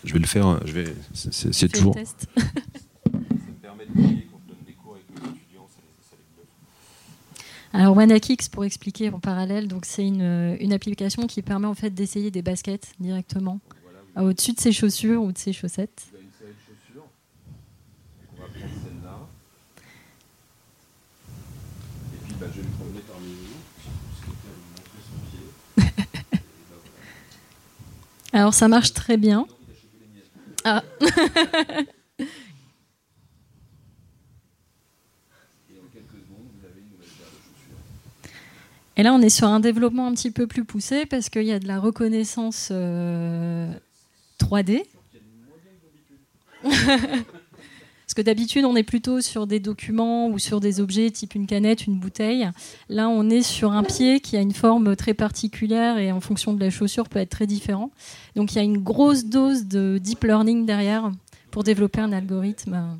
Je 0.05 0.13
vais 0.15 0.19
le 0.19 0.27
faire. 0.27 0.61
Je 0.65 0.73
vais. 0.73 0.95
C'est 1.13 1.69
toujours. 1.69 1.95
Test. 1.95 2.27
ça 2.37 2.43
me 2.43 3.55
permet 3.61 3.85
de 3.85 3.93
donne 3.93 4.17
des 4.67 4.73
cours 4.73 4.95
avec 4.95 5.05
les 5.11 5.29
étudiants, 5.29 5.67
ça 5.69 6.19
les, 7.75 7.78
Alors 7.89 7.97
WanaKicks, 7.97 8.51
pour 8.51 8.67
expliquer 8.67 9.09
en 9.09 9.19
parallèle, 9.19 9.67
donc 9.67 9.87
c'est 9.87 10.07
une, 10.07 10.59
une, 10.61 10.75
application 10.75 11.27
qui 11.27 11.41
permet 11.41 11.67
en 11.67 11.75
fait 11.75 11.89
d'essayer 11.89 12.31
des 12.31 12.43
baskets 12.43 12.93
directement 13.01 13.61
au-dessus 14.15 14.53
de 14.53 14.61
ses 14.61 14.73
chaussures 14.73 15.23
ou 15.23 15.33
de 15.33 15.39
ses 15.39 15.55
chaussettes. 15.55 16.09
Il 16.13 16.19
y 16.19 16.21
a 16.21 16.23
une 16.23 16.31
série 16.39 16.51
de 16.53 16.59
chaussures. 16.67 17.07
On 18.37 18.43
va 18.43 18.49
prendre 18.49 18.75
celle-là. 18.85 19.27
Et 22.13 22.27
puis 22.27 22.35
bah, 22.39 22.47
je 22.53 22.61
vais 22.61 22.67
le 22.67 22.75
promener 22.75 23.01
parmi 23.11 23.27
vous. 23.27 23.57
Si 24.17 24.25
vous 24.27 24.37
souhaitez 24.37 24.53
montrer 24.77 25.01
son 25.09 25.17
pied. 25.31 25.93
Bah, 26.33 26.39
Alors 28.39 28.53
ça 28.53 28.69
marche 28.69 28.93
très 28.93 29.17
bien. 29.17 29.47
Ah. 30.67 30.85
Et 38.99 39.05
là, 39.05 39.15
on 39.15 39.21
est 39.21 39.29
sur 39.29 39.47
un 39.47 39.61
développement 39.61 40.09
un 40.09 40.13
petit 40.13 40.33
peu 40.33 40.49
plus 40.49 40.65
poussé 40.65 41.07
parce 41.07 41.29
qu'il 41.29 41.45
y 41.45 41.53
a 41.53 41.61
de 41.61 41.69
la 41.69 41.79
reconnaissance 41.79 42.71
euh, 42.73 43.73
3D. 44.41 44.83
Parce 48.09 48.15
que 48.15 48.23
d'habitude, 48.23 48.65
on 48.65 48.75
est 48.75 48.85
plutôt 48.85 49.21
sur 49.21 49.47
des 49.47 49.61
documents 49.61 50.29
ou 50.29 50.39
sur 50.39 50.61
des 50.61 50.81
objets 50.81 51.11
type 51.11 51.35
une 51.35 51.47
canette, 51.47 51.87
une 51.87 52.01
bouteille. 52.01 52.49
Là, 52.89 53.11
on 53.11 53.29
est 53.29 53.43
sur 53.43 53.73
un 53.73 53.83
pied 53.83 54.21
qui 54.21 54.39
a 54.39 54.41
une 54.41 54.55
forme 54.55 54.97
très 54.97 55.13
particulière 55.13 55.99
et 55.99 56.11
en 56.11 56.21
fonction 56.21 56.55
de 56.55 56.59
la 56.59 56.71
chaussure 56.71 57.11
peut 57.11 57.19
être 57.19 57.29
très 57.29 57.47
différent. 57.47 57.91
Donc 58.35 58.53
il 58.53 58.57
y 58.57 58.59
a 58.61 58.65
une 58.65 58.79
grosse 58.79 59.27
dose 59.27 59.67
de 59.67 59.99
deep 59.99 60.25
learning 60.25 60.65
derrière 60.65 61.13
pour 61.51 61.65
développer 61.65 62.01
un 62.01 62.13
algorithme. 62.13 62.99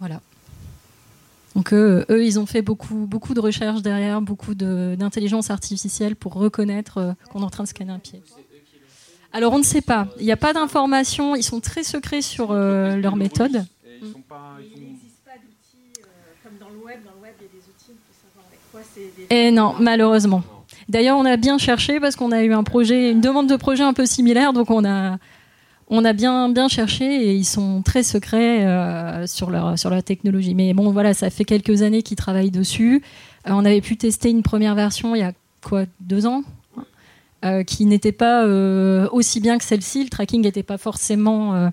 Voilà. 0.00 0.22
Donc 1.54 1.72
eux, 1.72 2.04
ils 2.10 2.38
ont 2.40 2.46
fait 2.46 2.62
beaucoup, 2.62 3.06
beaucoup 3.06 3.32
de 3.34 3.40
recherches 3.40 3.82
derrière, 3.82 4.20
beaucoup 4.20 4.54
d'intelligence 4.54 5.50
artificielle 5.50 6.16
pour 6.16 6.34
reconnaître 6.34 6.98
euh, 6.98 7.12
qu'on 7.30 7.42
est 7.42 7.44
en 7.44 7.50
train 7.50 7.62
de 7.62 7.68
scanner 7.68 7.92
un 7.92 8.00
pied. 8.00 8.22
Alors 9.32 9.52
on 9.52 9.58
ne 9.58 9.64
sait 9.64 9.80
pas. 9.80 10.08
Il 10.18 10.24
n'y 10.24 10.32
a 10.32 10.36
pas 10.36 10.52
d'informations. 10.52 11.36
Ils 11.36 11.42
sont 11.42 11.60
très 11.60 11.82
secrets 11.82 12.22
sur 12.22 12.50
euh, 12.50 12.96
leur 12.96 13.16
méthode. 13.16 13.66
Il 14.00 14.08
n'existe 14.08 14.24
pas 14.28 14.56
d'outils 15.36 16.00
euh, 16.00 16.04
comme 16.42 16.58
dans 16.58 16.68
le 16.68 16.84
web. 16.84 17.00
Dans 17.04 17.12
le 17.16 17.22
web, 17.22 17.34
il 17.40 17.44
y 17.44 17.48
a 17.48 17.52
des 17.52 17.58
outils 17.58 17.98
quoi 18.72 18.80
c'est. 18.92 19.34
Et 19.34 19.50
non, 19.50 19.74
malheureusement. 19.78 20.42
D'ailleurs, 20.88 21.16
on 21.18 21.24
a 21.24 21.36
bien 21.36 21.58
cherché 21.58 22.00
parce 22.00 22.16
qu'on 22.16 22.32
a 22.32 22.42
eu 22.42 22.52
un 22.52 22.64
projet, 22.64 23.10
une 23.10 23.20
demande 23.20 23.48
de 23.48 23.56
projet 23.56 23.82
un 23.82 23.92
peu 23.92 24.06
similaire, 24.06 24.52
donc 24.52 24.70
on 24.70 24.84
a, 24.84 25.18
on 25.88 26.04
a 26.04 26.12
bien, 26.12 26.48
bien 26.48 26.68
cherché 26.68 27.04
et 27.04 27.34
ils 27.34 27.44
sont 27.44 27.82
très 27.82 28.02
secrets 28.02 28.66
euh, 28.66 29.26
sur, 29.26 29.50
leur, 29.50 30.02
technologie. 30.02 30.54
Mais 30.54 30.72
bon, 30.72 30.90
voilà, 30.92 31.14
ça 31.14 31.30
fait 31.30 31.44
quelques 31.44 31.82
années 31.82 32.02
qu'ils 32.02 32.16
travaillent 32.16 32.50
dessus. 32.50 33.02
Euh, 33.46 33.50
on 33.52 33.64
avait 33.64 33.80
pu 33.80 33.96
tester 33.96 34.30
une 34.30 34.42
première 34.42 34.74
version 34.74 35.14
il 35.14 35.20
y 35.20 35.22
a 35.22 35.32
quoi, 35.62 35.84
deux 36.00 36.26
ans 36.26 36.42
euh, 37.44 37.62
qui 37.64 37.84
n'était 37.84 38.12
pas 38.12 38.46
aussi 39.08 39.40
bien 39.40 39.58
que 39.58 39.64
celle-ci. 39.64 40.04
Le 40.04 40.10
tracking 40.10 40.42
n'était 40.42 40.62
pas 40.62 40.78
forcément 40.78 41.70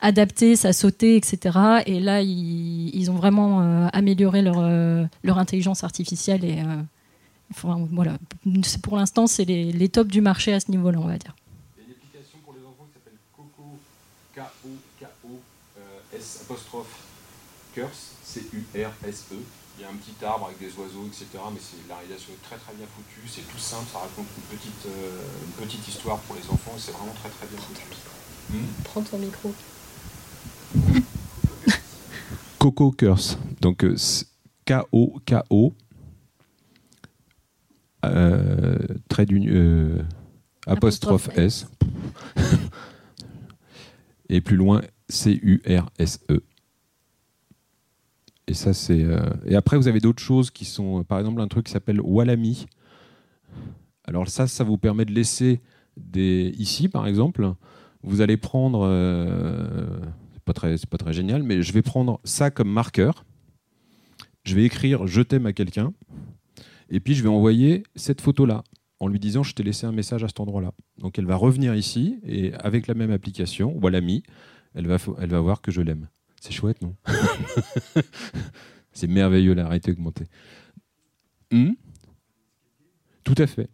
adapté, 0.00 0.54
ça 0.54 0.72
sautait, 0.72 1.16
etc. 1.16 1.58
Et 1.86 1.98
là, 1.98 2.22
ils, 2.22 3.10
ont 3.10 3.16
vraiment 3.16 3.88
amélioré 3.92 4.42
leur, 4.42 4.62
leur 5.24 5.38
intelligence 5.38 5.82
artificielle. 5.82 6.44
Et 6.44 6.62
voilà, 7.60 8.16
pour 8.82 8.96
l'instant, 8.96 9.26
c'est 9.26 9.44
les, 9.44 9.72
les 9.72 9.88
tops 9.88 10.10
du 10.10 10.20
marché 10.20 10.52
à 10.52 10.60
ce 10.60 10.70
niveau-là, 10.70 10.98
on 11.00 11.06
va 11.06 11.18
dire. 11.18 11.34
Apostrophe 16.42 16.94
curse, 17.74 18.12
C-U-R-S-E. 18.22 19.36
Il 19.78 19.82
y 19.82 19.84
a 19.84 19.88
un 19.88 19.94
petit 19.94 20.24
arbre 20.24 20.46
avec 20.46 20.58
des 20.58 20.72
oiseaux, 20.78 21.06
etc. 21.06 21.26
Mais 21.52 21.60
la 21.88 21.96
réalisation 21.96 22.32
est 22.32 22.42
très 22.42 22.56
très 22.56 22.74
bien 22.74 22.86
foutue. 22.86 23.26
C'est 23.26 23.48
tout 23.50 23.58
simple, 23.58 23.86
ça 23.90 23.98
raconte 24.00 24.26
une 24.36 24.56
petite, 24.56 24.86
euh, 24.86 25.22
une 25.46 25.66
petite 25.66 25.88
histoire 25.88 26.18
pour 26.18 26.36
les 26.36 26.42
enfants 26.50 26.72
et 26.76 26.80
c'est 26.80 26.92
vraiment 26.92 27.14
très 27.14 27.30
très 27.30 27.46
bien 27.46 27.58
foutu. 27.58 27.82
Hmm? 28.50 28.66
Prends 28.84 29.02
ton 29.02 29.18
micro. 29.18 29.54
Coco 32.58 32.90
Curse. 32.92 33.38
Donc 33.60 33.82
euh, 33.84 33.96
K-O-K-O. 34.66 35.72
Euh, 38.04 38.78
trait 39.08 39.26
d'union. 39.26 40.04
apostrophe 40.66 41.30
S. 41.36 41.66
et 44.28 44.40
plus 44.40 44.56
loin, 44.56 44.82
C-U-R-S-E. 45.12 46.42
Euh, 48.90 49.30
et 49.46 49.54
après, 49.54 49.76
vous 49.76 49.88
avez 49.88 50.00
d'autres 50.00 50.22
choses 50.22 50.50
qui 50.50 50.64
sont, 50.64 51.00
euh, 51.00 51.04
par 51.04 51.18
exemple, 51.18 51.40
un 51.40 51.48
truc 51.48 51.66
qui 51.66 51.72
s'appelle 51.72 52.00
Walami. 52.00 52.66
Alors 54.04 54.28
ça, 54.28 54.46
ça 54.46 54.64
vous 54.64 54.78
permet 54.78 55.04
de 55.04 55.12
laisser 55.12 55.60
des. 55.96 56.52
Ici, 56.58 56.88
par 56.88 57.06
exemple, 57.06 57.52
vous 58.02 58.20
allez 58.20 58.36
prendre. 58.36 58.80
Euh, 58.84 59.86
c'est 60.32 60.42
pas 60.42 60.52
très, 60.52 60.76
pas 60.90 60.98
très 60.98 61.12
génial, 61.12 61.42
mais 61.42 61.62
je 61.62 61.72
vais 61.72 61.82
prendre 61.82 62.20
ça 62.24 62.50
comme 62.50 62.70
marqueur. 62.70 63.24
Je 64.44 64.56
vais 64.56 64.64
écrire 64.64 65.06
"Je 65.06 65.22
t'aime" 65.22 65.46
à 65.46 65.52
quelqu'un, 65.52 65.92
et 66.90 66.98
puis 66.98 67.14
je 67.14 67.22
vais 67.22 67.28
envoyer 67.28 67.84
cette 67.94 68.20
photo-là 68.20 68.64
en 68.98 69.06
lui 69.06 69.20
disant 69.20 69.44
"Je 69.44 69.54
t'ai 69.54 69.62
laissé 69.62 69.86
un 69.86 69.92
message 69.92 70.24
à 70.24 70.26
cet 70.26 70.40
endroit-là". 70.40 70.72
Donc 70.98 71.16
elle 71.16 71.26
va 71.26 71.36
revenir 71.36 71.76
ici 71.76 72.18
et 72.26 72.52
avec 72.54 72.88
la 72.88 72.94
même 72.94 73.12
application, 73.12 73.78
Walami, 73.80 74.24
elle 74.74 74.86
va, 74.86 75.40
voir 75.40 75.60
que 75.60 75.70
je 75.70 75.80
l'aime. 75.80 76.08
C'est 76.40 76.52
chouette, 76.52 76.82
non? 76.82 76.94
C'est 78.92 79.06
merveilleux 79.06 79.54
la 79.54 79.64
réalité 79.64 79.92
augmentée. 79.92 80.26
Hmm? 81.50 81.72
Tout 83.24 83.34
à 83.38 83.46
fait. 83.46 83.68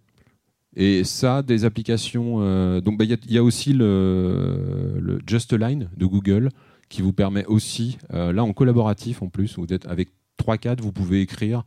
Et 0.76 1.02
ça, 1.04 1.42
des 1.42 1.64
applications. 1.64 2.36
Euh, 2.40 2.80
donc, 2.80 2.98
bah, 2.98 3.04
il 3.04 3.32
y, 3.32 3.38
a 3.38 3.42
aussi 3.42 3.72
le, 3.72 4.98
le, 5.00 5.20
Just 5.26 5.52
Line 5.52 5.88
de 5.96 6.06
Google 6.06 6.50
qui 6.88 7.02
vous 7.02 7.12
permet 7.12 7.44
aussi, 7.46 7.98
euh, 8.12 8.32
là 8.32 8.44
en 8.44 8.52
collaboratif 8.52 9.22
en 9.22 9.28
plus, 9.28 9.58
vous 9.58 9.72
êtes 9.72 9.86
avec 9.86 10.08
3-4, 10.42 10.80
vous 10.80 10.92
pouvez 10.92 11.20
écrire 11.20 11.64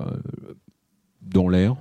euh, 0.00 0.16
dans 1.20 1.48
l'air, 1.48 1.76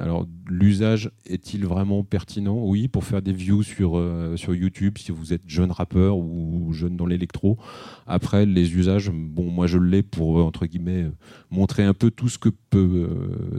Alors, 0.00 0.26
l'usage 0.48 1.10
est-il 1.26 1.64
vraiment 1.64 2.04
pertinent? 2.04 2.58
Oui, 2.58 2.88
pour 2.88 3.04
faire 3.04 3.22
des 3.22 3.32
views 3.32 3.62
sur, 3.62 3.98
euh, 3.98 4.36
sur 4.36 4.54
YouTube, 4.54 4.98
si 4.98 5.12
vous 5.12 5.32
êtes 5.32 5.42
jeune 5.46 5.70
rappeur 5.70 6.18
ou 6.18 6.72
jeune 6.72 6.96
dans 6.96 7.06
l'électro. 7.06 7.58
Après, 8.06 8.46
les 8.46 8.74
usages, 8.74 9.10
bon, 9.10 9.50
moi 9.50 9.66
je 9.66 9.78
l'ai 9.78 10.02
pour, 10.02 10.38
euh, 10.38 10.42
entre 10.42 10.66
guillemets, 10.66 11.04
euh, 11.04 11.12
montrer 11.50 11.84
un 11.84 11.94
peu 11.94 12.10
tout 12.10 12.28
ce 12.28 12.38
que 12.38 12.48
peut, 12.48 13.08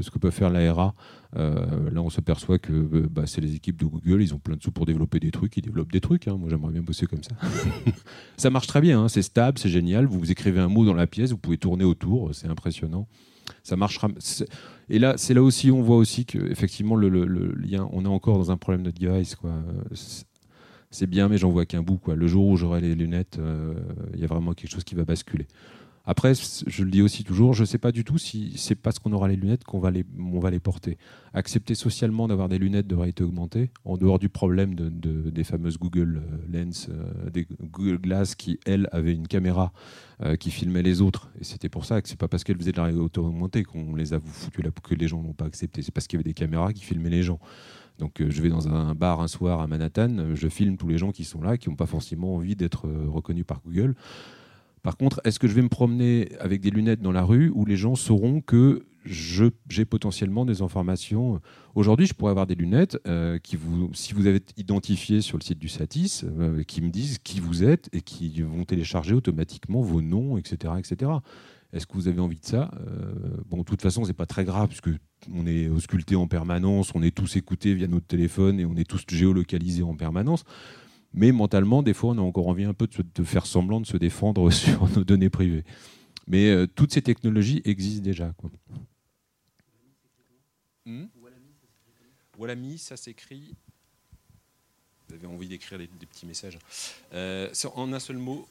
ce 0.01 0.09
que 0.09 0.19
peut 0.19 0.31
faire 0.31 0.49
l'ARA. 0.49 0.93
là, 1.35 2.01
on 2.01 2.09
s'aperçoit 2.09 2.59
que 2.59 3.07
bah, 3.07 3.23
c'est 3.25 3.41
les 3.41 3.55
équipes 3.55 3.77
de 3.77 3.85
Google, 3.85 4.21
ils 4.21 4.33
ont 4.33 4.39
plein 4.39 4.55
de 4.55 4.63
sous 4.63 4.71
pour 4.71 4.85
développer 4.85 5.19
des 5.19 5.31
trucs, 5.31 5.55
ils 5.57 5.61
développent 5.61 5.91
des 5.91 6.01
trucs. 6.01 6.27
Hein. 6.27 6.37
Moi, 6.37 6.49
j'aimerais 6.49 6.71
bien 6.71 6.81
bosser 6.81 7.07
comme 7.07 7.23
ça. 7.23 7.35
ça 8.37 8.49
marche 8.49 8.67
très 8.67 8.81
bien, 8.81 9.03
hein. 9.03 9.07
c'est 9.09 9.21
stable, 9.21 9.57
c'est 9.57 9.69
génial. 9.69 10.05
Vous, 10.05 10.19
vous 10.19 10.31
écrivez 10.31 10.59
un 10.59 10.69
mot 10.69 10.85
dans 10.85 10.93
la 10.93 11.07
pièce, 11.07 11.31
vous 11.31 11.37
pouvez 11.37 11.57
tourner 11.57 11.83
autour, 11.83 12.33
c'est 12.33 12.47
impressionnant 12.47 13.07
ça 13.63 13.75
marchera. 13.75 14.09
Et 14.89 14.99
là, 14.99 15.13
c'est 15.17 15.33
là 15.33 15.41
aussi, 15.41 15.71
on 15.71 15.81
voit 15.81 15.97
aussi 15.97 16.25
que 16.25 16.37
effectivement, 16.51 16.95
le, 16.95 17.09
lien, 17.55 17.87
on 17.91 18.05
est 18.05 18.09
encore 18.09 18.37
dans 18.37 18.51
un 18.51 18.57
problème 18.57 18.83
de 18.83 18.91
device, 18.91 19.35
quoi. 19.35 19.51
C'est 20.93 21.07
bien, 21.07 21.29
mais 21.29 21.37
j'en 21.37 21.49
vois 21.49 21.65
qu'un 21.65 21.81
bout, 21.81 21.97
quoi. 21.97 22.15
Le 22.15 22.27
jour 22.27 22.45
où 22.47 22.57
j'aurai 22.57 22.81
les 22.81 22.95
lunettes, 22.95 23.37
euh, 23.39 23.73
il 24.13 24.19
y 24.19 24.25
a 24.25 24.27
vraiment 24.27 24.53
quelque 24.53 24.71
chose 24.71 24.83
qui 24.83 24.95
va 24.95 25.05
basculer. 25.05 25.47
Après, 26.05 26.33
je 26.33 26.83
le 26.83 26.89
dis 26.89 27.01
aussi 27.01 27.23
toujours, 27.23 27.53
je 27.53 27.61
ne 27.61 27.65
sais 27.65 27.77
pas 27.77 27.91
du 27.91 28.03
tout 28.03 28.17
si 28.17 28.53
c'est 28.57 28.75
parce 28.75 28.97
qu'on 28.97 29.11
aura 29.11 29.27
les 29.27 29.35
lunettes 29.35 29.63
qu'on 29.63 29.79
va 29.79 29.91
les, 29.91 30.03
on 30.17 30.39
va 30.39 30.49
les 30.49 30.59
porter. 30.59 30.97
Accepter 31.33 31.75
socialement 31.75 32.27
d'avoir 32.27 32.49
des 32.49 32.57
lunettes 32.57 32.87
de 32.87 32.95
réalité 32.95 33.23
augmentée, 33.23 33.69
en 33.85 33.97
dehors 33.97 34.17
du 34.17 34.27
problème 34.27 34.73
de, 34.73 34.89
des 35.29 35.43
fameuses 35.43 35.77
Google 35.77 36.23
euh, 36.23 36.63
Lens, 36.65 36.87
euh, 36.89 37.29
des 37.29 37.47
Google 37.61 37.99
Glass 37.99 38.33
qui, 38.33 38.59
elles, 38.65 38.89
avaient 38.91 39.13
une 39.13 39.27
caméra 39.27 39.73
euh, 40.23 40.35
qui 40.35 40.49
filmait 40.49 40.81
les 40.81 41.01
autres. 41.01 41.29
Et 41.39 41.43
c'était 41.43 41.69
pour 41.69 41.85
ça 41.85 42.01
que 42.01 42.09
c'est 42.09 42.19
pas 42.19 42.27
parce 42.27 42.43
qu'elles 42.43 42.57
faisaient 42.57 42.71
de 42.71 42.77
la 42.77 42.85
réalité 42.85 43.19
augmentée 43.19 43.63
qu'on 43.63 43.95
les 43.95 44.13
a 44.13 44.19
foutu 44.19 44.63
là, 44.63 44.71
que 44.71 44.95
les 44.95 45.07
gens 45.07 45.21
n'ont 45.21 45.33
pas 45.33 45.45
accepté. 45.45 45.83
C'est 45.83 45.93
parce 45.93 46.07
qu'il 46.07 46.17
y 46.17 46.21
avait 46.21 46.29
des 46.29 46.33
caméras 46.33 46.73
qui 46.73 46.83
filmaient 46.83 47.09
les 47.09 47.23
gens. 47.23 47.39
Donc 47.99 48.23
je 48.27 48.41
vais 48.41 48.49
dans 48.49 48.67
un 48.67 48.95
bar 48.95 49.21
un 49.21 49.27
soir 49.27 49.61
à 49.61 49.67
Manhattan, 49.67 50.33
je 50.33 50.47
filme 50.47 50.75
tous 50.75 50.87
les 50.87 50.97
gens 50.97 51.11
qui 51.11 51.23
sont 51.23 51.41
là, 51.41 51.57
qui 51.57 51.69
n'ont 51.69 51.75
pas 51.75 51.85
forcément 51.85 52.35
envie 52.35 52.55
d'être 52.55 52.89
reconnus 52.89 53.45
par 53.45 53.61
Google. 53.63 53.93
Par 54.83 54.97
contre, 54.97 55.21
est-ce 55.23 55.39
que 55.39 55.47
je 55.47 55.53
vais 55.53 55.61
me 55.61 55.69
promener 55.69 56.29
avec 56.39 56.61
des 56.61 56.71
lunettes 56.71 57.01
dans 57.01 57.11
la 57.11 57.23
rue 57.23 57.51
où 57.53 57.65
les 57.65 57.77
gens 57.77 57.95
sauront 57.95 58.41
que 58.41 58.83
j'ai 59.05 59.85
potentiellement 59.85 60.45
des 60.45 60.61
informations? 60.61 61.39
Aujourd'hui, 61.75 62.07
je 62.07 62.13
pourrais 62.13 62.31
avoir 62.31 62.47
des 62.47 62.55
lunettes 62.55 62.97
euh, 63.07 63.37
qui 63.37 63.57
si 63.93 64.13
vous 64.13 64.25
avez 64.25 64.41
identifié 64.57 65.21
sur 65.21 65.37
le 65.37 65.43
site 65.43 65.59
du 65.59 65.69
Satis, 65.69 66.23
euh, 66.23 66.63
qui 66.63 66.81
me 66.81 66.89
disent 66.89 67.19
qui 67.19 67.39
vous 67.39 67.63
êtes 67.63 67.89
et 67.93 68.01
qui 68.01 68.41
vont 68.41 68.63
télécharger 68.63 69.13
automatiquement 69.13 69.81
vos 69.81 70.01
noms, 70.01 70.37
etc., 70.37 70.73
etc. 70.79 71.11
Est-ce 71.73 71.87
que 71.87 71.93
vous 71.93 72.07
avez 72.07 72.19
envie 72.19 72.39
de 72.39 72.45
ça? 72.45 72.71
Euh, 72.87 73.13
Bon, 73.49 73.59
de 73.59 73.63
toute 73.63 73.81
façon, 73.81 74.03
c'est 74.03 74.13
pas 74.13 74.25
très 74.25 74.45
grave 74.45 74.69
puisque 74.69 74.89
on 75.33 75.45
est 75.45 75.69
ausculté 75.69 76.15
en 76.15 76.27
permanence, 76.27 76.91
on 76.95 77.03
est 77.03 77.15
tous 77.15 77.35
écoutés 77.35 77.73
via 77.75 77.87
notre 77.87 78.07
téléphone 78.07 78.59
et 78.59 78.65
on 78.65 78.75
est 78.75 78.89
tous 78.89 79.03
géolocalisés 79.07 79.83
en 79.83 79.95
permanence. 79.95 80.43
Mais 81.13 81.31
mentalement, 81.31 81.83
des 81.83 81.93
fois, 81.93 82.11
on 82.11 82.17
a 82.17 82.21
encore 82.21 82.47
envie 82.47 82.63
un 82.63 82.73
peu 82.73 82.87
de, 82.87 83.23
faire 83.23 83.45
semblant 83.45 83.81
de 83.81 83.85
se 83.85 83.97
défendre 83.97 84.49
sur 84.51 84.87
nos 84.89 85.03
données 85.03 85.29
privées. 85.29 85.65
Mais 86.27 86.49
euh, 86.49 86.67
toutes 86.67 86.93
ces 86.93 87.01
technologies 87.01 87.61
existent 87.65 88.03
déjà. 88.03 88.33
Quoi. 88.37 88.49
Hmm? 90.85 91.07
Ça 92.77 92.95
s'écrit. 92.97 93.53
Vous 95.07 95.15
avez 95.15 95.27
envie 95.27 95.47
d'écrire 95.47 95.77
des, 95.77 95.87
petits 95.87 96.25
messages. 96.25 96.57
Euh, 97.13 97.47
en 97.75 97.93
un 97.93 97.99
seul 97.99 98.17
mot 98.17 98.47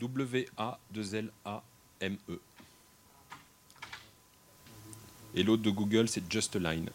W-A-2-L-A-M-E. 0.00 2.40
Et 5.34 5.42
l'autre 5.42 5.62
de 5.62 5.70
Google, 5.70 6.08
c'est 6.08 6.22
Just 6.32 6.56
Line. 6.56 6.88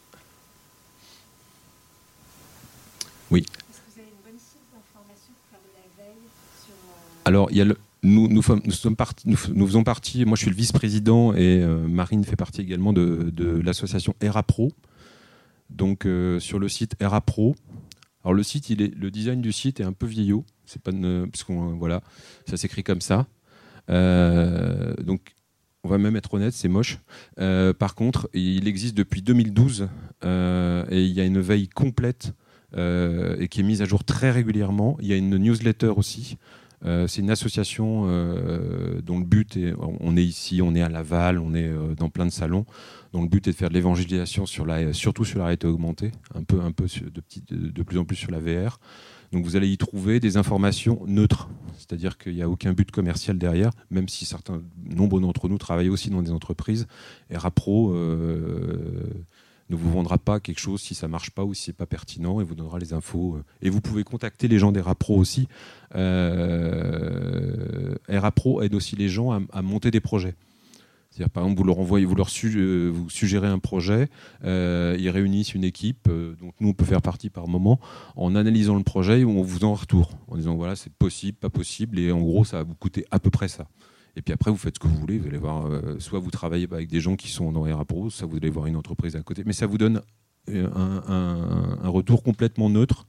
Oui. 3.29 3.45
Alors, 7.31 7.49
nous, 8.03 8.41
sommes 8.41 8.61
faisons 8.65 9.83
partie, 9.85 10.25
moi 10.25 10.35
je 10.35 10.41
suis 10.41 10.49
le 10.49 10.55
vice-président 10.55 11.33
et 11.33 11.61
euh, 11.61 11.87
Marine 11.87 12.25
fait 12.25 12.35
partie 12.35 12.59
également 12.59 12.91
de, 12.91 13.61
l'association 13.63 14.13
ERAPRO. 14.19 14.73
Donc 15.69 16.05
euh, 16.05 16.41
sur 16.41 16.59
le 16.59 16.67
site 16.67 16.95
ERAPRO, 16.99 17.55
alors 18.25 18.33
le 18.33 18.43
site, 18.43 18.69
le 18.77 19.11
design 19.11 19.39
du 19.39 19.53
site 19.53 19.79
est 19.79 19.85
un 19.85 19.93
peu 19.93 20.07
vieillot, 20.07 20.43
c'est 20.65 20.81
pas 20.81 20.91
parce 20.91 21.45
qu'on 21.45 21.77
voilà, 21.77 22.01
ça 22.49 22.57
s'écrit 22.57 22.83
comme 22.83 22.99
ça. 22.99 23.27
Euh, 23.89 24.93
donc 24.95 25.33
on 25.85 25.87
va 25.87 25.97
même 25.97 26.17
être 26.17 26.33
honnête, 26.33 26.53
c'est 26.53 26.67
moche. 26.67 26.99
par 27.37 27.95
contre, 27.95 28.29
il 28.33 28.67
existe 28.67 28.97
depuis 28.97 29.21
2012 29.21 29.87
et 30.23 31.01
il 31.01 31.11
y 31.13 31.21
a 31.21 31.23
une 31.23 31.39
veille 31.39 31.69
complète 31.69 32.33
et 32.75 33.47
qui 33.49 33.61
est 33.61 33.63
mise 33.63 33.81
à 33.81 33.85
jour 33.85 34.03
très 34.03 34.31
régulièrement. 34.31 34.97
Il 34.99 35.07
y 35.07 35.13
a 35.13 35.15
une 35.15 35.37
newsletter 35.37 35.93
aussi 35.95 36.35
euh, 36.35 36.59
c'est 36.83 37.21
une 37.21 37.29
association 37.29 38.05
euh, 38.07 39.01
dont 39.01 39.19
le 39.19 39.25
but 39.25 39.55
est, 39.57 39.73
on 39.77 40.17
est 40.17 40.23
ici, 40.23 40.61
on 40.63 40.73
est 40.73 40.81
à 40.81 40.89
Laval, 40.89 41.37
on 41.39 41.53
est 41.53 41.67
euh, 41.67 41.93
dans 41.95 42.09
plein 42.09 42.25
de 42.25 42.31
salons, 42.31 42.65
dont 43.13 43.21
le 43.21 43.27
but 43.27 43.47
est 43.47 43.51
de 43.51 43.55
faire 43.55 43.69
de 43.69 43.75
l'évangélisation 43.75 44.45
sur 44.45 44.65
la, 44.65 44.91
surtout 44.93 45.23
sur 45.23 45.39
la 45.39 45.45
réalité 45.45 45.67
augmentée, 45.67 46.11
un 46.33 46.43
peu, 46.43 46.59
un 46.61 46.71
peu 46.71 46.85
de, 46.85 47.69
de, 47.69 47.83
plus 47.83 47.99
en 47.99 48.05
plus 48.05 48.15
sur 48.15 48.31
la 48.31 48.39
VR. 48.39 48.79
Donc 49.31 49.45
vous 49.45 49.55
allez 49.55 49.69
y 49.69 49.77
trouver 49.77 50.19
des 50.19 50.37
informations 50.37 51.03
neutres, 51.05 51.49
c'est-à-dire 51.77 52.17
qu'il 52.17 52.33
n'y 52.33 52.41
a 52.41 52.49
aucun 52.49 52.73
but 52.73 52.89
commercial 52.89 53.37
derrière, 53.37 53.71
même 53.89 54.09
si 54.09 54.25
certains, 54.25 54.61
nombre 54.83 55.21
d'entre 55.21 55.47
nous 55.49 55.57
travaillent 55.57 55.89
aussi 55.89 56.09
dans 56.09 56.21
des 56.21 56.31
entreprises. 56.31 56.87
Rapro 57.31 57.93
ne 59.71 59.75
vous 59.75 59.91
vendra 59.91 60.17
pas 60.17 60.39
quelque 60.39 60.59
chose 60.59 60.81
si 60.81 60.93
ça 60.93 61.07
marche 61.07 61.31
pas 61.31 61.43
ou 61.43 61.53
si 61.53 61.63
c'est 61.63 61.73
pas 61.73 61.85
pertinent 61.85 62.41
et 62.41 62.43
vous 62.43 62.55
donnera 62.55 62.77
les 62.77 62.93
infos. 62.93 63.39
Et 63.61 63.69
vous 63.69 63.81
pouvez 63.81 64.03
contacter 64.03 64.47
les 64.47 64.59
gens 64.59 64.71
des 64.71 64.81
Rapro 64.81 65.17
aussi. 65.17 65.47
Euh, 65.95 67.95
aide 68.61 68.75
aussi 68.75 68.95
les 68.95 69.09
gens 69.09 69.31
à, 69.31 69.61
monter 69.61 69.91
des 69.91 69.99
projets. 69.99 70.35
C'est-à-dire, 71.09 71.29
par 71.29 71.43
exemple, 71.43 71.59
vous 71.59 71.65
leur 71.65 71.79
envoyez, 71.79 72.05
vous 72.05 72.15
leur 72.15 72.29
euh, 72.45 72.93
suggérez 73.09 73.47
un 73.47 73.59
projet, 73.59 74.07
euh, 74.45 74.95
ils 74.97 75.09
réunissent 75.09 75.53
une 75.53 75.65
équipe, 75.65 76.07
euh, 76.07 76.35
donc 76.39 76.53
nous 76.61 76.69
on 76.69 76.73
peut 76.73 76.85
faire 76.85 77.01
partie 77.01 77.29
par 77.29 77.49
moment, 77.49 77.81
en 78.15 78.33
analysant 78.33 78.77
le 78.77 78.83
projet, 78.83 79.25
on 79.25 79.41
vous 79.41 79.65
en 79.65 79.73
retour, 79.73 80.11
en 80.29 80.37
disant 80.37 80.55
voilà 80.55 80.77
c'est 80.77 80.93
possible, 80.93 81.37
pas 81.37 81.49
possible, 81.49 81.99
et 81.99 82.13
en 82.13 82.21
gros 82.21 82.45
ça 82.45 82.57
va 82.57 82.63
vous 82.63 82.75
coûter 82.75 83.05
à 83.11 83.19
peu 83.19 83.29
près 83.29 83.49
ça. 83.49 83.67
Et 84.15 84.21
puis 84.21 84.33
après, 84.33 84.51
vous 84.51 84.57
faites 84.57 84.75
ce 84.75 84.79
que 84.79 84.87
vous 84.87 84.97
voulez. 84.97 85.17
Vous 85.17 85.27
allez 85.27 85.37
voir, 85.37 85.65
euh, 85.65 85.99
soit 85.99 86.19
vous 86.19 86.31
travaillez 86.31 86.67
avec 86.71 86.89
des 86.89 86.99
gens 86.99 87.15
qui 87.15 87.29
sont 87.29 87.51
dans 87.51 87.61
RAPRO, 87.61 88.09
soit 88.09 88.27
vous 88.27 88.37
allez 88.37 88.49
voir 88.49 88.67
une 88.67 88.75
entreprise 88.75 89.15
à 89.15 89.21
côté. 89.21 89.43
Mais 89.45 89.53
ça 89.53 89.67
vous 89.67 89.77
donne 89.77 90.01
euh, 90.49 90.67
un, 90.73 91.87
retour 91.89 92.23
complètement 92.23 92.69
neutre 92.69 93.07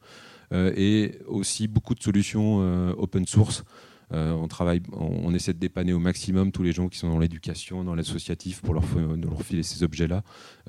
euh, 0.52 0.72
et 0.76 1.18
aussi 1.26 1.66
beaucoup 1.66 1.94
de 1.94 2.02
solutions 2.02 2.58
open 2.98 3.26
source. 3.26 3.64
on 4.10 4.46
travaille, 4.48 4.82
on, 4.92 5.32
essaie 5.34 5.54
de 5.54 5.58
dépanner 5.58 5.92
au 5.92 5.98
maximum 5.98 6.52
tous 6.52 6.62
les 6.62 6.72
gens 6.72 6.88
qui 6.88 6.98
sont 6.98 7.08
dans 7.08 7.18
l'éducation, 7.18 7.82
dans 7.82 7.94
l'associatif, 7.94 8.60
pour 8.60 8.74
leur, 8.74 8.84
leur, 8.96 9.42
filer 9.42 9.62
ces 9.62 9.82
objets-là, 9.82 10.22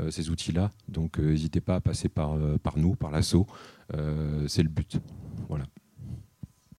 ces 0.10 0.30
outils-là. 0.30 0.72
Donc, 0.88 1.20
n'hésitez 1.20 1.62
pas 1.62 1.76
à 1.76 1.82
passer 1.82 2.10
par, 2.10 2.38
par 2.60 2.78
nous, 2.78 2.96
par 2.96 3.12
l'assaut. 3.12 3.46
C'est 4.48 4.64
le 4.64 4.70
but. 4.70 4.98
Voilà. 5.50 5.66